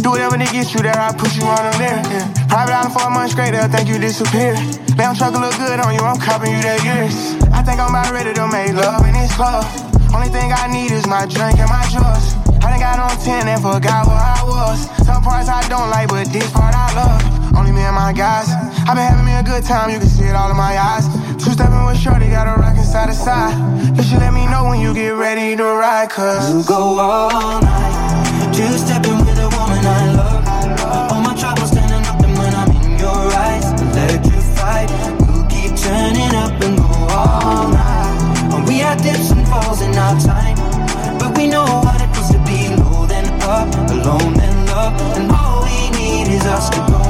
Do 0.05 0.13
whatever 0.13 0.37
to 0.37 0.49
get 0.53 0.75
you 0.75 0.81
there, 0.85 0.99
I 0.99 1.15
put 1.17 1.33
you 1.37 1.47
on 1.49 1.63
them 1.65 1.77
there. 1.81 2.01
Yeah. 2.13 2.27
Private 2.53 2.75
island 2.75 2.93
for 2.93 3.03
a 3.07 3.11
month 3.11 3.33
straight, 3.33 3.53
they'll 3.57 3.71
think 3.71 3.89
you 3.89 3.97
disappeared. 3.97 4.61
Lamb 4.99 5.17
truck 5.17 5.33
look 5.33 5.57
good 5.57 5.81
on 5.81 5.95
you, 5.95 6.03
I'm 6.05 6.21
copping 6.21 6.53
you 6.53 6.61
that 6.69 6.85
years. 6.85 7.17
I 7.49 7.65
think 7.65 7.81
I'm 7.81 7.97
about 7.97 8.13
ready 8.13 8.35
to 8.35 8.45
make 8.51 8.77
love 8.77 9.01
in 9.09 9.15
this 9.17 9.33
club. 9.33 9.65
Only 10.13 10.29
thing 10.29 10.53
I 10.53 10.69
need 10.69 10.93
is 10.93 11.07
my 11.09 11.25
drink 11.25 11.57
and 11.57 11.71
my 11.71 11.87
drugs. 11.89 12.37
I 12.61 12.71
done 12.71 12.79
got 12.79 12.99
on 13.01 13.17
10 13.17 13.49
and 13.49 13.63
forgot 13.63 14.07
where 14.07 14.21
I 14.21 14.43
was. 14.45 14.85
Some 15.07 15.23
parts 15.23 15.49
I 15.49 15.67
don't 15.69 15.89
like, 15.89 16.09
but 16.09 16.29
this 16.29 16.51
part 16.53 16.75
I 16.75 16.93
love. 16.95 17.32
Only 17.57 17.73
me 17.73 17.83
and 17.83 17.95
my 17.95 18.13
guys. 18.13 18.49
i 18.89 18.95
been 18.95 19.05
having 19.05 19.27
me 19.27 19.35
a 19.35 19.43
good 19.43 19.65
time, 19.65 19.91
you 19.91 19.99
can 19.99 20.09
see 20.09 20.25
it 20.25 20.35
all 20.35 20.51
in 20.51 20.57
my 20.57 20.77
eyes. 20.79 21.07
Two 21.43 21.53
stepping 21.53 21.85
with 21.85 21.99
Shorty, 21.99 22.29
got 22.29 22.47
a 22.47 22.61
rockin' 22.61 22.85
side 22.85 23.09
to 23.09 23.15
side. 23.15 23.53
You 23.97 24.03
should 24.03 24.19
let 24.19 24.33
me 24.33 24.47
know 24.47 24.65
when 24.65 24.81
you 24.81 24.95
get 24.95 25.11
ready 25.11 25.57
to 25.57 25.65
ride, 25.65 26.11
cause 26.11 26.53
We'll 26.53 26.65
go 26.65 26.99
all 26.99 27.61
night. 27.61 28.55
Two 28.55 28.73
stepping 28.79 29.19
with 29.25 29.39
a 29.39 29.49
woman 29.53 29.85
I 29.85 30.03
love. 30.17 31.13
All 31.13 31.21
my 31.21 31.35
troubles 31.37 31.71
standing 31.71 32.05
up, 32.09 32.21
and 32.25 32.37
when 32.39 32.55
I'm 32.55 32.71
in 32.73 32.99
your 32.99 33.23
eyes, 33.45 33.67
electrified. 33.81 34.89
We'll 35.21 35.47
keep 35.53 35.77
turning 35.77 36.35
up 36.35 36.57
and 36.63 36.79
go 36.79 36.89
all 37.13 37.69
night. 37.69 38.55
And 38.55 38.67
we 38.69 38.79
had 38.79 39.03
dips 39.03 39.31
and 39.31 39.47
falls 39.49 39.83
in 39.83 39.95
our 39.97 40.19
time, 40.21 40.57
but 41.19 41.37
we 41.37 41.49
know 41.49 41.65
what 41.85 42.01
it 42.01 42.09
feels 42.15 42.31
to 42.33 42.39
be 42.49 42.75
low 42.81 43.07
then 43.07 43.27
up, 43.43 43.69
alone 43.91 44.35
then 44.35 44.67
love, 44.67 44.95
and 45.17 45.31
all 45.31 45.65
we 45.65 45.91
need 45.99 46.29
is 46.29 46.45
us 46.47 46.71
to 46.71 46.81
go 46.89 47.02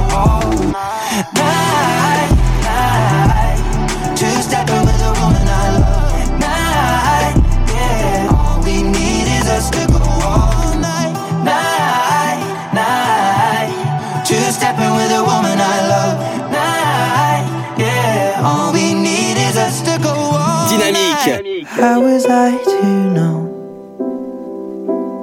How 21.82 21.98
was 22.00 22.24
I 22.26 22.50
to 22.62 22.86
know? 23.10 23.38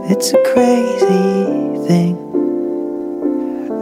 It's 0.10 0.34
a 0.34 0.44
crazy 0.52 1.88
thing. 1.88 2.18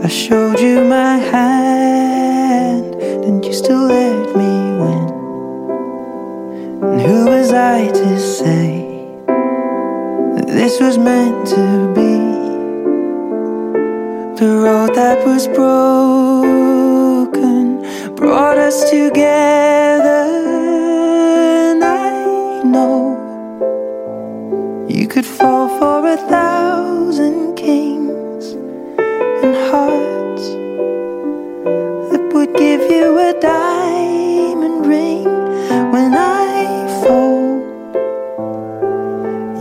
I 0.03 0.07
showed 0.07 0.59
you 0.59 0.83
my 0.83 1.17
hand, 1.17 2.93
and 3.25 3.43
you 3.43 3.51
still 3.51 3.87
let 3.87 4.35
me 4.37 4.51
win. 4.81 5.07
And 6.83 7.01
who 7.01 7.25
was 7.25 7.51
I 7.51 7.87
to 7.87 8.19
say 8.19 8.69
that 10.35 10.45
this 10.45 10.79
was 10.79 10.99
meant 10.99 11.47
to 11.47 11.91
be? 11.97 12.13
The 14.39 14.51
road 14.65 14.93
that 14.93 15.25
was 15.25 15.47
broken 15.47 16.21
brought 18.13 18.59
us 18.59 18.87
together, 18.91 19.76
hearts 29.71 30.45
that 32.11 32.23
would 32.33 32.53
give 32.55 32.81
you 32.89 33.17
a 33.19 33.33
diamond 33.41 34.85
ring 34.85 35.25
when 35.91 36.13
I 36.13 36.87
fall. 37.01 37.59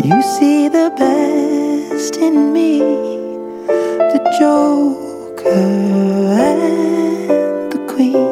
You 0.09 0.23
see 0.23 0.69
the 0.69 0.89
best 0.97 2.17
in 2.17 2.53
me, 2.53 2.79
the 4.13 4.21
Joker 4.39 5.71
and 6.51 7.73
the 7.73 7.81
Queen. 7.93 8.29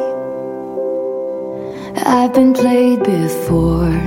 I've 2.05 2.33
been 2.33 2.53
played 2.53 3.03
before. 3.03 3.99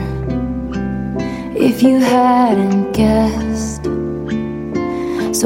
If 1.69 1.83
you 1.83 1.99
hadn't 1.99 2.93
guessed, 2.93 3.48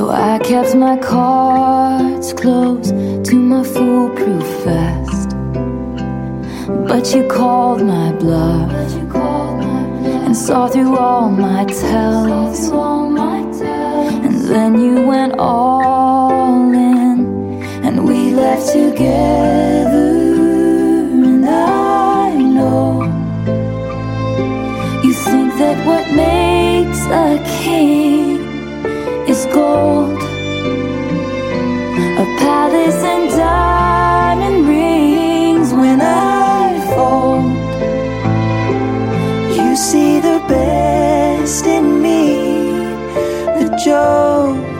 so 0.02 0.10
I 0.10 0.40
kept 0.40 0.74
my 0.74 0.96
cards 0.96 2.32
close 2.32 2.90
to 2.90 3.36
my 3.36 3.62
foolproof 3.62 4.48
vest. 4.64 5.28
But 6.88 7.14
you 7.14 7.22
called 7.28 7.86
my 7.86 8.10
bluff 8.10 8.72
and 10.24 10.36
saw 10.36 10.66
through 10.66 10.96
all 10.96 11.30
my 11.30 11.66
tells. 11.66 12.60
And 14.26 14.34
then 14.50 14.80
you 14.80 15.06
went 15.06 15.34
all 15.38 16.72
in, 16.72 17.62
and 17.84 18.04
we 18.08 18.34
left 18.34 18.72
together. 18.72 20.10
And 21.30 21.44
I 21.48 22.34
know 22.56 23.04
you 25.04 25.12
think 25.14 25.48
that 25.62 25.76
what 25.86 26.04
makes 26.26 27.02
a 27.06 27.28
king 27.62 28.11
gold, 29.52 30.18
a 32.02 32.26
palace 32.44 33.02
and 33.12 33.30
diamond 33.30 34.68
rings. 34.68 35.72
When 35.72 36.00
I 36.00 36.94
fall, 36.94 37.42
You 39.56 39.76
see 39.76 40.20
the 40.20 40.38
best 40.48 41.66
in 41.66 42.02
me, 42.02 42.22
the 43.58 43.68
Joker 43.84 44.71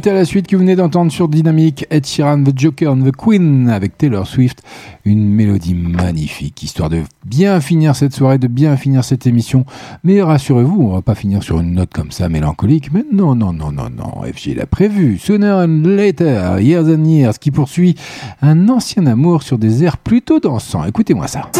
Hits 0.00 0.08
à 0.08 0.14
la 0.14 0.24
suite 0.24 0.46
que 0.46 0.56
vous 0.56 0.62
venez 0.62 0.76
d'entendre 0.76 1.12
sur 1.12 1.28
Dynamique, 1.28 1.84
Ed 1.90 2.06
Sheeran, 2.06 2.42
The 2.42 2.58
Joker 2.58 2.92
and 2.92 3.02
the 3.02 3.14
Queen 3.14 3.68
avec 3.68 3.98
Taylor 3.98 4.26
Swift. 4.26 4.62
Une 5.04 5.28
mélodie 5.28 5.74
magnifique, 5.74 6.62
histoire 6.62 6.88
de 6.88 7.02
bien 7.26 7.60
finir 7.60 7.94
cette 7.94 8.14
soirée, 8.14 8.38
de 8.38 8.46
bien 8.46 8.76
finir 8.78 9.04
cette 9.04 9.26
émission. 9.26 9.66
Mais 10.02 10.22
rassurez-vous, 10.22 10.80
on 10.80 10.94
va 10.94 11.02
pas 11.02 11.14
finir 11.14 11.42
sur 11.42 11.60
une 11.60 11.74
note 11.74 11.90
comme 11.92 12.12
ça 12.12 12.30
mélancolique. 12.30 12.92
Mais 12.94 13.04
non, 13.12 13.34
non, 13.34 13.52
non, 13.52 13.72
non, 13.72 13.90
non, 13.90 14.22
FG 14.22 14.56
l'a 14.56 14.66
prévu. 14.66 15.18
Sooner 15.18 15.64
and 15.66 15.82
Later, 15.84 16.60
Years 16.60 16.86
and 16.86 17.04
Years, 17.04 17.38
qui 17.38 17.50
poursuit 17.50 17.94
un 18.40 18.70
ancien 18.70 19.04
amour 19.06 19.42
sur 19.42 19.58
des 19.58 19.84
airs 19.84 19.98
plutôt 19.98 20.40
dansants. 20.40 20.84
Écoutez-moi 20.84 21.26
ça. 21.26 21.50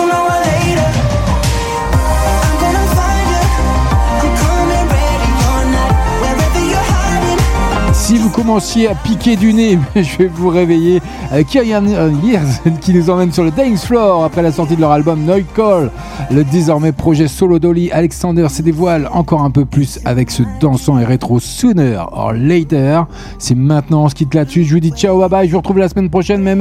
Si 8.10 8.18
vous 8.18 8.30
commenciez 8.30 8.88
à 8.88 8.96
piquer 8.96 9.36
du 9.36 9.54
nez, 9.54 9.78
je 9.94 10.18
vais 10.18 10.26
vous 10.26 10.48
réveiller 10.48 11.00
Kyrian 11.48 11.86
Years 12.24 12.60
qui 12.80 12.92
nous 12.92 13.08
emmène 13.08 13.30
sur 13.30 13.44
le 13.44 13.52
dance 13.52 13.86
floor 13.86 14.24
après 14.24 14.42
la 14.42 14.50
sortie 14.50 14.74
de 14.74 14.80
leur 14.80 14.90
album 14.90 15.20
Night 15.20 15.46
Call. 15.54 15.92
Le 16.28 16.42
désormais 16.42 16.90
projet 16.90 17.28
solo 17.28 17.60
d'Oli 17.60 17.88
Alexander 17.92 18.48
se 18.48 18.62
dévoile 18.62 19.08
encore 19.12 19.42
un 19.42 19.52
peu 19.52 19.64
plus 19.64 20.00
avec 20.04 20.32
ce 20.32 20.42
dansant 20.60 20.98
et 20.98 21.04
rétro 21.04 21.38
Sooner 21.38 22.02
or 22.10 22.32
Later. 22.32 23.04
C'est 23.38 23.54
maintenant, 23.54 24.02
on 24.02 24.08
se 24.08 24.16
quitte 24.16 24.34
là-dessus. 24.34 24.64
Je 24.64 24.74
vous 24.74 24.80
dis 24.80 24.90
ciao, 24.90 25.20
bye 25.20 25.28
bye. 25.28 25.46
Je 25.46 25.52
vous 25.52 25.58
retrouve 25.58 25.78
la 25.78 25.88
semaine 25.88 26.10
prochaine, 26.10 26.42
même 26.42 26.58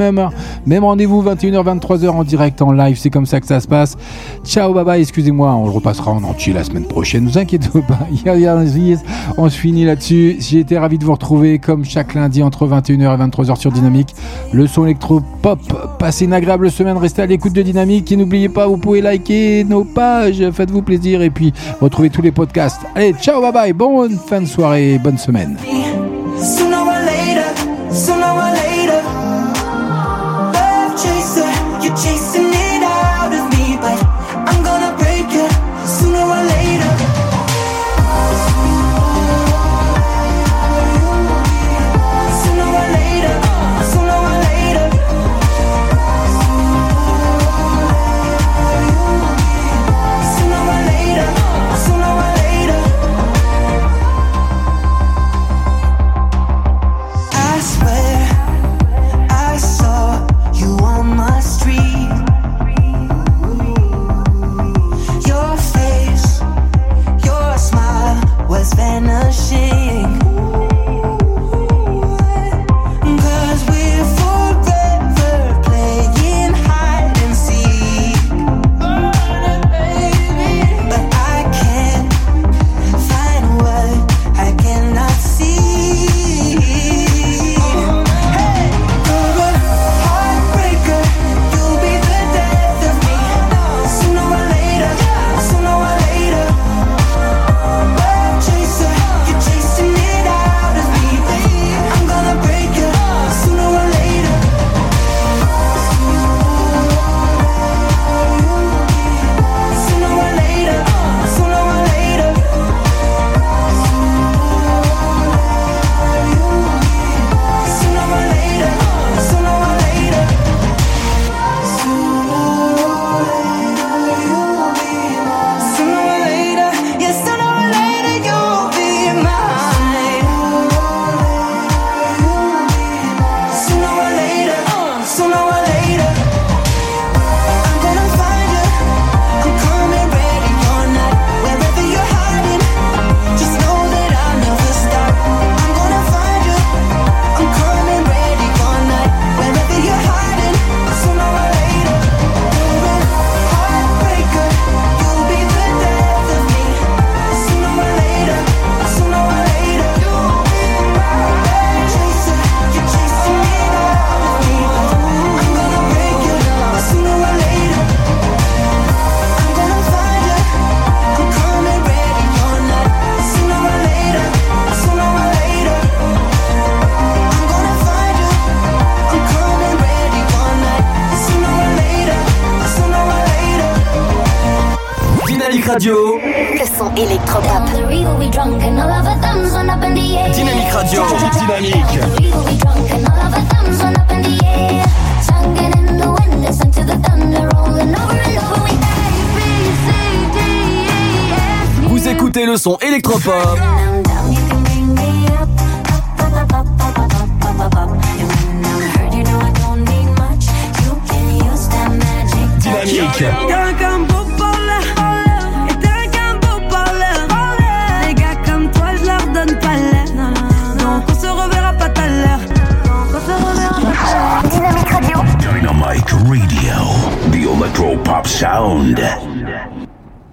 même 0.66 0.84
rendez-vous 0.84 1.20
21h, 1.20 1.64
23h 1.64 2.10
en 2.10 2.22
direct, 2.22 2.62
en 2.62 2.70
live. 2.70 2.96
C'est 2.96 3.10
comme 3.10 3.26
ça 3.26 3.40
que 3.40 3.48
ça 3.48 3.58
se 3.58 3.66
passe. 3.66 3.96
Ciao, 4.44 4.72
bye 4.72 4.84
bye. 4.84 5.00
Excusez-moi, 5.02 5.52
on 5.52 5.64
le 5.64 5.72
repassera 5.72 6.12
en 6.12 6.22
entier 6.22 6.52
la 6.52 6.62
semaine 6.62 6.86
prochaine. 6.86 7.24
Ne 7.24 7.30
vous 7.30 7.38
inquiétez 7.38 7.80
pas. 7.88 7.98
On 9.36 9.48
se 9.48 9.58
finit 9.58 9.84
là-dessus. 9.84 10.36
J'ai 10.38 10.60
été 10.60 10.78
ravi 10.78 10.98
de 10.98 11.04
vous 11.04 11.12
retrouver 11.12 11.39
comme 11.58 11.84
chaque 11.84 12.14
lundi 12.14 12.42
entre 12.42 12.66
21h 12.66 13.14
et 13.14 13.28
23h 13.28 13.56
sur 13.56 13.72
Dynamique. 13.72 14.14
Le 14.52 14.66
son 14.66 14.84
électro-pop. 14.84 15.58
Passez 15.98 16.24
une 16.26 16.32
agréable 16.32 16.70
semaine. 16.70 16.96
Restez 16.96 17.22
à 17.22 17.26
l'écoute 17.26 17.52
de 17.52 17.62
Dynamique. 17.62 18.10
Et 18.12 18.16
n'oubliez 18.16 18.48
pas, 18.48 18.66
vous 18.66 18.76
pouvez 18.76 19.00
liker 19.00 19.64
nos 19.64 19.84
pages. 19.84 20.42
Faites-vous 20.52 20.82
plaisir. 20.82 21.22
Et 21.22 21.30
puis, 21.30 21.52
retrouvez 21.80 22.10
tous 22.10 22.22
les 22.22 22.32
podcasts. 22.32 22.80
Allez, 22.94 23.14
ciao, 23.20 23.40
bye 23.40 23.52
bye. 23.52 23.72
Bonne 23.72 24.18
fin 24.18 24.40
de 24.40 24.46
soirée. 24.46 24.98
Bonne 25.02 25.18
semaine. 25.18 25.56